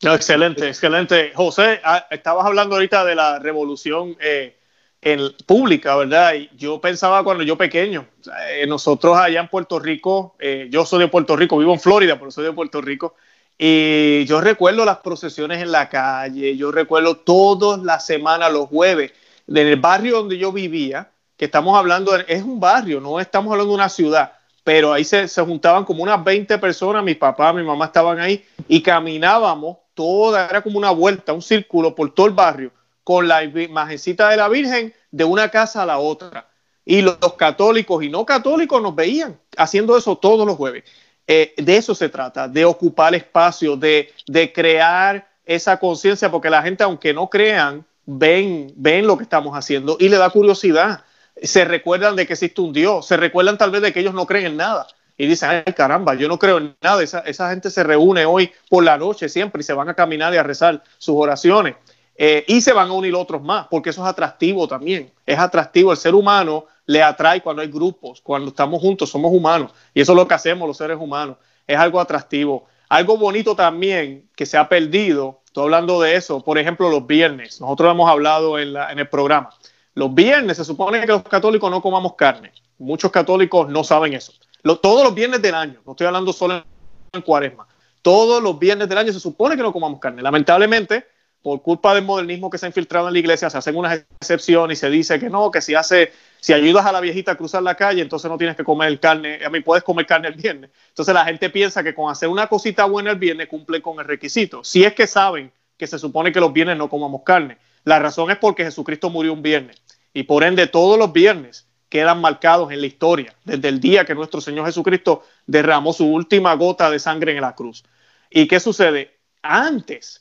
Excelente, 0.00 0.68
excelente. 0.68 1.32
José, 1.34 1.80
ah, 1.82 2.06
estabas 2.10 2.46
hablando 2.46 2.76
ahorita 2.76 3.04
de 3.04 3.14
la 3.14 3.38
revolución 3.38 4.16
eh, 4.20 4.56
en, 5.00 5.20
pública, 5.46 5.96
¿verdad? 5.96 6.34
Y 6.34 6.50
yo 6.56 6.80
pensaba 6.80 7.24
cuando 7.24 7.42
yo 7.42 7.56
pequeño, 7.56 8.06
eh, 8.52 8.66
nosotros 8.66 9.16
allá 9.16 9.40
en 9.40 9.48
Puerto 9.48 9.78
Rico, 9.78 10.36
eh, 10.38 10.68
yo 10.70 10.84
soy 10.84 11.00
de 11.00 11.08
Puerto 11.08 11.36
Rico, 11.36 11.58
vivo 11.58 11.72
en 11.72 11.80
Florida, 11.80 12.18
pero 12.18 12.30
soy 12.30 12.44
de 12.44 12.52
Puerto 12.52 12.80
Rico, 12.80 13.14
y 13.58 14.24
yo 14.26 14.40
recuerdo 14.40 14.84
las 14.84 14.98
procesiones 14.98 15.60
en 15.60 15.72
la 15.72 15.88
calle, 15.88 16.56
yo 16.56 16.70
recuerdo 16.70 17.16
todas 17.16 17.80
las 17.80 18.06
semanas, 18.06 18.52
los 18.52 18.68
jueves, 18.68 19.12
en 19.48 19.56
el 19.56 19.80
barrio 19.80 20.18
donde 20.18 20.38
yo 20.38 20.52
vivía, 20.52 21.10
que 21.36 21.46
estamos 21.46 21.76
hablando, 21.76 22.14
es 22.14 22.42
un 22.42 22.60
barrio, 22.60 23.00
no 23.00 23.18
estamos 23.18 23.50
hablando 23.50 23.72
de 23.72 23.76
una 23.76 23.88
ciudad, 23.88 24.32
pero 24.62 24.92
ahí 24.92 25.02
se, 25.02 25.26
juntaban 25.44 25.84
como 25.84 26.04
unas 26.04 26.22
20 26.22 26.56
personas, 26.58 27.02
mi 27.02 27.16
papá, 27.16 27.52
mi 27.52 27.64
mamá 27.64 27.86
estaban 27.86 28.20
ahí, 28.20 28.44
y 28.68 28.80
caminábamos 28.80 29.78
toda, 29.94 30.46
era 30.46 30.62
como 30.62 30.78
una 30.78 30.90
vuelta, 30.92 31.32
un 31.32 31.42
círculo 31.42 31.96
por 31.96 32.14
todo 32.14 32.26
el 32.26 32.34
barrio, 32.34 32.70
con 33.02 33.26
la 33.26 33.42
imagencita 33.42 34.28
de 34.28 34.36
la 34.36 34.48
Virgen 34.48 34.94
de 35.10 35.24
una 35.24 35.48
casa 35.48 35.82
a 35.82 35.86
la 35.86 35.98
otra. 35.98 36.46
Y 36.84 37.02
los 37.02 37.18
católicos 37.36 38.02
y 38.04 38.08
no 38.08 38.24
católicos 38.24 38.80
nos 38.80 38.94
veían 38.94 39.38
haciendo 39.56 39.96
eso 39.96 40.16
todos 40.16 40.46
los 40.46 40.56
jueves. 40.56 40.84
Eh, 41.30 41.52
de 41.58 41.76
eso 41.76 41.94
se 41.94 42.08
trata, 42.08 42.48
de 42.48 42.64
ocupar 42.64 43.14
espacio, 43.14 43.76
de, 43.76 44.10
de 44.26 44.50
crear 44.50 45.28
esa 45.44 45.78
conciencia, 45.78 46.30
porque 46.30 46.48
la 46.48 46.62
gente, 46.62 46.82
aunque 46.82 47.12
no 47.12 47.28
crean, 47.28 47.84
ven, 48.06 48.72
ven 48.74 49.06
lo 49.06 49.18
que 49.18 49.24
estamos 49.24 49.54
haciendo 49.54 49.98
y 50.00 50.08
le 50.08 50.16
da 50.16 50.30
curiosidad. 50.30 51.04
Se 51.42 51.66
recuerdan 51.66 52.16
de 52.16 52.26
que 52.26 52.32
existe 52.32 52.62
un 52.62 52.72
Dios, 52.72 53.06
se 53.06 53.18
recuerdan 53.18 53.58
tal 53.58 53.70
vez 53.70 53.82
de 53.82 53.92
que 53.92 54.00
ellos 54.00 54.14
no 54.14 54.26
creen 54.26 54.46
en 54.46 54.56
nada. 54.56 54.86
Y 55.18 55.26
dicen, 55.26 55.50
ay 55.50 55.74
caramba, 55.74 56.14
yo 56.14 56.28
no 56.28 56.38
creo 56.38 56.58
en 56.58 56.74
nada. 56.80 57.02
Esa, 57.02 57.20
esa 57.20 57.50
gente 57.50 57.70
se 57.70 57.84
reúne 57.84 58.24
hoy 58.24 58.50
por 58.70 58.82
la 58.82 58.96
noche 58.96 59.28
siempre 59.28 59.60
y 59.60 59.64
se 59.64 59.74
van 59.74 59.88
a 59.88 59.94
caminar 59.94 60.32
y 60.32 60.38
a 60.38 60.42
rezar 60.42 60.82
sus 60.96 61.14
oraciones. 61.16 61.74
Eh, 62.16 62.44
y 62.48 62.60
se 62.62 62.72
van 62.72 62.88
a 62.88 62.92
unir 62.92 63.14
otros 63.14 63.42
más, 63.42 63.66
porque 63.68 63.90
eso 63.90 64.02
es 64.02 64.08
atractivo 64.08 64.66
también. 64.66 65.12
Es 65.26 65.38
atractivo. 65.38 65.92
El 65.92 65.98
ser 65.98 66.14
humano 66.14 66.66
le 66.88 67.02
atrae 67.02 67.42
cuando 67.42 67.60
hay 67.60 67.68
grupos, 67.68 68.22
cuando 68.22 68.48
estamos 68.48 68.80
juntos, 68.80 69.10
somos 69.10 69.30
humanos. 69.30 69.72
Y 69.92 70.00
eso 70.00 70.12
es 70.12 70.16
lo 70.16 70.26
que 70.26 70.32
hacemos 70.32 70.66
los 70.66 70.78
seres 70.78 70.96
humanos. 70.98 71.36
Es 71.66 71.76
algo 71.78 72.00
atractivo. 72.00 72.64
Algo 72.88 73.18
bonito 73.18 73.54
también 73.54 74.30
que 74.34 74.46
se 74.46 74.56
ha 74.56 74.70
perdido, 74.70 75.42
estoy 75.44 75.64
hablando 75.64 76.00
de 76.00 76.16
eso, 76.16 76.42
por 76.42 76.56
ejemplo, 76.56 76.88
los 76.88 77.06
viernes. 77.06 77.60
Nosotros 77.60 77.92
hemos 77.92 78.08
hablado 78.08 78.58
en, 78.58 78.74
en 78.74 78.98
el 78.98 79.06
programa. 79.06 79.50
Los 79.92 80.14
viernes 80.14 80.56
se 80.56 80.64
supone 80.64 81.02
que 81.02 81.08
los 81.08 81.24
católicos 81.24 81.70
no 81.70 81.82
comamos 81.82 82.14
carne. 82.14 82.52
Muchos 82.78 83.10
católicos 83.10 83.68
no 83.68 83.84
saben 83.84 84.14
eso. 84.14 84.32
todos 84.62 85.04
los 85.04 85.14
viernes 85.14 85.42
del 85.42 85.56
año, 85.56 85.80
no 85.84 85.92
estoy 85.92 86.06
hablando 86.06 86.32
solo 86.32 86.64
en 87.12 87.20
cuaresma, 87.20 87.68
todos 88.00 88.42
los 88.42 88.58
viernes 88.58 88.88
del 88.88 88.96
año 88.96 89.12
se 89.12 89.20
supone 89.20 89.56
que 89.56 89.62
no 89.62 89.74
comamos 89.74 90.00
carne. 90.00 90.22
Lamentablemente, 90.22 91.04
por 91.42 91.62
culpa 91.62 91.94
del 91.94 92.04
modernismo 92.04 92.50
que 92.50 92.58
se 92.58 92.66
ha 92.66 92.68
infiltrado 92.68 93.08
en 93.08 93.12
la 93.12 93.18
iglesia, 93.18 93.48
se 93.48 93.58
hacen 93.58 93.76
unas 93.76 94.04
excepciones 94.20 94.78
y 94.78 94.80
se 94.80 94.90
dice 94.90 95.18
que 95.18 95.30
no, 95.30 95.50
que 95.50 95.60
si 95.60 95.74
hace, 95.74 96.12
si 96.40 96.52
ayudas 96.52 96.84
a 96.84 96.92
la 96.92 97.00
viejita 97.00 97.32
a 97.32 97.36
cruzar 97.36 97.62
la 97.62 97.74
calle, 97.74 98.02
entonces 98.02 98.30
no 98.30 98.36
tienes 98.36 98.56
que 98.56 98.64
comer 98.64 98.98
carne, 98.98 99.44
a 99.44 99.50
mí 99.50 99.60
puedes 99.60 99.84
comer 99.84 100.06
carne 100.06 100.28
el 100.28 100.34
viernes. 100.34 100.70
Entonces 100.88 101.14
la 101.14 101.24
gente 101.24 101.50
piensa 101.50 101.82
que 101.82 101.94
con 101.94 102.10
hacer 102.10 102.28
una 102.28 102.48
cosita 102.48 102.84
buena 102.86 103.12
el 103.12 103.18
viernes 103.18 103.48
cumple 103.48 103.80
con 103.80 103.98
el 104.00 104.04
requisito. 104.04 104.64
Si 104.64 104.84
es 104.84 104.94
que 104.94 105.06
saben 105.06 105.52
que 105.76 105.86
se 105.86 105.98
supone 105.98 106.32
que 106.32 106.40
los 106.40 106.52
viernes 106.52 106.76
no 106.76 106.90
comamos 106.90 107.22
carne. 107.24 107.56
La 107.84 107.98
razón 107.98 108.30
es 108.30 108.36
porque 108.36 108.64
Jesucristo 108.64 109.08
murió 109.08 109.32
un 109.32 109.42
viernes 109.42 109.80
y 110.12 110.24
por 110.24 110.42
ende 110.42 110.66
todos 110.66 110.98
los 110.98 111.12
viernes 111.12 111.66
quedan 111.88 112.20
marcados 112.20 112.70
en 112.70 112.80
la 112.80 112.86
historia, 112.86 113.34
desde 113.44 113.68
el 113.68 113.80
día 113.80 114.04
que 114.04 114.14
nuestro 114.14 114.40
Señor 114.40 114.66
Jesucristo 114.66 115.22
derramó 115.46 115.92
su 115.92 116.06
última 116.06 116.52
gota 116.54 116.90
de 116.90 116.98
sangre 116.98 117.34
en 117.34 117.40
la 117.40 117.54
cruz. 117.54 117.84
¿Y 118.28 118.46
qué 118.46 118.60
sucede? 118.60 119.16
Antes 119.40 120.20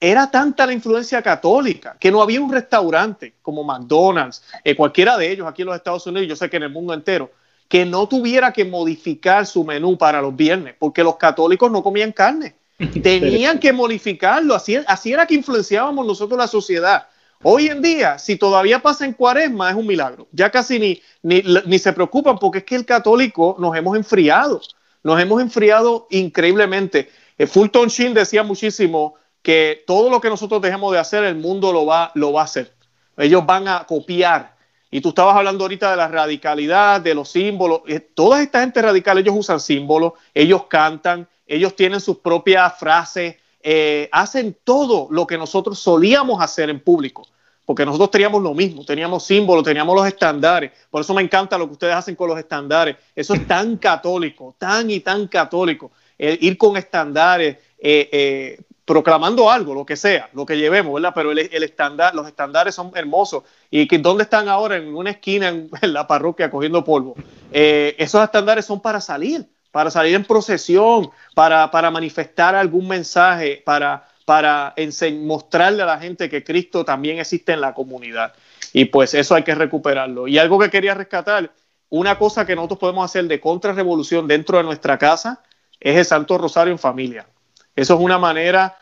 era 0.00 0.30
tanta 0.30 0.66
la 0.66 0.72
influencia 0.72 1.22
católica 1.22 1.96
que 1.98 2.10
no 2.10 2.22
había 2.22 2.40
un 2.40 2.52
restaurante 2.52 3.34
como 3.42 3.64
McDonald's, 3.64 4.42
eh, 4.62 4.76
cualquiera 4.76 5.16
de 5.16 5.30
ellos 5.30 5.46
aquí 5.46 5.62
en 5.62 5.68
los 5.68 5.76
Estados 5.76 6.06
Unidos, 6.06 6.28
yo 6.28 6.36
sé 6.36 6.48
que 6.48 6.56
en 6.56 6.64
el 6.64 6.70
mundo 6.70 6.94
entero, 6.94 7.30
que 7.68 7.84
no 7.84 8.08
tuviera 8.08 8.52
que 8.52 8.64
modificar 8.64 9.46
su 9.46 9.64
menú 9.64 9.98
para 9.98 10.22
los 10.22 10.34
viernes, 10.34 10.74
porque 10.78 11.02
los 11.02 11.16
católicos 11.16 11.70
no 11.70 11.82
comían 11.82 12.12
carne. 12.12 12.54
Tenían 13.02 13.58
que 13.58 13.72
modificarlo, 13.72 14.54
así, 14.54 14.76
así 14.86 15.12
era 15.12 15.26
que 15.26 15.34
influenciábamos 15.34 16.06
nosotros 16.06 16.38
la 16.38 16.46
sociedad. 16.46 17.08
Hoy 17.42 17.66
en 17.66 17.82
día, 17.82 18.18
si 18.18 18.36
todavía 18.36 18.80
pasa 18.80 19.04
en 19.04 19.12
cuaresma, 19.12 19.70
es 19.70 19.76
un 19.76 19.86
milagro. 19.86 20.26
Ya 20.32 20.50
casi 20.50 20.78
ni, 20.78 21.02
ni, 21.22 21.78
se 21.78 21.92
preocupan 21.92 22.38
porque 22.38 22.58
es 22.58 22.64
que 22.64 22.74
el 22.74 22.84
católico 22.84 23.56
nos 23.60 23.76
hemos 23.76 23.96
enfriado, 23.96 24.60
nos 25.04 25.20
hemos 25.20 25.40
enfriado 25.40 26.08
increíblemente. 26.10 27.10
Eh, 27.36 27.46
Fulton 27.46 27.88
Sheen 27.88 28.14
decía 28.14 28.42
muchísimo 28.42 29.14
que 29.48 29.82
todo 29.86 30.10
lo 30.10 30.20
que 30.20 30.28
nosotros 30.28 30.60
dejemos 30.60 30.92
de 30.92 30.98
hacer, 30.98 31.24
el 31.24 31.36
mundo 31.36 31.72
lo 31.72 31.86
va, 31.86 32.12
lo 32.14 32.34
va 32.34 32.42
a 32.42 32.44
hacer. 32.44 32.74
Ellos 33.16 33.46
van 33.46 33.66
a 33.66 33.86
copiar. 33.86 34.54
Y 34.90 35.00
tú 35.00 35.08
estabas 35.08 35.36
hablando 35.36 35.64
ahorita 35.64 35.90
de 35.90 35.96
la 35.96 36.06
radicalidad, 36.06 37.00
de 37.00 37.14
los 37.14 37.30
símbolos. 37.30 37.80
Eh, 37.86 37.98
toda 37.98 38.42
esta 38.42 38.60
gente 38.60 38.82
radical, 38.82 39.16
ellos 39.16 39.34
usan 39.34 39.58
símbolos, 39.58 40.12
ellos 40.34 40.64
cantan, 40.64 41.26
ellos 41.46 41.74
tienen 41.74 41.98
sus 42.02 42.18
propias 42.18 42.78
frases, 42.78 43.36
eh, 43.62 44.10
hacen 44.12 44.54
todo 44.64 45.08
lo 45.10 45.26
que 45.26 45.38
nosotros 45.38 45.78
solíamos 45.78 46.42
hacer 46.42 46.68
en 46.68 46.80
público, 46.80 47.26
porque 47.64 47.86
nosotros 47.86 48.10
teníamos 48.10 48.42
lo 48.42 48.52
mismo, 48.52 48.84
teníamos 48.84 49.24
símbolos, 49.24 49.64
teníamos 49.64 49.96
los 49.96 50.06
estándares, 50.06 50.72
por 50.90 51.00
eso 51.00 51.14
me 51.14 51.22
encanta 51.22 51.56
lo 51.56 51.68
que 51.68 51.72
ustedes 51.72 51.94
hacen 51.94 52.14
con 52.14 52.28
los 52.28 52.38
estándares, 52.38 52.96
eso 53.16 53.32
es 53.32 53.48
tan 53.48 53.78
católico, 53.78 54.54
tan 54.58 54.90
y 54.90 55.00
tan 55.00 55.26
católico, 55.26 55.90
ir 56.18 56.58
con 56.58 56.76
estándares, 56.76 57.56
eh, 57.78 58.08
eh, 58.12 58.60
proclamando 58.88 59.50
algo, 59.50 59.74
lo 59.74 59.84
que 59.84 59.96
sea, 59.96 60.30
lo 60.32 60.46
que 60.46 60.56
llevemos, 60.56 60.94
¿verdad? 60.94 61.12
Pero 61.14 61.30
el, 61.30 61.50
los 62.14 62.26
estándares 62.26 62.74
son 62.74 62.90
hermosos. 62.94 63.44
¿Y 63.70 63.86
que, 63.86 63.98
dónde 63.98 64.22
están 64.22 64.48
ahora? 64.48 64.78
En 64.78 64.96
una 64.96 65.10
esquina 65.10 65.48
en, 65.48 65.68
la 65.92 66.06
parroquia 66.06 66.50
cogiendo 66.50 66.82
polvo. 66.82 67.14
esos 67.52 68.24
estándares 68.24 68.64
son 68.64 68.80
para 68.80 69.02
salir, 69.02 69.46
para 69.70 69.90
salir 69.90 70.14
en 70.14 70.24
procesión, 70.24 71.10
para, 71.34 71.68
manifestar 71.90 72.54
algún 72.54 72.88
mensaje, 72.88 73.62
para, 73.62 74.08
para 74.24 74.74
mostrarle 75.20 75.82
a 75.82 75.86
la 75.86 75.98
gente 75.98 76.30
que 76.30 76.42
Cristo 76.42 76.82
también 76.82 77.18
existe 77.18 77.52
en 77.52 77.60
la 77.60 77.74
comunidad. 77.74 78.32
Y 78.72 78.86
pues 78.86 79.12
eso 79.12 79.34
hay 79.34 79.42
que 79.42 79.54
recuperarlo. 79.54 80.26
Y 80.28 80.38
algo 80.38 80.58
que 80.58 80.70
quería 80.70 80.94
rescatar, 80.94 81.52
una 81.90 82.18
cosa 82.18 82.46
que 82.46 82.56
nosotros 82.56 82.78
podemos 82.78 83.04
hacer 83.04 83.26
de 83.26 83.38
contrarrevolución 83.38 84.26
dentro 84.26 84.56
de 84.56 84.64
nuestra 84.64 84.96
casa 84.96 85.42
es 85.78 85.94
el 85.94 86.04
Santo 86.06 86.38
Rosario 86.38 86.72
en 86.72 86.78
familia. 86.78 87.26
Eso 87.78 87.94
es 87.94 88.00
una 88.00 88.18
manera 88.18 88.76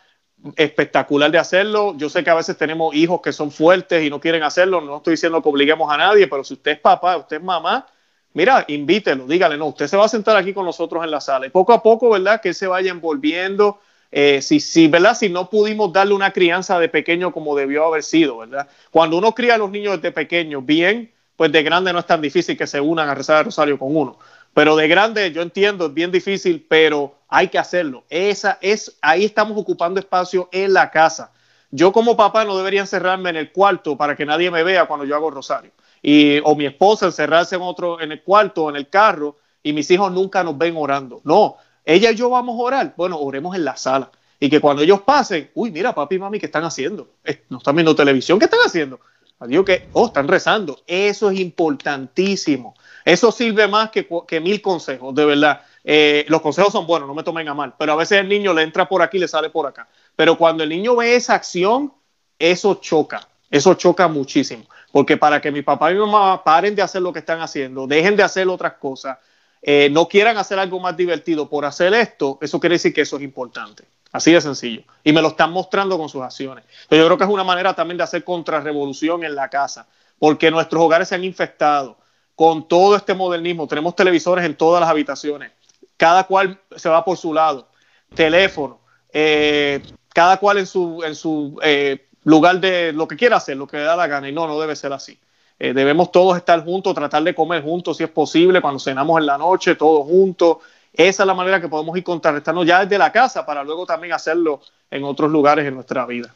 espectacular 0.57 1.31
de 1.31 1.37
hacerlo. 1.37 1.95
Yo 1.99 2.09
sé 2.09 2.25
que 2.25 2.31
a 2.31 2.35
veces 2.35 2.57
tenemos 2.57 2.95
hijos 2.95 3.21
que 3.21 3.31
son 3.31 3.51
fuertes 3.51 4.03
y 4.03 4.09
no 4.09 4.19
quieren 4.19 4.43
hacerlo. 4.43 4.81
No 4.81 4.97
estoy 4.97 5.13
diciendo 5.13 5.43
que 5.43 5.49
obliguemos 5.51 5.93
a 5.93 5.99
nadie, 5.99 6.27
pero 6.29 6.43
si 6.43 6.55
usted 6.55 6.73
es 6.73 6.81
papá, 6.81 7.19
usted 7.19 7.37
es 7.37 7.43
mamá, 7.43 7.87
mira, 8.33 8.65
invítelo, 8.69 9.27
dígale, 9.27 9.59
no, 9.59 9.67
usted 9.67 9.87
se 9.87 9.99
va 9.99 10.07
a 10.07 10.09
sentar 10.09 10.35
aquí 10.39 10.55
con 10.55 10.65
nosotros 10.65 11.05
en 11.05 11.11
la 11.11 11.21
sala. 11.21 11.47
Y 11.47 11.51
poco 11.51 11.75
a 11.75 11.83
poco, 11.83 12.09
¿verdad? 12.09 12.41
Que 12.41 12.55
se 12.55 12.67
vaya 12.67 12.91
envolviendo. 12.91 13.81
Eh, 14.11 14.41
si, 14.41 14.61
si, 14.61 14.89
¿verdad? 14.89 15.15
Si 15.15 15.29
no 15.29 15.51
pudimos 15.51 15.93
darle 15.93 16.15
una 16.15 16.33
crianza 16.33 16.79
de 16.79 16.89
pequeño 16.89 17.33
como 17.33 17.55
debió 17.55 17.85
haber 17.85 18.03
sido, 18.03 18.39
¿verdad? 18.39 18.67
Cuando 18.91 19.19
uno 19.19 19.35
cría 19.35 19.57
a 19.57 19.59
los 19.59 19.71
niños 19.71 19.97
desde 19.97 20.11
pequeños 20.13 20.65
bien, 20.65 21.13
pues 21.37 21.53
de 21.53 21.63
grande 21.63 21.93
no 21.93 21.99
es 21.99 22.07
tan 22.07 22.23
difícil 22.23 22.57
que 22.57 22.67
se 22.67 22.81
unan 22.81 23.11
a 23.11 23.15
rezar 23.15 23.41
el 23.41 23.45
rosario 23.45 23.79
con 23.79 23.95
uno. 23.95 24.19
Pero 24.55 24.75
de 24.75 24.89
grande, 24.89 25.33
yo 25.33 25.43
entiendo, 25.43 25.87
es 25.89 25.93
bien 25.93 26.11
difícil, 26.11 26.65
pero 26.67 27.16
hay 27.29 27.49
que 27.49 27.59
hacerlo. 27.59 28.05
Esa 28.09 28.59
es, 28.61 28.97
ahí 29.03 29.25
estamos 29.25 29.57
ocupando 29.59 30.01
espacio 30.01 30.49
en 30.53 30.73
la 30.73 30.91
casa. 30.91 31.33
Yo 31.71 31.93
como 31.93 32.17
papá 32.17 32.45
no 32.45 32.57
debería 32.57 32.81
encerrarme 32.81 33.31
en 33.31 33.37
el 33.37 33.53
cuarto 33.53 33.97
para 33.97 34.15
que 34.17 34.25
nadie 34.25 34.51
me 34.51 34.63
vea 34.63 34.87
cuando 34.87 35.05
yo 35.05 35.17
hago 35.17 35.31
rosario 35.31 35.73
y, 36.03 36.39
o 36.45 36.55
mi 36.55 36.67
esposa 36.67 37.07
encerrarse 37.07 37.57
en 37.57 37.63
otro, 37.63 38.01
en 38.01 38.13
el 38.13 38.23
cuarto, 38.23 38.71
en 38.71 38.77
el 38.77 38.89
carro, 38.89 39.39
y 39.63 39.73
mis 39.73 39.91
hijos 39.91 40.13
nunca 40.13 40.45
nos 40.45 40.57
ven 40.57 40.77
orando. 40.77 41.21
No, 41.25 41.57
ella 41.85 42.13
y 42.13 42.15
yo 42.15 42.31
vamos 42.31 42.59
a 42.59 42.63
orar. 42.63 42.95
Bueno, 42.97 43.19
oremos 43.19 43.57
en 43.57 43.65
la 43.65 43.77
sala. 43.77 44.11
Y 44.39 44.49
que 44.49 44.61
cuando 44.61 44.83
ellos 44.83 45.01
pasen, 45.01 45.51
uy, 45.55 45.73
mira, 45.73 45.95
papi 45.95 46.15
y 46.15 46.19
mami, 46.21 46.39
¿qué 46.39 46.47
están 46.47 46.63
haciendo? 46.63 47.09
No 47.49 47.59
están 47.59 47.75
viendo 47.75 47.97
televisión, 47.97 48.39
¿qué 48.39 48.45
están 48.45 48.61
haciendo? 48.65 49.01
Digo 49.41 49.65
que, 49.65 49.89
oh, 49.93 50.07
están 50.07 50.29
rezando. 50.29 50.81
Eso 50.87 51.31
es 51.31 51.41
importantísimo. 51.41 52.75
Eso 53.05 53.33
sirve 53.33 53.67
más 53.67 53.91
que 53.91 54.41
mil 54.41 54.63
consejos, 54.63 55.15
de 55.15 55.25
verdad. 55.25 55.63
Eh, 55.89 56.27
los 56.27 56.43
consejos 56.43 56.73
son 56.73 56.85
buenos, 56.85 57.07
no 57.07 57.15
me 57.15 57.23
tomen 57.23 57.49
a 57.49 57.55
mal, 57.55 57.75
pero 57.79 57.93
a 57.93 57.97
veces 57.97 58.19
el 58.19 58.29
niño 58.29 58.53
le 58.53 58.63
entra 58.63 58.89
por 58.89 59.03
aquí 59.03 59.19
y 59.19 59.21
le 59.21 59.29
sale 59.29 59.51
por 59.51 59.69
acá. 59.69 59.87
Pero 60.17 60.37
cuando 60.37 60.65
el 60.65 60.69
niño 60.69 60.97
ve 60.97 61.15
esa 61.15 61.35
acción, 61.35 61.93
eso 62.41 62.75
choca, 62.75 63.29
eso 63.49 63.73
choca 63.75 64.09
muchísimo. 64.09 64.65
Porque 64.91 65.17
para 65.17 65.41
que 65.41 65.53
mi 65.53 65.63
papá 65.63 65.93
y 65.93 65.95
mi 65.95 66.01
mamá 66.01 66.43
paren 66.43 66.75
de 66.75 66.83
hacer 66.83 67.03
lo 67.03 67.13
que 67.13 67.21
están 67.21 67.41
haciendo, 67.41 67.87
dejen 67.87 68.17
de 68.17 68.25
hacer 68.25 68.49
otras 68.49 68.73
cosas, 68.75 69.19
eh, 69.63 69.89
no 69.93 70.09
quieran 70.09 70.37
hacer 70.37 70.59
algo 70.59 70.81
más 70.81 70.97
divertido 70.97 71.49
por 71.49 71.65
hacer 71.65 71.95
esto, 71.95 72.39
eso 72.41 72.59
quiere 72.59 72.75
decir 72.75 72.93
que 72.93 73.03
eso 73.03 73.17
es 73.17 73.23
importante. 73.23 73.85
Así 74.11 74.33
de 74.33 74.41
sencillo. 74.41 74.83
Y 75.05 75.13
me 75.13 75.23
lo 75.23 75.29
están 75.29 75.53
mostrando 75.53 75.97
con 75.99 76.09
sus 76.09 76.23
acciones. 76.23 76.65
Pero 76.89 77.03
yo 77.03 77.07
creo 77.07 77.19
que 77.19 77.25
es 77.25 77.31
una 77.31 77.45
manera 77.45 77.75
también 77.75 77.99
de 77.99 78.05
hacer 78.05 78.25
contrarrevolución 78.25 79.23
en 79.23 79.37
la 79.37 79.49
casa, 79.51 79.87
porque 80.19 80.51
nuestros 80.51 80.83
hogares 80.83 81.09
se 81.09 81.15
han 81.15 81.23
infectado 81.23 81.97
con 82.35 82.67
todo 82.67 82.97
este 82.97 83.15
modernismo. 83.15 83.69
Tenemos 83.69 83.95
televisores 83.95 84.45
en 84.45 84.57
todas 84.57 84.81
las 84.81 84.91
habitaciones. 84.91 85.53
Cada 85.97 86.25
cual 86.25 86.61
se 86.75 86.89
va 86.89 87.05
por 87.05 87.17
su 87.17 87.33
lado. 87.33 87.69
Teléfono. 88.15 88.81
Eh, 89.13 89.81
cada 90.13 90.39
cual 90.39 90.59
en 90.59 90.67
su, 90.67 91.03
en 91.05 91.15
su 91.15 91.59
eh, 91.63 92.07
lugar 92.25 92.61
de 92.61 92.93
lo 92.93 93.07
que 93.07 93.17
quiera 93.17 93.37
hacer, 93.37 93.57
lo 93.57 93.67
que 93.67 93.79
le 93.79 93.85
da 93.85 93.97
la 93.97 94.07
gana. 94.07 94.29
Y 94.29 94.33
no, 94.33 94.47
no 94.47 94.61
debe 94.61 94.77
ser 94.77 94.93
así. 94.93 95.19
Eh, 95.59 95.73
debemos 95.73 96.13
todos 96.13 96.37
estar 96.37 96.63
juntos, 96.65 96.95
tratar 96.95 97.23
de 97.23 97.35
comer 97.35 97.63
juntos 97.63 97.97
si 97.97 98.05
es 98.05 98.11
posible, 98.11 98.61
cuando 98.61 98.79
cenamos 98.79 99.19
en 99.19 99.27
la 99.27 99.39
noche, 99.39 99.75
todos 99.75 100.07
juntos. 100.07 100.59
Esa 100.93 101.23
es 101.23 101.27
la 101.27 101.35
manera 101.35 101.61
que 101.61 101.69
podemos 101.69 101.97
ir 101.97 102.05
contrarrestando 102.05 102.65
ya 102.65 102.85
desde 102.85 102.99
la 102.99 103.13
casa 103.13 103.45
para 103.45 103.63
luego 103.65 103.87
también 103.87 104.13
hacerlo 104.13 104.61
en 104.91 105.05
otros 105.05 105.31
lugares 105.31 105.67
en 105.67 105.75
nuestra 105.75 106.05
vida. 106.07 106.35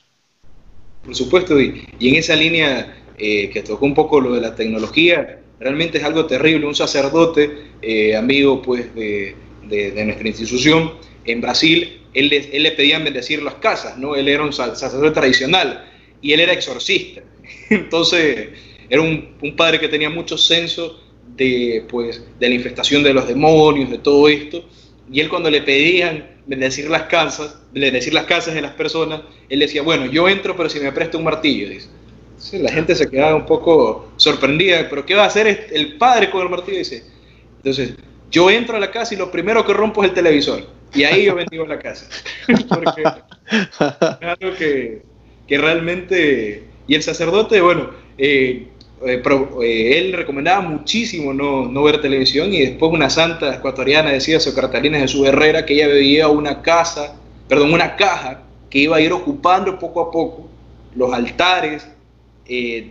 Por 1.04 1.14
supuesto, 1.14 1.58
y, 1.60 1.86
en 2.00 2.14
esa 2.14 2.34
línea 2.34 2.94
eh, 3.16 3.50
que 3.50 3.62
tocó 3.62 3.86
un 3.86 3.94
poco 3.94 4.20
lo 4.20 4.34
de 4.34 4.40
la 4.40 4.54
tecnología, 4.54 5.40
realmente 5.58 5.98
es 5.98 6.04
algo 6.04 6.26
terrible. 6.26 6.66
Un 6.66 6.74
sacerdote, 6.74 7.72
eh, 7.80 8.16
amigo 8.16 8.60
pues 8.60 8.94
de, 8.94 9.34
de, 9.62 10.04
nuestra 10.04 10.28
institución, 10.28 10.92
en 11.24 11.40
Brasil, 11.40 12.00
él 12.14 12.28
le, 12.28 12.56
él 12.56 12.62
le 12.62 12.72
pedían 12.72 13.04
bendecir 13.04 13.42
las 13.42 13.54
casas, 13.54 13.96
¿no? 13.98 14.16
Él 14.16 14.28
era 14.28 14.42
un 14.42 14.52
sacerdote 14.52 15.12
tradicional 15.12 15.86
y 16.20 16.32
él 16.32 16.40
era 16.40 16.52
exorcista. 16.52 17.22
Entonces, 17.70 18.48
era 18.88 19.00
un, 19.00 19.36
un, 19.40 19.56
padre 19.56 19.78
que 19.78 19.88
tenía 19.88 20.10
mucho 20.10 20.36
senso 20.36 21.00
de, 21.36 21.84
pues, 21.88 22.22
de 22.38 22.48
la 22.48 22.54
infestación 22.54 23.02
de 23.02 23.14
los 23.14 23.28
demonios, 23.28 23.90
de 23.90 23.98
todo 23.98 24.28
esto. 24.28 24.64
Y 25.12 25.20
él 25.20 25.28
cuando 25.28 25.50
le 25.50 25.62
pedían 25.62 26.28
bendecir 26.46 26.90
las 26.90 27.02
casas, 27.04 27.58
bendecir 27.72 28.12
las 28.14 28.24
casas 28.24 28.54
de 28.54 28.62
las 28.62 28.72
personas, 28.72 29.22
él 29.48 29.60
decía, 29.60 29.82
bueno, 29.82 30.06
yo 30.06 30.28
entro, 30.28 30.56
pero 30.56 30.68
si 30.68 30.80
me 30.80 30.92
presta 30.92 31.18
un 31.18 31.24
martillo, 31.24 31.68
dice. 31.68 31.88
la 32.58 32.72
gente 32.72 32.94
se 32.94 33.08
quedaba 33.08 33.36
un 33.36 33.46
poco 33.46 34.12
sorprendida, 34.16 34.88
pero 34.88 35.06
¿qué 35.06 35.14
va 35.14 35.24
a 35.24 35.26
hacer 35.26 35.68
el 35.72 35.96
padre 35.96 36.30
con 36.30 36.42
el 36.42 36.48
martillo? 36.48 36.78
Dice, 36.78 37.04
entonces, 37.58 37.94
yo 38.30 38.50
entro 38.50 38.76
a 38.76 38.80
la 38.80 38.90
casa 38.90 39.14
y 39.14 39.16
lo 39.16 39.30
primero 39.30 39.64
que 39.66 39.72
rompo 39.72 40.02
es 40.02 40.10
el 40.10 40.14
televisor. 40.14 40.66
Y 40.94 41.04
ahí 41.04 41.24
yo 41.24 41.34
bendigo 41.34 41.66
la 41.66 41.78
casa. 41.78 42.06
Porque 44.40 45.02
que, 45.46 45.58
realmente... 45.58 46.64
Y 46.86 46.94
el 46.94 47.02
sacerdote, 47.02 47.60
bueno, 47.60 47.90
eh, 48.18 48.66
eh, 49.06 49.22
eh, 49.62 49.98
él 49.98 50.12
recomendaba 50.12 50.60
muchísimo 50.60 51.32
no, 51.32 51.66
no, 51.66 51.82
ver 51.84 52.00
televisión 52.00 52.52
y 52.52 52.60
después 52.60 52.92
una 52.92 53.08
santa 53.08 53.54
ecuatoriana 53.54 54.10
decía, 54.10 54.38
Catalina 54.54 54.98
Jesús 54.98 55.26
Herrera, 55.26 55.64
que 55.64 55.74
ella 55.74 55.88
veía 55.88 56.28
una 56.28 56.62
casa, 56.62 57.14
perdón, 57.48 57.72
una 57.72 57.96
caja 57.96 58.42
que 58.68 58.80
iba 58.80 58.96
a 58.96 59.00
ir 59.00 59.12
ocupando 59.12 59.78
poco 59.78 60.00
a 60.00 60.10
poco 60.10 60.48
los 60.94 61.12
altares 61.12 61.86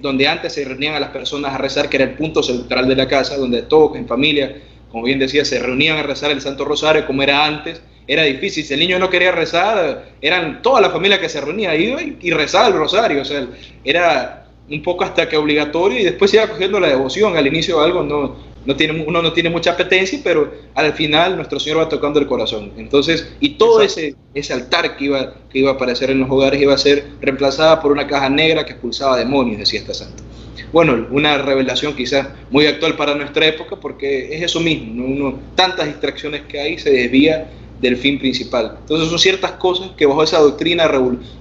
donde 0.02 0.26
antes 0.26 0.54
se 0.54 0.64
reunían 0.64 0.96
a 0.96 1.02
las 1.02 1.10
personas 1.10 1.54
a 1.54 1.58
rezar, 1.58 1.90
que 1.90 1.98
era 1.98 2.06
el 2.06 2.14
punto 2.14 2.42
central 2.42 2.88
de 2.88 2.96
la 2.96 3.10
casa, 3.10 3.36
donde 3.36 3.64
todos 3.64 3.98
en 3.98 4.08
familia, 4.08 4.56
como 4.92 5.04
bien 5.04 5.20
decía, 5.20 5.46
se 5.46 5.60
reunían 5.60 5.98
a 5.98 6.04
rezar 6.04 6.32
el 6.32 6.42
Santo 6.42 6.66
Rosario 6.66 7.06
como 7.06 7.24
era 7.24 7.46
antes. 7.46 7.82
Era 8.08 8.24
difícil, 8.24 8.66
si 8.66 8.74
el 8.74 8.80
niño 8.80 8.98
no 8.98 9.10
quería 9.10 9.32
rezar, 9.32 10.10
eran 10.20 10.62
toda 10.64 10.82
la 10.82 10.90
familia 10.90 11.22
que 11.22 11.30
se 11.30 11.40
reunía 11.42 11.76
y, 11.76 12.18
y 12.20 12.32
rezaba 12.32 12.68
el 12.68 12.74
rosario. 12.74 13.22
O 13.22 13.26
sea, 13.26 13.48
era 13.84 14.48
un 14.70 14.82
poco 14.84 15.04
hasta 15.04 15.28
que 15.30 15.38
obligatorio 15.38 16.00
y 16.00 16.04
después 16.04 16.32
se 16.32 16.38
iba 16.38 16.48
cogiendo 16.48 16.80
la 16.80 16.88
devoción. 16.88 17.38
Al 17.38 17.46
inicio 17.46 17.82
algo 17.82 18.04
no, 18.04 18.36
no 18.66 18.76
tiene, 18.76 19.04
uno 19.06 19.22
no 19.22 19.34
tiene 19.34 19.50
mucha 19.50 19.72
apetencia, 19.72 20.20
pero 20.24 20.52
al 20.76 20.94
final 20.94 21.36
nuestro 21.36 21.60
Señor 21.60 21.80
va 21.80 21.90
tocando 21.90 22.20
el 22.20 22.28
corazón. 22.28 22.74
Entonces, 22.78 23.32
y 23.40 23.52
todo 23.52 23.82
ese, 23.82 24.16
ese 24.34 24.54
altar 24.54 24.98
que 24.98 25.06
iba, 25.06 25.34
que 25.50 25.60
iba 25.60 25.72
a 25.72 25.74
aparecer 25.74 26.12
en 26.12 26.20
los 26.20 26.30
hogares 26.30 26.62
iba 26.62 26.74
a 26.74 26.78
ser 26.78 27.06
reemplazada 27.22 27.82
por 27.82 27.92
una 27.92 28.08
caja 28.08 28.30
negra 28.30 28.66
que 28.66 28.74
expulsaba 28.74 29.18
demonios, 29.18 29.60
decía 29.60 29.80
esta 29.80 29.94
santa. 29.94 30.24
Bueno, 30.72 31.08
una 31.12 31.38
revelación 31.40 31.96
quizás 31.96 32.28
muy 32.52 32.68
actual 32.68 32.96
para 32.96 33.16
nuestra 33.16 33.48
época, 33.48 33.76
porque 33.76 34.36
es 34.36 34.44
eso 34.44 34.60
mismo, 34.60 35.06
Uno, 35.06 35.40
tantas 35.56 35.88
distracciones 35.88 36.42
que 36.42 36.60
hay, 36.60 36.78
se 36.78 36.92
desvía 36.92 37.50
del 37.82 37.98
fin 37.98 38.20
principal. 38.20 38.78
Entonces 38.82 39.10
son 39.10 39.20
ciertas 39.20 39.54
cosas 39.54 39.92
que 39.98 40.06
bajo 40.06 40.22
esa 40.22 40.40
doctrina, 40.40 40.88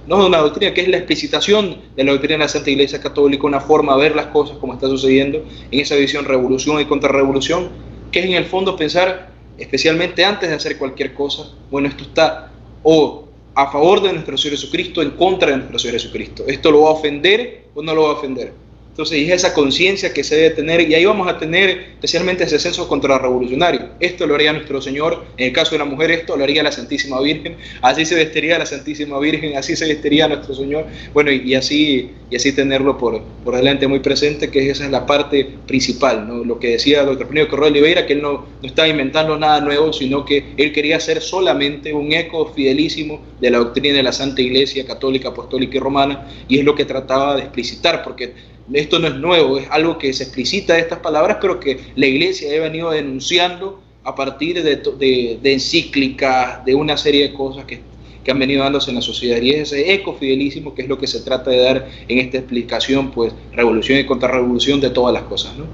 no 0.07 0.21
es 0.21 0.27
una 0.27 0.39
doctrina, 0.39 0.73
que 0.73 0.81
es 0.81 0.87
la 0.87 0.97
explicitación 0.97 1.77
de 1.95 2.03
la 2.03 2.11
doctrina 2.11 2.35
de 2.35 2.43
la 2.45 2.47
Santa 2.47 2.69
Iglesia 2.69 3.01
Católica, 3.01 3.45
una 3.45 3.59
forma 3.59 3.95
de 3.95 4.01
ver 4.01 4.15
las 4.15 4.27
cosas 4.27 4.57
como 4.57 4.73
está 4.73 4.87
sucediendo 4.87 5.43
en 5.69 5.79
esa 5.79 5.95
visión 5.95 6.25
revolución 6.25 6.79
y 6.79 6.85
contrarrevolución, 6.85 7.69
que 8.11 8.19
es 8.19 8.25
en 8.25 8.33
el 8.33 8.45
fondo 8.45 8.75
pensar, 8.75 9.31
especialmente 9.57 10.23
antes 10.23 10.49
de 10.49 10.55
hacer 10.55 10.77
cualquier 10.77 11.13
cosa, 11.13 11.51
bueno, 11.69 11.89
esto 11.89 12.03
está 12.03 12.51
o 12.83 13.25
a 13.55 13.71
favor 13.71 14.01
de 14.01 14.13
nuestro 14.13 14.37
Señor 14.37 14.57
Jesucristo, 14.57 15.01
en 15.01 15.11
contra 15.11 15.51
de 15.51 15.57
nuestro 15.57 15.77
Señor 15.77 15.99
Jesucristo. 15.99 16.45
¿Esto 16.47 16.71
lo 16.71 16.83
va 16.83 16.89
a 16.89 16.93
ofender 16.93 17.65
o 17.75 17.81
no 17.81 17.93
lo 17.93 18.03
va 18.03 18.09
a 18.11 18.13
ofender? 18.13 18.53
Entonces, 18.89 19.19
es 19.19 19.29
esa 19.31 19.53
conciencia 19.53 20.13
que 20.13 20.23
se 20.23 20.35
debe 20.35 20.49
tener, 20.49 20.81
y 20.81 20.93
ahí 20.93 21.05
vamos 21.05 21.27
a 21.29 21.37
tener 21.37 21.93
especialmente 21.93 22.43
ese 22.43 22.59
censo 22.59 22.87
contrarrevolucionario. 22.87 23.89
Esto 23.99 24.27
lo 24.27 24.35
haría 24.35 24.51
nuestro 24.51 24.81
Señor, 24.81 25.25
en 25.37 25.47
el 25.47 25.53
caso 25.53 25.71
de 25.71 25.79
la 25.79 25.85
mujer, 25.85 26.11
esto 26.11 26.35
lo 26.35 26.43
haría 26.43 26.63
la 26.63 26.71
Santísima 26.71 27.21
Virgen, 27.21 27.55
así 27.81 28.05
se 28.05 28.15
vestiría 28.15 28.59
la 28.59 28.65
Santísima 28.65 29.17
Virgen, 29.19 29.55
así 29.55 29.75
se 29.75 29.87
vestiría 29.87 30.27
nuestro 30.27 30.53
Señor, 30.53 30.85
bueno, 31.13 31.31
y, 31.31 31.55
así, 31.55 32.11
y 32.29 32.35
así 32.35 32.51
tenerlo 32.51 32.97
por, 32.97 33.21
por 33.45 33.55
delante 33.55 33.87
muy 33.87 33.99
presente, 33.99 34.49
que 34.49 34.69
esa 34.69 34.83
es 34.83 34.91
la 34.91 35.05
parte 35.05 35.47
principal, 35.65 36.27
¿no? 36.27 36.43
lo 36.43 36.59
que 36.59 36.71
decía 36.71 37.01
el 37.01 37.05
doctor 37.05 37.27
Plinio 37.27 37.47
Correa 37.47 37.69
Oliveira, 37.69 38.05
que 38.05 38.13
él 38.13 38.21
no, 38.21 38.47
no 38.61 38.67
estaba 38.67 38.87
inventando 38.87 39.37
nada 39.37 39.61
nuevo, 39.61 39.93
sino 39.93 40.25
que 40.25 40.53
él 40.57 40.73
quería 40.73 40.99
ser 40.99 41.21
solamente 41.21 41.93
un 41.93 42.11
eco 42.11 42.51
fidelísimo 42.53 43.21
de 43.39 43.49
la 43.49 43.59
doctrina 43.59 43.95
de 43.95 44.03
la 44.03 44.11
Santa 44.11 44.41
Iglesia 44.41 44.85
Católica, 44.85 45.29
Apostólica 45.29 45.77
y 45.77 45.79
Romana, 45.79 46.27
y 46.47 46.59
es 46.59 46.65
lo 46.65 46.75
que 46.75 46.85
trataba 46.85 47.35
de 47.35 47.43
explicitar, 47.43 48.03
porque 48.03 48.33
esto 48.73 48.99
no 48.99 49.07
es 49.07 49.15
nuevo, 49.15 49.57
es 49.57 49.69
algo 49.69 49.97
que 49.97 50.13
se 50.13 50.23
explicita 50.23 50.73
de 50.73 50.81
estas 50.81 50.99
palabras, 50.99 51.37
pero 51.41 51.59
que 51.59 51.79
la 51.95 52.05
iglesia 52.05 52.55
ha 52.55 52.61
venido 52.61 52.91
denunciando 52.91 53.81
a 54.03 54.15
partir 54.15 54.61
de, 54.63 55.39
encíclicas, 55.43 56.63
de 56.65 56.75
una 56.75 56.97
serie 56.97 57.29
de 57.29 57.33
cosas 57.33 57.65
que, 57.65 57.87
han 58.29 58.37
venido 58.37 58.63
dándose 58.63 58.91
en 58.91 58.95
la 58.95 59.01
sociedad. 59.01 59.41
Y 59.41 59.49
es 59.49 59.73
ese 59.73 59.91
eco 59.91 60.13
fidelísimo 60.13 60.75
que 60.75 60.83
es 60.83 60.87
lo 60.87 60.99
que 60.99 61.07
se 61.07 61.21
trata 61.21 61.49
de 61.49 61.63
dar 61.63 61.89
en 62.07 62.19
esta 62.19 62.37
explicación, 62.37 63.09
pues, 63.09 63.33
revolución 63.53 63.97
y 63.97 64.05
contrarrevolución 64.05 64.79
de 64.79 64.91
todas 64.91 65.11
las 65.15 65.23
cosas, 65.23 65.57
¿no? 65.57 65.65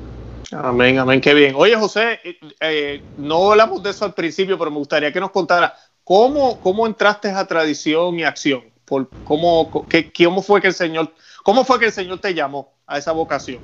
Amén, 0.57 0.97
amén, 0.97 1.19
qué 1.19 1.33
bien. 1.33 1.53
Oye, 1.57 1.75
José, 1.75 2.19
eh, 2.23 2.37
eh, 2.61 3.01
no 3.17 3.51
hablamos 3.51 3.83
de 3.83 3.89
eso 3.89 4.05
al 4.05 4.13
principio, 4.13 4.57
pero 4.57 4.71
me 4.71 4.77
gustaría 4.77 5.11
que 5.11 5.19
nos 5.19 5.31
contara 5.31 5.75
cómo, 6.05 6.61
cómo 6.61 6.87
entraste 6.87 7.29
a 7.29 7.45
tradición 7.45 8.17
y 8.19 8.23
acción. 8.23 8.63
Por, 8.85 9.09
cómo, 9.25 9.85
qué, 9.89 10.13
¿Cómo 10.13 10.41
fue 10.41 10.61
que 10.61 10.67
el 10.67 10.73
Señor, 10.73 11.13
cómo 11.43 11.65
fue 11.65 11.77
que 11.77 11.87
el 11.87 11.91
Señor 11.91 12.19
te 12.19 12.33
llamó? 12.33 12.74
A 12.87 12.97
esa 12.97 13.11
vocación? 13.11 13.59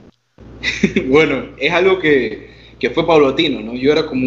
bueno, 1.08 1.50
es 1.58 1.72
algo 1.72 2.00
que, 2.00 2.50
que, 2.80 2.90
fue 2.90 3.06
paulatino, 3.06 3.62
¿no? 3.62 3.76
Yo 3.76 3.92
era 3.92 4.06
como 4.06 4.26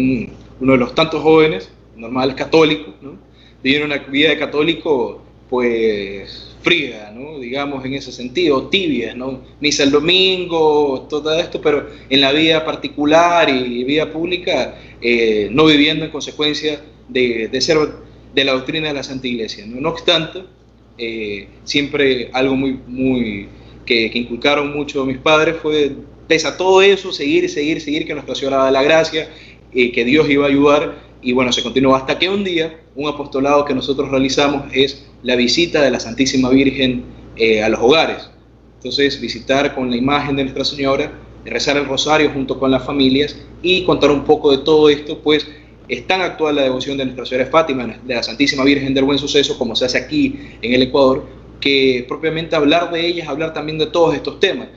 uno 0.59 0.71
de 0.71 0.77
los 0.77 0.95
tantos 0.95 1.21
jóvenes, 1.21 1.69
normales 1.95 2.35
católicos, 2.35 2.93
¿no? 3.01 3.17
Vivieron 3.63 3.91
una 3.91 3.99
vida 3.99 4.29
de 4.29 4.37
católico, 4.37 5.21
pues, 5.49 6.55
fría, 6.61 7.11
¿no? 7.15 7.39
Digamos, 7.39 7.83
en 7.85 7.93
ese 7.93 8.11
sentido, 8.11 8.67
tibia, 8.67 9.13
¿no? 9.13 9.41
Misa 9.59 9.83
el 9.83 9.91
domingo, 9.91 11.07
todo 11.09 11.37
esto, 11.37 11.61
pero 11.61 11.87
en 12.09 12.21
la 12.21 12.31
vida 12.31 12.65
particular 12.65 13.49
y 13.49 13.83
vida 13.83 14.11
pública, 14.11 14.79
eh, 15.01 15.49
no 15.51 15.65
viviendo 15.65 16.05
en 16.05 16.11
consecuencia 16.11 16.81
de, 17.07 17.49
de, 17.49 17.61
ser 17.61 17.77
de 18.33 18.43
la 18.43 18.53
doctrina 18.53 18.87
de 18.87 18.93
la 18.93 19.03
Santa 19.03 19.27
Iglesia, 19.27 19.65
¿no? 19.67 19.79
No 19.79 19.89
obstante, 19.89 20.43
eh, 20.97 21.47
siempre 21.63 22.29
algo 22.33 22.55
muy, 22.55 22.79
muy 22.87 23.49
que, 23.85 24.11
inculcaron 24.13 24.73
mucho 24.73 25.05
mis 25.05 25.17
padres 25.17 25.55
fue, 25.61 25.95
pese 26.27 26.47
a 26.47 26.57
todo 26.57 26.81
eso, 26.81 27.11
seguir, 27.11 27.49
seguir, 27.49 27.81
seguir, 27.81 28.05
que 28.05 28.13
Nuestra 28.13 28.35
Señora 28.35 28.57
da 28.57 28.71
la 28.71 28.83
gracia, 28.83 29.29
eh, 29.73 29.91
que 29.91 30.05
Dios 30.05 30.29
iba 30.29 30.45
a 30.45 30.49
ayudar, 30.49 30.95
y 31.21 31.33
bueno, 31.33 31.51
se 31.51 31.63
continuó 31.63 31.95
hasta 31.95 32.19
que 32.19 32.29
un 32.29 32.43
día 32.43 32.79
un 32.95 33.07
apostolado 33.07 33.65
que 33.65 33.73
nosotros 33.73 34.09
realizamos 34.09 34.63
es 34.71 35.05
la 35.23 35.35
visita 35.35 35.81
de 35.81 35.91
la 35.91 35.99
Santísima 35.99 36.49
Virgen 36.49 37.03
eh, 37.35 37.63
a 37.63 37.69
los 37.69 37.79
hogares. 37.79 38.29
Entonces, 38.77 39.19
visitar 39.19 39.73
con 39.73 39.89
la 39.89 39.97
imagen 39.97 40.35
de 40.35 40.43
Nuestra 40.43 40.63
Señora, 40.63 41.11
rezar 41.45 41.77
el 41.77 41.85
rosario 41.85 42.31
junto 42.31 42.59
con 42.59 42.71
las 42.71 42.85
familias 42.85 43.35
y 43.61 43.83
contar 43.83 44.11
un 44.11 44.23
poco 44.23 44.51
de 44.51 44.59
todo 44.59 44.89
esto, 44.89 45.19
pues 45.19 45.47
es 45.87 46.07
tan 46.07 46.21
actual 46.21 46.55
la 46.55 46.63
devoción 46.63 46.97
de 46.97 47.05
Nuestra 47.05 47.25
Señora 47.25 47.49
Fátima, 47.49 47.99
de 48.03 48.15
la 48.15 48.23
Santísima 48.23 48.63
Virgen 48.63 48.93
del 48.93 49.03
Buen 49.03 49.19
Suceso, 49.19 49.57
como 49.57 49.75
se 49.75 49.85
hace 49.85 49.97
aquí 49.97 50.39
en 50.61 50.73
el 50.73 50.83
Ecuador, 50.83 51.25
que 51.59 52.05
propiamente 52.07 52.55
hablar 52.55 52.91
de 52.91 53.05
ellas, 53.05 53.27
hablar 53.27 53.53
también 53.53 53.77
de 53.77 53.87
todos 53.87 54.15
estos 54.15 54.39
temas. 54.39 54.67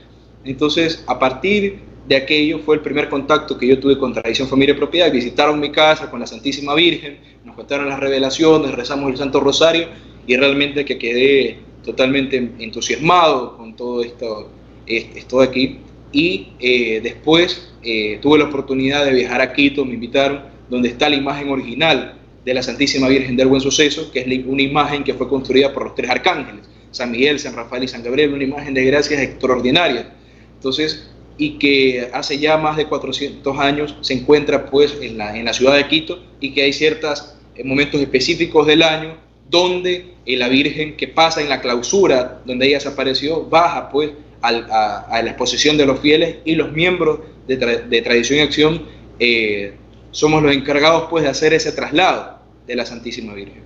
Entonces, 0.43 1.03
a 1.07 1.19
partir 1.19 1.79
de 2.07 2.15
aquello 2.15 2.59
fue 2.59 2.75
el 2.75 2.81
primer 2.81 3.07
contacto 3.07 3.57
que 3.57 3.67
yo 3.67 3.79
tuve 3.79 3.97
con 3.97 4.13
Tradición 4.13 4.47
Familia 4.47 4.73
y 4.73 4.77
Propiedad. 4.77 5.11
Visitaron 5.11 5.59
mi 5.59 5.71
casa 5.71 6.09
con 6.09 6.19
la 6.19 6.27
Santísima 6.27 6.73
Virgen, 6.73 7.19
nos 7.45 7.55
contaron 7.55 7.87
las 7.87 7.99
revelaciones, 7.99 8.71
rezamos 8.73 9.11
el 9.11 9.17
Santo 9.17 9.39
Rosario 9.39 9.87
y 10.25 10.35
realmente 10.35 10.85
que 10.85 10.97
quedé 10.97 11.59
totalmente 11.83 12.37
entusiasmado 12.59 13.57
con 13.57 13.75
todo 13.75 14.03
esto, 14.03 14.49
esto 14.85 15.39
de 15.39 15.45
aquí. 15.45 15.79
Y 16.11 16.49
eh, 16.59 16.99
después 17.03 17.71
eh, 17.83 18.17
tuve 18.21 18.39
la 18.39 18.45
oportunidad 18.45 19.05
de 19.05 19.13
viajar 19.13 19.41
a 19.41 19.53
Quito, 19.53 19.85
me 19.85 19.93
invitaron, 19.93 20.41
donde 20.69 20.89
está 20.89 21.09
la 21.09 21.15
imagen 21.15 21.49
original 21.49 22.18
de 22.45 22.53
la 22.53 22.63
Santísima 22.63 23.07
Virgen 23.07 23.35
del 23.35 23.47
Buen 23.47 23.61
Suceso, 23.61 24.11
que 24.11 24.19
es 24.21 24.45
una 24.45 24.61
imagen 24.61 25.03
que 25.03 25.13
fue 25.13 25.27
construida 25.27 25.73
por 25.73 25.83
los 25.83 25.95
tres 25.95 26.09
arcángeles, 26.09 26.65
San 26.91 27.11
Miguel, 27.11 27.39
San 27.39 27.55
Rafael 27.55 27.83
y 27.83 27.87
San 27.87 28.03
Gabriel, 28.03 28.33
una 28.33 28.43
imagen 28.43 28.73
de 28.73 28.85
gracias 28.85 29.21
extraordinaria. 29.21 30.13
Entonces, 30.55 31.09
y 31.37 31.57
que 31.57 32.09
hace 32.13 32.37
ya 32.37 32.57
más 32.57 32.75
de 32.75 32.85
400 32.85 33.57
años 33.59 33.95
se 34.01 34.13
encuentra 34.13 34.65
pues 34.65 34.97
en 35.01 35.17
la, 35.17 35.37
en 35.37 35.45
la 35.45 35.53
ciudad 35.53 35.75
de 35.75 35.87
Quito 35.87 36.21
y 36.39 36.53
que 36.53 36.63
hay 36.63 36.73
ciertos 36.73 37.35
eh, 37.55 37.63
momentos 37.63 38.01
específicos 38.01 38.67
del 38.67 38.83
año 38.83 39.17
donde 39.49 40.13
eh, 40.25 40.37
la 40.37 40.49
Virgen 40.49 40.97
que 40.97 41.07
pasa 41.07 41.41
en 41.41 41.49
la 41.49 41.61
clausura, 41.61 42.41
donde 42.45 42.67
ella 42.67 42.77
desapareció, 42.77 43.45
baja 43.45 43.89
pues 43.89 44.11
a, 44.41 44.51
la 44.51 45.29
exposición 45.29 45.77
de 45.77 45.85
los 45.85 45.99
fieles 45.99 46.37
y 46.45 46.55
los 46.55 46.71
miembros 46.71 47.19
de, 47.47 47.57
de 47.57 48.01
Tradición 48.01 48.39
y 48.39 48.41
Acción 48.41 48.81
eh, 49.19 49.73
somos 50.11 50.41
los 50.43 50.53
encargados 50.53 51.07
pues 51.09 51.23
de 51.23 51.29
hacer 51.29 51.53
ese 51.53 51.71
traslado 51.71 52.39
de 52.67 52.75
la 52.75 52.85
Santísima 52.85 53.33
Virgen. 53.33 53.63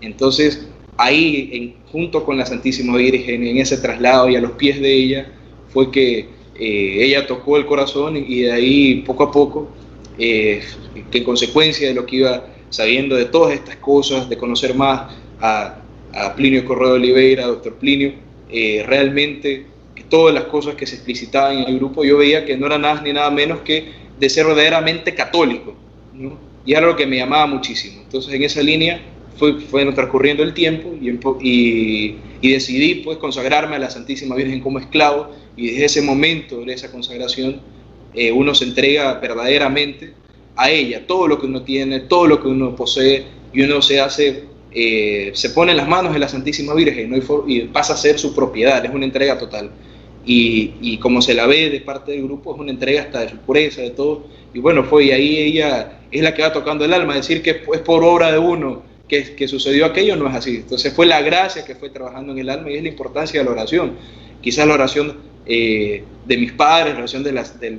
Entonces, 0.00 0.66
ahí, 0.96 1.50
en, 1.52 1.74
junto 1.90 2.24
con 2.24 2.36
la 2.36 2.46
Santísima 2.46 2.96
Virgen, 2.96 3.46
en 3.46 3.58
ese 3.58 3.78
traslado 3.78 4.28
y 4.28 4.36
a 4.36 4.40
los 4.40 4.52
pies 4.52 4.80
de 4.80 4.92
ella, 4.92 5.32
fue 5.68 5.90
que 5.90 6.28
eh, 6.56 7.04
ella 7.04 7.26
tocó 7.26 7.56
el 7.56 7.66
corazón 7.66 8.16
y 8.16 8.42
de 8.42 8.52
ahí 8.52 9.02
poco 9.06 9.24
a 9.24 9.32
poco, 9.32 9.70
eh, 10.18 10.62
que 11.10 11.18
en 11.18 11.24
consecuencia 11.24 11.88
de 11.88 11.94
lo 11.94 12.06
que 12.06 12.16
iba 12.16 12.46
sabiendo 12.70 13.16
de 13.16 13.24
todas 13.26 13.54
estas 13.54 13.76
cosas, 13.76 14.28
de 14.28 14.36
conocer 14.36 14.74
más 14.74 15.12
a, 15.40 15.80
Plinio 16.36 16.64
Correo 16.64 16.90
de 16.90 16.94
Oliveira, 16.94 17.46
doctor 17.46 17.74
Plinio, 17.74 18.12
eh, 18.48 18.84
realmente 18.86 19.66
todas 20.08 20.34
las 20.34 20.44
cosas 20.44 20.74
que 20.74 20.86
se 20.86 20.96
explicitaban 20.96 21.58
en 21.58 21.68
el 21.68 21.78
grupo, 21.78 22.04
yo 22.04 22.18
veía 22.18 22.44
que 22.44 22.56
no 22.56 22.66
era 22.66 22.78
nada 22.78 23.02
ni 23.02 23.12
nada 23.12 23.30
menos 23.30 23.60
que 23.60 23.92
de 24.18 24.28
ser 24.28 24.46
verdaderamente 24.46 25.14
católico. 25.14 25.74
Y 26.66 26.72
era 26.72 26.86
lo 26.86 26.96
que 26.96 27.06
me 27.06 27.16
llamaba 27.16 27.46
muchísimo. 27.46 28.02
Entonces, 28.02 28.32
en 28.32 28.42
esa 28.42 28.62
línea 28.62 29.00
fue, 29.36 29.60
fue 29.60 29.84
transcurriendo 29.92 30.42
el 30.42 30.54
tiempo 30.54 30.94
y, 31.00 31.18
y, 31.40 32.52
decidí 32.52 32.96
pues 32.96 33.18
consagrarme 33.18 33.76
a 33.76 33.78
la 33.78 33.90
Santísima 33.90 34.34
Virgen 34.34 34.60
como 34.60 34.78
esclavo. 34.78 35.30
Y 35.56 35.70
desde 35.70 35.84
ese 35.84 36.02
momento, 36.02 36.64
de 36.64 36.72
esa 36.72 36.90
consagración, 36.90 37.60
eh, 38.14 38.32
uno 38.32 38.54
se 38.54 38.64
entrega 38.64 39.14
verdaderamente 39.14 40.14
a 40.56 40.70
ella, 40.70 41.06
todo 41.06 41.26
lo 41.26 41.40
que 41.40 41.46
uno 41.46 41.62
tiene, 41.62 42.00
todo 42.00 42.26
lo 42.26 42.40
que 42.40 42.48
uno 42.48 42.76
posee 42.76 43.24
y 43.52 43.62
uno 43.62 43.82
se 43.82 44.00
hace, 44.00 44.44
eh, 44.72 45.32
se 45.34 45.50
pone 45.50 45.72
en 45.72 45.78
las 45.78 45.88
manos 45.88 46.12
de 46.12 46.20
la 46.20 46.28
Santísima 46.28 46.74
Virgen 46.74 47.12
y 47.48 47.60
pasa 47.62 47.94
a 47.94 47.96
ser 47.96 48.18
su 48.18 48.34
propiedad, 48.34 48.84
es 48.84 48.92
una 48.92 49.04
entrega 49.04 49.36
total. 49.38 49.70
Y, 50.26 50.98
como 50.98 51.20
se 51.20 51.34
la 51.34 51.46
ve 51.46 51.70
de 51.70 51.80
parte 51.80 52.12
del 52.12 52.24
grupo, 52.24 52.54
es 52.54 52.60
una 52.60 52.70
entrega 52.70 53.02
hasta 53.02 53.20
de 53.20 53.30
su 53.30 53.36
pureza, 53.38 53.82
de 53.82 53.90
todo. 53.90 54.26
Y 54.52 54.58
bueno, 54.58 54.84
fue, 54.84 55.04
y 55.04 55.10
ahí 55.10 55.38
ella 55.38 56.00
es 56.10 56.22
la 56.22 56.34
que 56.34 56.42
va 56.42 56.52
tocando 56.52 56.84
el 56.84 56.92
alma, 56.92 57.14
decir 57.14 57.42
que 57.42 57.62
es 57.72 57.80
por 57.80 58.04
obra 58.04 58.32
de 58.32 58.38
uno 58.38 58.82
que, 59.08 59.34
que 59.34 59.48
sucedió 59.48 59.86
aquello 59.86 60.16
no 60.16 60.28
es 60.28 60.34
así. 60.34 60.56
Entonces 60.56 60.92
fue 60.92 61.06
la 61.06 61.20
gracia 61.22 61.64
que 61.64 61.74
fue 61.74 61.90
trabajando 61.90 62.32
en 62.32 62.38
el 62.38 62.50
alma 62.50 62.70
y 62.70 62.76
es 62.76 62.82
la 62.82 62.88
importancia 62.88 63.40
de 63.40 63.44
la 63.44 63.52
oración. 63.52 63.92
Quizás 64.40 64.66
la 64.66 64.74
oración 64.74 65.16
eh, 65.46 66.04
de 66.26 66.36
mis 66.38 66.52
padres, 66.52 66.94
la 66.94 67.00
oración 67.00 67.22
de, 67.22 67.32
las, 67.32 67.60
de, 67.60 67.70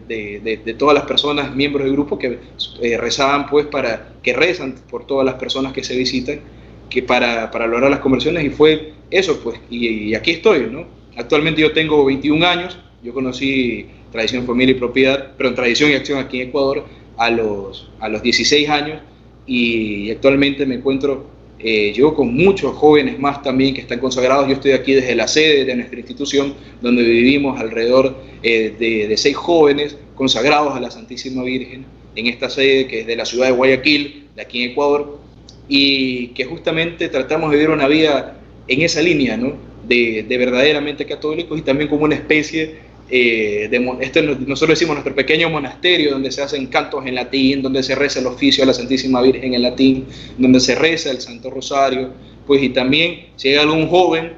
de, 0.63 0.73
todas 0.75 0.93
las 0.93 1.05
personas, 1.05 1.55
miembros 1.55 1.85
del 1.85 1.93
grupo 1.93 2.19
que 2.19 2.37
eh, 2.81 2.97
rezaban, 2.97 3.47
pues, 3.47 3.65
para, 3.65 4.13
que 4.21 4.33
rezan 4.33 4.75
por 4.89 5.07
todas 5.07 5.25
las 5.25 5.35
personas 5.35 5.73
que 5.73 5.83
se 5.83 5.97
visitan, 5.97 6.41
que 6.89 7.01
para, 7.01 7.49
para 7.49 7.65
lograr 7.65 7.89
las 7.89 8.01
conversiones, 8.01 8.45
y 8.45 8.49
fue 8.49 8.93
eso, 9.09 9.39
pues, 9.43 9.59
y, 9.71 9.87
y 9.87 10.15
aquí 10.15 10.31
estoy, 10.31 10.67
¿no? 10.69 10.85
Actualmente 11.15 11.61
yo 11.61 11.71
tengo 11.71 12.03
21 12.05 12.45
años, 12.45 12.77
yo 13.03 13.13
conocí 13.13 13.87
Tradición, 14.11 14.45
Familia 14.45 14.75
y 14.75 14.79
Propiedad, 14.79 15.31
pero 15.37 15.53
Tradición 15.53 15.91
y 15.91 15.93
Acción 15.93 16.19
aquí 16.19 16.41
en 16.41 16.49
Ecuador 16.49 16.85
a 17.17 17.29
los, 17.29 17.89
a 17.99 18.09
los 18.09 18.21
16 18.21 18.69
años 18.69 19.01
y 19.45 20.09
actualmente 20.11 20.65
me 20.65 20.75
encuentro 20.75 21.27
eh, 21.59 21.93
yo 21.93 22.13
con 22.13 22.33
muchos 22.33 22.75
jóvenes 22.75 23.17
más 23.17 23.41
también 23.41 23.73
que 23.73 23.81
están 23.81 23.99
consagrados. 23.99 24.47
Yo 24.47 24.53
estoy 24.53 24.71
aquí 24.71 24.93
desde 24.93 25.15
la 25.15 25.27
sede 25.27 25.65
de 25.65 25.75
nuestra 25.75 25.97
institución, 25.97 26.53
donde 26.81 27.03
vivimos 27.03 27.59
alrededor 27.59 28.15
eh, 28.43 28.73
de, 28.77 29.07
de, 29.07 29.17
seis 29.17 29.35
jóvenes 29.35 29.97
consagrados 30.15 30.75
a 30.75 30.79
la 30.79 30.91
Santísima 30.91 31.43
Virgen, 31.43 31.85
en 32.15 32.27
esta 32.27 32.49
sede 32.49 32.87
que 32.87 33.01
es 33.01 33.07
de 33.07 33.15
la 33.15 33.25
ciudad 33.25 33.47
de 33.47 33.53
Guayaquil, 33.53 34.27
de 34.35 34.41
aquí 34.41 34.63
en 34.63 34.71
Ecuador, 34.71 35.19
y 35.67 36.27
que 36.29 36.45
justamente 36.45 37.07
tratamos 37.09 37.51
de 37.51 37.57
vivir 37.57 37.71
una 37.71 37.87
vida 37.87 38.37
en 38.67 38.81
esa 38.81 39.01
línea, 39.01 39.37
¿no? 39.37 39.53
De, 39.87 40.25
de 40.27 40.37
verdaderamente 40.37 41.05
católicos 41.05 41.57
y 41.59 41.61
también 41.61 41.89
como 41.89 42.05
una 42.05 42.15
especie 42.15 42.95
eh, 43.07 43.69
este, 43.99 44.23
nosotros 44.23 44.79
decimos 44.79 44.95
nuestro 44.95 45.13
pequeño 45.13 45.49
monasterio 45.49 46.11
donde 46.11 46.31
se 46.31 46.41
hacen 46.41 46.67
cantos 46.67 47.05
en 47.05 47.15
latín, 47.15 47.61
donde 47.61 47.83
se 47.83 47.93
reza 47.93 48.19
el 48.19 48.25
oficio 48.25 48.63
a 48.63 48.67
la 48.67 48.73
Santísima 48.73 49.21
Virgen 49.21 49.53
en 49.53 49.61
latín, 49.61 50.05
donde 50.37 50.59
se 50.59 50.73
reza 50.75 51.11
el 51.11 51.21
Santo 51.21 51.51
Rosario, 51.51 52.11
pues 52.47 52.63
y 52.63 52.69
también 52.69 53.27
si 53.35 53.49
hay 53.49 53.55
algún 53.55 53.87
joven 53.87 54.33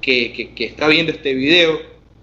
que, 0.00 0.52
que, 0.54 0.64
está 0.64 0.86
viendo 0.88 1.10
este 1.12 1.34
video, 1.34 1.78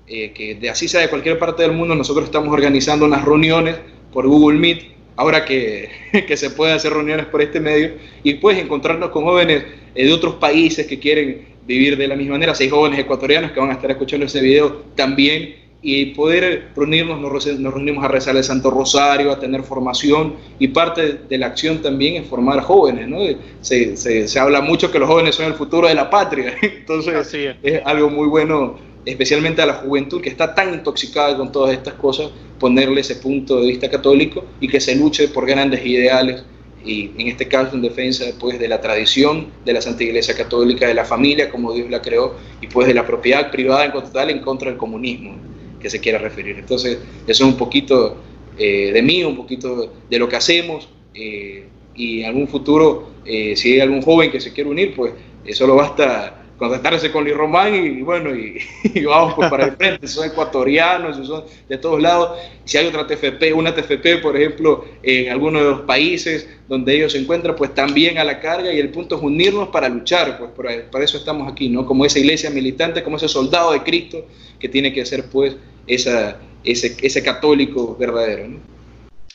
eh, 0.08 0.32
que 0.32 0.56
de 0.56 0.70
así 0.70 0.88
sea 0.88 1.02
de 1.02 1.10
cualquier 1.10 1.38
parte 1.38 1.64
del 1.64 1.74
mundo, 1.74 1.96
nosotros 1.96 2.26
estamos 2.26 2.54
organizando 2.54 3.06
unas 3.06 3.24
reuniones 3.24 3.76
por 4.14 4.26
Google 4.26 4.58
Meet, 4.58 4.84
ahora 5.18 5.44
que, 5.44 5.90
que 6.28 6.38
se 6.38 6.50
puede 6.50 6.74
hacer 6.74 6.94
reuniones 6.94 7.26
por 7.26 7.42
este 7.42 7.60
medio, 7.60 7.92
y 8.24 8.36
puedes 8.36 8.62
encontrarnos 8.62 9.10
con 9.10 9.26
jóvenes 9.26 9.66
eh, 9.96 10.06
de 10.06 10.14
otros 10.14 10.36
países 10.36 10.88
que 10.88 10.98
quieren 10.98 11.59
vivir 11.70 11.96
de 11.98 12.08
la 12.08 12.16
misma 12.16 12.34
manera, 12.34 12.56
seis 12.56 12.72
jóvenes 12.72 12.98
ecuatorianos 12.98 13.52
que 13.52 13.60
van 13.60 13.70
a 13.70 13.74
estar 13.74 13.92
escuchando 13.92 14.26
ese 14.26 14.42
video 14.42 14.86
también 14.96 15.56
y 15.84 16.08
poder 16.08 16.70
reunirnos, 16.76 17.22
nos, 17.22 17.46
reunimos 17.46 18.04
a 18.04 18.08
rezar 18.08 18.36
el 18.36 18.44
Santo 18.44 18.72
Rosario, 18.72 19.32
a 19.32 19.40
tener 19.40 19.62
formación 19.62 20.34
y 20.58 20.70
parte 20.70 21.20
de 21.30 21.38
la 21.38 21.46
acción 21.46 21.80
también 21.84 22.16
es 22.16 22.28
formar 22.28 22.62
jóvenes, 22.62 23.08
¿no? 23.08 23.20
Se, 23.62 23.96
se, 23.96 24.40
habla 24.40 24.62
mucho 24.62 24.92
que 24.92 24.98
los 24.98 25.08
jóvenes 25.08 25.36
son 25.36 25.46
el 25.46 25.54
futuro 25.54 25.88
de 25.88 25.94
la 25.94 26.10
patria, 26.10 26.56
entonces 26.62 27.34
es. 27.62 27.82
algo 27.86 28.10
muy 28.10 28.28
bueno, 28.28 28.78
especialmente 29.06 29.62
a 29.62 29.68
la 29.68 29.76
juventud 29.76 30.22
que 30.22 30.30
está 30.30 30.56
tan 30.56 30.74
intoxicada 30.74 31.38
con 31.38 31.52
todas 31.52 31.72
estas 31.72 31.94
cosas, 31.94 32.32
ponerle 32.60 33.02
ese 33.02 33.18
punto 33.18 33.62
de 33.62 33.68
vista 33.68 33.90
católico 33.92 34.44
y 34.60 34.68
que 34.68 34.82
se 34.82 34.96
luche 34.96 35.28
por 35.28 35.46
grandes 35.46 35.86
ideales 35.86 36.44
y 36.86 37.12
en 37.18 37.28
este 37.28 37.48
caso 37.48 37.76
en 37.76 37.82
defensa 37.82 38.26
pues 38.40 38.58
de 38.60 38.68
la 38.68 38.80
tradición 38.80 39.48
de 39.66 39.74
la 39.74 39.82
Santa 39.82 40.04
Iglesia 40.04 40.36
Católica, 40.36 40.88
de 40.88 40.94
la 40.94 41.06
familia 41.06 41.50
como 41.50 41.74
Dios 41.74 41.90
la 41.90 42.02
creó 42.02 42.36
y 42.62 42.68
pues 42.68 42.88
de 42.88 42.94
la 42.94 43.06
propiedad 43.06 43.52
privada 43.52 43.86
en 43.86 43.92
total 43.92 44.30
en 44.30 44.40
contra 44.40 44.70
del 44.70 44.78
comunismo 44.78 45.36
que 45.80 45.90
se 45.90 46.00
quiera 46.00 46.18
referir. 46.18 46.58
Entonces, 46.58 47.00
eso 47.26 47.44
es 47.44 47.50
un 47.50 47.58
poquito 47.58 48.18
eh, 48.58 48.92
de 48.94 49.02
mí, 49.02 49.24
un 49.24 49.36
poquito 49.36 49.94
de 50.10 50.20
lo 50.20 50.28
que 50.28 50.36
hacemos 50.36 50.90
eh, 51.14 51.66
y 51.96 52.22
en 52.22 52.26
algún 52.28 52.48
futuro, 52.48 53.10
eh, 53.26 53.56
si 53.56 53.74
hay 53.74 53.80
algún 53.82 54.02
joven 54.02 54.32
que 54.32 54.40
se 54.40 54.54
quiere 54.54 54.70
unir, 54.70 54.94
pues 54.96 55.14
solo 55.52 55.76
basta 55.76 56.39
contactarse 56.60 57.12
con 57.12 57.24
Luis 57.24 57.36
Román 57.36 57.74
y, 57.74 58.02
bueno, 58.02 58.36
y, 58.36 59.06
vamos 59.06 59.34
pues 59.34 59.50
para 59.50 59.66
el 59.66 59.72
frente, 59.78 60.08
son 60.08 60.28
ecuatorianos, 60.28 61.26
son 61.26 61.46
de 61.68 61.78
todos 61.78 62.02
lados. 62.02 62.38
Si 62.66 62.78
hay 62.78 62.86
otra 62.86 63.08
TFP, 63.08 63.54
una 63.56 63.74
TFP, 63.74 64.22
por 64.22 64.36
ejemplo, 64.36 64.86
en 65.02 65.32
alguno 65.32 65.60
de 65.60 65.70
los 65.72 65.82
países 65.82 66.48
donde 66.68 66.96
ellos 66.96 67.14
se 67.14 67.18
encuentran, 67.18 67.56
pues 67.56 67.74
también 67.74 68.18
a 68.18 68.24
la 68.24 68.40
carga 68.40 68.72
y 68.72 68.80
el 68.80 68.90
punto 68.90 69.16
es 69.16 69.24
unirnos 69.24 69.70
para 69.70 69.90
luchar, 69.90 70.38
pues 70.38 70.52
para, 70.52 71.04
eso 71.04 71.18
estamos 71.18 71.52
aquí, 71.52 71.70
¿no? 71.70 71.86
Como 71.86 72.06
esa 72.06 72.20
iglesia 72.20 72.50
militante, 72.50 73.02
como 73.02 73.18
ese 73.18 73.30
soldado 73.30 73.72
de 73.72 73.82
Cristo 73.82 74.26
que 74.60 74.68
tiene 74.70 74.94
que 74.94 75.06
ser 75.06 75.26
pues 75.30 75.56
esa, 75.88 76.38
ese, 76.64 76.96
ese 77.02 77.24
católico 77.24 77.96
verdadero, 77.98 78.50
¿no? 78.50 78.60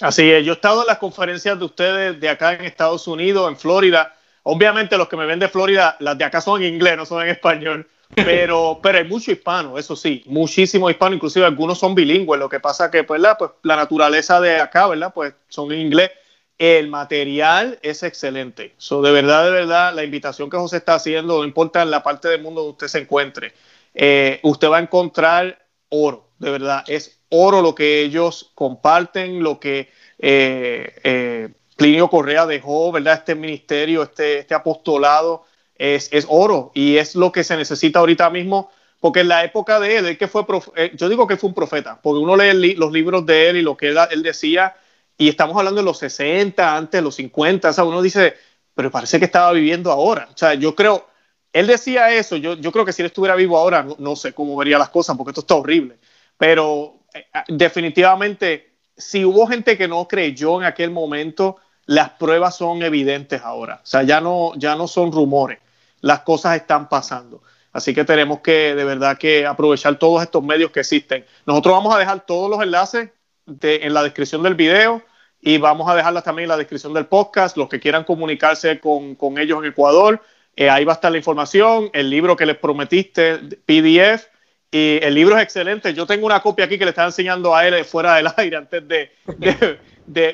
Así 0.00 0.28
es, 0.28 0.44
yo 0.44 0.52
he 0.52 0.54
estado 0.56 0.82
en 0.82 0.88
las 0.88 0.98
conferencias 0.98 1.58
de 1.58 1.64
ustedes 1.64 2.20
de 2.20 2.28
acá 2.28 2.54
en 2.54 2.64
Estados 2.64 3.06
Unidos, 3.06 3.48
en 3.48 3.56
Florida, 3.56 4.14
Obviamente 4.44 4.96
los 4.96 5.08
que 5.08 5.16
me 5.16 5.26
ven 5.26 5.38
de 5.38 5.48
Florida, 5.48 5.96
las 6.00 6.16
de 6.16 6.24
acá 6.24 6.40
son 6.40 6.62
en 6.62 6.74
inglés, 6.74 6.96
no 6.96 7.06
son 7.06 7.22
en 7.22 7.28
español. 7.28 7.88
Pero, 8.14 8.78
pero 8.82 8.98
hay 8.98 9.04
mucho 9.04 9.32
hispano, 9.32 9.78
eso 9.78 9.96
sí, 9.96 10.22
muchísimo 10.26 10.88
hispano, 10.88 11.14
inclusive 11.14 11.46
algunos 11.46 11.78
son 11.78 11.94
bilingües. 11.94 12.38
Lo 12.38 12.48
que 12.48 12.60
pasa 12.60 12.90
que 12.90 13.04
pues, 13.04 13.20
la, 13.20 13.36
pues, 13.36 13.50
la 13.62 13.76
naturaleza 13.76 14.40
de 14.40 14.60
acá, 14.60 14.86
¿verdad? 14.86 15.12
Pues 15.14 15.34
son 15.48 15.72
en 15.72 15.80
inglés. 15.80 16.10
El 16.58 16.88
material 16.88 17.78
es 17.82 18.02
excelente. 18.02 18.74
So, 18.76 19.02
de 19.02 19.10
verdad, 19.10 19.44
de 19.44 19.50
verdad, 19.50 19.94
la 19.94 20.04
invitación 20.04 20.50
que 20.50 20.56
José 20.56 20.76
está 20.76 20.94
haciendo, 20.94 21.38
no 21.38 21.44
importa 21.44 21.82
en 21.82 21.90
la 21.90 22.02
parte 22.02 22.28
del 22.28 22.42
mundo 22.42 22.60
donde 22.60 22.72
usted 22.72 22.86
se 22.86 22.98
encuentre, 23.00 23.52
eh, 23.94 24.38
usted 24.42 24.68
va 24.68 24.76
a 24.76 24.80
encontrar 24.80 25.66
oro, 25.88 26.28
de 26.38 26.50
verdad. 26.50 26.84
Es 26.86 27.18
oro 27.30 27.62
lo 27.62 27.74
que 27.74 28.02
ellos 28.02 28.52
comparten, 28.54 29.42
lo 29.42 29.58
que 29.58 29.90
eh, 30.18 30.94
eh, 31.02 31.48
Plinio 31.76 32.08
Correa 32.08 32.46
dejó, 32.46 32.92
¿verdad? 32.92 33.14
Este 33.14 33.34
ministerio, 33.34 34.02
este, 34.02 34.38
este 34.38 34.54
apostolado 34.54 35.44
es, 35.76 36.08
es, 36.12 36.26
oro 36.28 36.70
y 36.74 36.96
es 36.96 37.14
lo 37.14 37.32
que 37.32 37.44
se 37.44 37.56
necesita 37.56 37.98
ahorita 37.98 38.30
mismo, 38.30 38.70
porque 39.00 39.20
en 39.20 39.28
la 39.28 39.44
época 39.44 39.80
de 39.80 39.96
él, 39.96 40.18
que 40.18 40.28
fue, 40.28 40.44
eh, 40.76 40.92
yo 40.94 41.08
digo 41.08 41.26
que 41.26 41.36
fue 41.36 41.48
un 41.48 41.54
profeta, 41.54 42.00
porque 42.00 42.20
uno 42.20 42.36
lee 42.36 42.74
los 42.74 42.92
libros 42.92 43.26
de 43.26 43.50
él 43.50 43.56
y 43.56 43.62
lo 43.62 43.76
que 43.76 43.88
él, 43.88 43.98
él, 44.10 44.22
decía, 44.22 44.76
y 45.18 45.28
estamos 45.28 45.56
hablando 45.56 45.80
de 45.80 45.84
los 45.84 45.98
60, 45.98 46.76
antes 46.76 47.02
los 47.02 47.16
50, 47.16 47.70
o 47.70 47.72
sea, 47.72 47.84
uno 47.84 48.02
dice, 48.02 48.34
pero 48.74 48.90
parece 48.90 49.18
que 49.18 49.24
estaba 49.26 49.52
viviendo 49.52 49.90
ahora. 49.90 50.28
O 50.32 50.36
sea, 50.36 50.54
yo 50.54 50.74
creo, 50.74 51.08
él 51.52 51.66
decía 51.66 52.14
eso, 52.14 52.36
yo, 52.36 52.54
yo 52.54 52.72
creo 52.72 52.84
que 52.84 52.92
si 52.92 53.02
él 53.02 53.06
estuviera 53.06 53.34
vivo 53.34 53.58
ahora, 53.58 53.82
no, 53.82 53.96
no 53.98 54.16
sé 54.16 54.32
cómo 54.32 54.56
vería 54.56 54.78
las 54.78 54.90
cosas, 54.90 55.16
porque 55.16 55.30
esto 55.30 55.40
está 55.40 55.56
horrible, 55.56 55.98
pero 56.38 57.00
eh, 57.14 57.26
definitivamente, 57.48 58.74
si 58.96 59.24
hubo 59.24 59.46
gente 59.46 59.76
que 59.76 59.88
no 59.88 60.06
creyó 60.08 60.60
en 60.60 60.66
aquel 60.66 60.90
momento, 60.90 61.58
las 61.86 62.10
pruebas 62.10 62.56
son 62.56 62.82
evidentes 62.82 63.42
ahora. 63.42 63.80
O 63.82 63.86
sea, 63.86 64.02
ya 64.02 64.20
no, 64.20 64.52
ya 64.56 64.76
no 64.76 64.88
son 64.88 65.12
rumores, 65.12 65.58
las 66.00 66.20
cosas 66.20 66.56
están 66.56 66.88
pasando. 66.88 67.42
Así 67.72 67.92
que 67.92 68.04
tenemos 68.04 68.40
que 68.40 68.74
de 68.74 68.84
verdad 68.84 69.18
que 69.18 69.46
aprovechar 69.46 69.98
todos 69.98 70.22
estos 70.22 70.42
medios 70.42 70.70
que 70.70 70.80
existen. 70.80 71.24
Nosotros 71.44 71.74
vamos 71.74 71.94
a 71.94 71.98
dejar 71.98 72.24
todos 72.24 72.48
los 72.48 72.62
enlaces 72.62 73.10
en 73.46 73.94
la 73.94 74.02
descripción 74.02 74.42
del 74.44 74.54
video 74.54 75.02
y 75.40 75.58
vamos 75.58 75.90
a 75.90 75.94
dejarlas 75.94 76.24
también 76.24 76.44
en 76.44 76.50
la 76.50 76.56
descripción 76.56 76.94
del 76.94 77.06
podcast. 77.06 77.56
Los 77.56 77.68
que 77.68 77.80
quieran 77.80 78.04
comunicarse 78.04 78.78
con, 78.78 79.16
ellos 79.38 79.58
en 79.62 79.70
Ecuador, 79.70 80.22
eh, 80.54 80.70
ahí 80.70 80.84
va 80.84 80.92
a 80.92 80.94
estar 80.94 81.10
la 81.10 81.18
información, 81.18 81.90
el 81.92 82.08
libro 82.08 82.36
que 82.36 82.46
les 82.46 82.56
prometiste, 82.56 83.38
PDF. 83.66 84.28
Y 84.70 84.98
el 85.02 85.14
libro 85.14 85.36
es 85.36 85.42
excelente. 85.42 85.94
Yo 85.94 86.06
tengo 86.06 86.26
una 86.26 86.40
copia 86.40 86.64
aquí 86.64 86.78
que 86.78 86.84
le 86.84 86.90
estaba 86.90 87.08
enseñando 87.08 87.54
a 87.54 87.66
él 87.66 87.84
fuera 87.84 88.16
del 88.16 88.28
aire 88.36 88.56
antes 88.56 88.86
de 88.88 89.10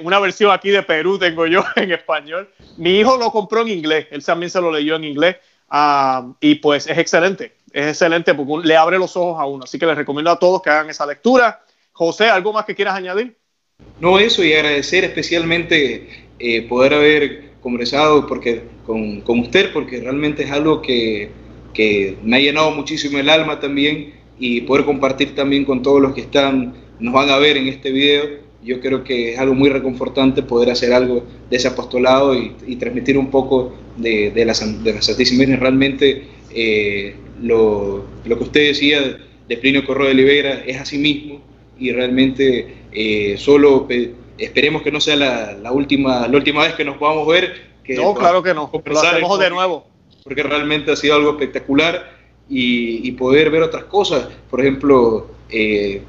una 0.02 0.18
versión 0.18 0.50
aquí 0.52 0.70
de 0.70 0.82
Perú 0.82 1.18
tengo 1.18 1.46
yo 1.46 1.64
en 1.76 1.92
español. 1.92 2.48
Mi 2.76 2.98
hijo 2.98 3.16
lo 3.16 3.30
compró 3.30 3.62
en 3.62 3.68
inglés, 3.68 4.06
él 4.10 4.24
también 4.24 4.50
se 4.50 4.60
lo 4.60 4.70
leyó 4.70 4.96
en 4.96 5.04
inglés 5.04 5.36
ah, 5.68 6.32
y 6.40 6.56
pues 6.56 6.86
es 6.86 6.98
excelente, 6.98 7.56
es 7.72 7.88
excelente 7.88 8.34
porque 8.34 8.66
le 8.66 8.76
abre 8.76 8.98
los 8.98 9.16
ojos 9.16 9.40
a 9.40 9.46
uno. 9.46 9.64
Así 9.64 9.78
que 9.78 9.86
les 9.86 9.96
recomiendo 9.96 10.30
a 10.30 10.38
todos 10.38 10.62
que 10.62 10.70
hagan 10.70 10.90
esa 10.90 11.06
lectura. 11.06 11.64
José, 11.92 12.28
¿algo 12.28 12.52
más 12.52 12.64
que 12.64 12.74
quieras 12.74 12.94
añadir? 12.94 13.36
No, 14.00 14.18
eso 14.18 14.44
y 14.44 14.52
agradecer 14.52 15.04
especialmente 15.04 16.26
eh, 16.38 16.62
poder 16.62 16.94
haber 16.94 17.50
conversado 17.60 18.26
porque, 18.26 18.62
con, 18.86 19.20
con, 19.20 19.40
usted, 19.40 19.72
porque 19.72 20.00
realmente 20.00 20.44
es 20.44 20.50
algo 20.50 20.80
que, 20.80 21.30
que 21.74 22.16
me 22.22 22.36
ha 22.36 22.40
llenado 22.40 22.70
muchísimo 22.70 23.18
el 23.18 23.28
alma 23.28 23.60
también 23.60 24.14
y 24.38 24.62
poder 24.62 24.86
compartir 24.86 25.34
también 25.34 25.64
con 25.66 25.82
todos 25.82 26.00
los 26.00 26.14
que 26.14 26.22
están, 26.22 26.74
nos 26.98 27.12
van 27.12 27.28
a 27.28 27.36
ver 27.36 27.58
en 27.58 27.68
este 27.68 27.90
video 27.90 28.49
yo 28.62 28.80
creo 28.80 29.04
que 29.04 29.32
es 29.32 29.38
algo 29.38 29.54
muy 29.54 29.70
reconfortante 29.70 30.42
poder 30.42 30.70
hacer 30.70 30.92
algo 30.92 31.24
de 31.48 31.56
ese 31.56 31.68
apostolado 31.68 32.34
y, 32.34 32.76
transmitir 32.76 33.16
un 33.16 33.30
poco 33.30 33.74
de, 33.96 34.30
de, 34.30 34.44
la, 34.44 34.54
de 34.54 34.92
la 34.92 35.02
Santísima 35.02 35.40
Virgen. 35.40 35.60
Realmente 35.60 36.28
eh, 36.54 37.14
lo, 37.42 38.04
lo, 38.24 38.38
que 38.38 38.44
usted 38.44 38.68
decía 38.68 39.18
de 39.48 39.56
Plinio 39.56 39.86
Corro 39.86 40.04
de 40.04 40.10
Oliveira 40.10 40.62
es 40.66 40.80
así 40.80 40.98
mismo 40.98 41.40
y 41.78 41.92
realmente 41.92 42.74
eh, 42.92 43.36
solo 43.38 43.88
esperemos 44.38 44.82
que 44.82 44.92
no 44.92 45.00
sea 45.00 45.16
la, 45.16 45.52
la, 45.52 45.72
última, 45.72 46.28
la 46.28 46.36
última 46.36 46.62
vez 46.62 46.74
que 46.74 46.84
nos 46.84 46.98
podamos 46.98 47.26
ver. 47.26 47.70
Que 47.82 47.94
no, 47.94 48.14
claro 48.14 48.42
que 48.42 48.52
no, 48.52 48.70
lo 48.72 49.00
hacemos 49.00 49.38
de 49.38 49.50
nuevo. 49.50 49.86
Porque 50.22 50.42
realmente 50.42 50.92
ha 50.92 50.96
sido 50.96 51.14
algo 51.14 51.30
espectacular 51.30 52.18
y, 52.48 53.08
y 53.08 53.12
poder 53.12 53.50
ver 53.50 53.62
otras 53.62 53.84
cosas. 53.84 54.28
Por 54.50 54.60
ejemplo, 54.60 55.30
eh, 55.48 56.02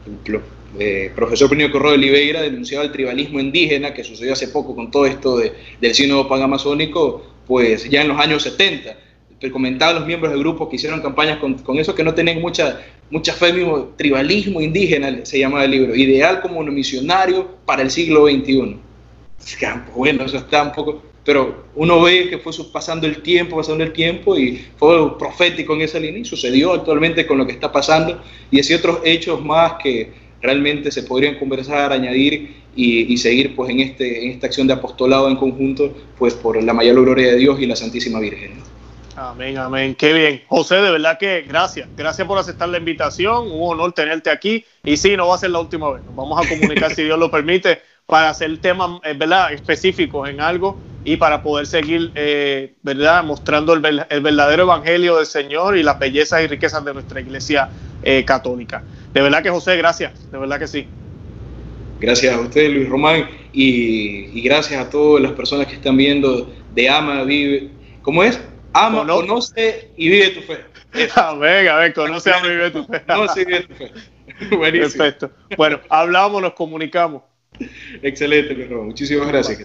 eh, 0.80 1.12
profesor 1.16 1.50
Plinio 1.50 1.72
Corrado 1.72 1.92
de 1.92 1.98
Oliveira 1.98 2.42
denunciaba 2.42 2.86
el 2.86 2.92
tribalismo 2.92 3.40
indígena 3.40 3.94
que 3.94 4.04
sucedió 4.04 4.34
hace 4.34 4.48
poco 4.48 4.76
con 4.76 4.90
todo 4.90 5.06
esto 5.06 5.38
de, 5.38 5.54
del 5.80 5.94
sínodo 5.94 6.28
panamazónico, 6.28 7.26
pues 7.46 7.90
ya 7.90 8.02
en 8.02 8.10
los 8.10 8.20
años 8.20 8.44
70. 8.44 8.98
Comentaban 9.52 9.96
los 9.96 10.06
miembros 10.06 10.32
del 10.32 10.40
grupo 10.40 10.70
que 10.70 10.76
hicieron 10.76 11.02
campañas 11.02 11.40
con, 11.40 11.56
con 11.56 11.80
eso 11.80 11.96
que 11.96 12.04
no 12.04 12.14
tenían 12.14 12.40
mucha, 12.40 12.80
mucha 13.10 13.34
fe 13.34 13.52
mismo, 13.52 13.94
tribalismo 13.98 14.62
indígena 14.62 15.26
se 15.26 15.40
llama 15.40 15.64
el 15.66 15.72
libro, 15.72 15.96
ideal 15.96 16.42
como 16.42 16.60
un 16.60 16.74
misionario 16.74 17.48
para 17.66 17.82
el 17.82 17.90
siglo 17.90 18.28
XXI. 18.28 18.78
Bueno, 19.96 20.24
eso 20.24 20.38
está 20.38 20.62
un 20.62 20.72
poco, 20.72 21.02
pero 21.26 21.66
uno 21.76 22.02
ve 22.02 22.30
que 22.30 22.38
fue 22.38 22.54
pasando 22.72 23.08
el 23.08 23.24
tiempo, 23.24 23.58
pasando 23.58 23.84
el 23.84 23.92
tiempo 23.92 24.38
y 24.38 24.64
fue 24.78 25.18
profético 25.18 25.74
en 25.74 25.82
esa 25.82 26.00
línea 26.00 26.22
y 26.22 26.26
sucedió 26.26 26.74
actualmente 26.74 27.26
con 27.26 27.40
lo 27.40 27.46
que 27.46 27.54
está 27.54 27.72
pasando 27.72 28.22
y 28.52 28.60
así 28.60 28.74
otros 28.74 29.00
hechos 29.04 29.44
más 29.44 29.74
que 29.82 30.21
realmente 30.42 30.92
se 30.92 31.04
podrían 31.04 31.38
conversar, 31.38 31.92
añadir 31.92 32.62
y, 32.76 33.18
seguir 33.18 33.56
pues 33.56 33.70
en, 33.70 33.82
este, 33.82 34.26
en 34.26 34.32
esta 34.32 34.48
acción 34.48 34.68
de 34.68 34.74
apostolado 34.74 35.30
en 35.30 35.36
conjunto, 35.36 35.94
pues 36.18 36.34
por 36.34 36.62
la 36.62 36.74
mayor 36.74 37.02
gloria 37.02 37.32
de 37.32 37.38
Dios 37.38 37.60
y 37.60 37.66
la 37.66 37.76
Santísima 37.76 38.20
Virgen. 38.20 38.54
Amén, 39.16 39.58
amén. 39.58 39.94
Qué 39.96 40.14
bien. 40.14 40.42
José, 40.48 40.76
de 40.76 40.90
verdad 40.92 41.18
que 41.20 41.42
gracias. 41.48 41.88
Gracias 41.96 42.28
por 42.28 42.38
aceptar 42.38 42.70
la 42.70 42.78
invitación. 42.78 43.52
Un 43.52 43.74
honor 43.74 43.92
tenerte 43.94 44.30
aquí. 44.30 44.66
Y 44.84 44.98
sí, 44.98 45.18
no 45.18 45.28
va 45.28 45.36
a 45.36 45.38
ser 45.38 45.52
la 45.52 45.60
última 45.60 45.92
vez. 45.92 46.04
Nos 46.06 46.16
vamos 46.16 46.44
a 46.44 46.50
comunicar, 46.50 46.92
si 46.96 47.04
Dios 47.04 47.20
lo 47.20 47.30
permite, 47.30 47.82
para 48.06 48.30
hacer 48.30 48.58
temas 48.60 49.00
eh, 49.04 49.14
¿verdad? 49.14 49.54
específicos 49.54 50.30
en 50.30 50.42
algo 50.42 50.78
y 51.04 51.18
para 51.18 51.42
poder 51.42 51.66
seguir 51.66 52.12
eh, 52.16 52.74
¿verdad? 52.84 53.24
mostrando 53.24 53.74
el, 53.74 54.06
el, 54.10 54.22
verdadero 54.22 54.64
evangelio 54.64 55.18
del 55.18 55.26
Señor 55.26 55.78
y 55.78 55.84
las 55.84 55.98
bellezas 55.98 56.42
y 56.44 56.48
riquezas 56.48 56.84
de 56.84 56.94
nuestra 56.94 57.22
iglesia 57.22 57.70
eh, 58.04 58.26
católica. 58.26 58.84
De 59.14 59.22
verdad 59.22 59.44
que 59.44 59.50
José, 59.50 59.76
gracias, 59.78 60.32
de 60.32 60.38
verdad 60.38 60.60
que 60.60 60.68
sí. 60.68 60.88
Gracias 62.00 62.34
a 62.34 62.40
usted, 62.40 62.70
Luis 62.72 62.90
Román, 62.90 63.30
y, 63.54 64.42
gracias 64.42 64.80
a 64.80 64.90
todas 64.90 65.22
las 65.22 65.34
personas 65.34 65.68
que 65.68 65.76
están 65.76 65.98
viendo 65.98 66.52
de 66.74 66.90
Ama, 66.90 67.24
Vive. 67.24 67.70
¿Cómo 68.02 68.24
es? 68.24 68.40
Ama, 68.74 69.06
conoce 69.06 69.92
y 69.98 70.10
vive 70.10 70.30
tu 70.30 70.42
fe. 70.42 70.60
Amén, 71.16 71.68
a 71.68 71.76
ver, 71.76 71.94
conoce, 71.94 72.32
ama 72.32 72.48
y 72.48 72.50
vive 72.50 72.72
tu 72.72 72.86
fe. 72.86 73.02
conoce 73.06 73.42
y 73.42 73.46
vive 73.46 73.62
tu 73.64 73.76
fe. 73.76 73.92
Buenísimo. 74.56 75.04
Perfecto. 75.04 75.32
Bueno, 75.58 75.80
hablamos, 75.90 76.42
nos 76.42 76.54
comunicamos. 76.54 77.22
Excelente, 78.02 78.54
Luis 78.54 78.70
Román. 78.70 78.88
Muchísimas 78.88 79.28
gracias. 79.28 79.60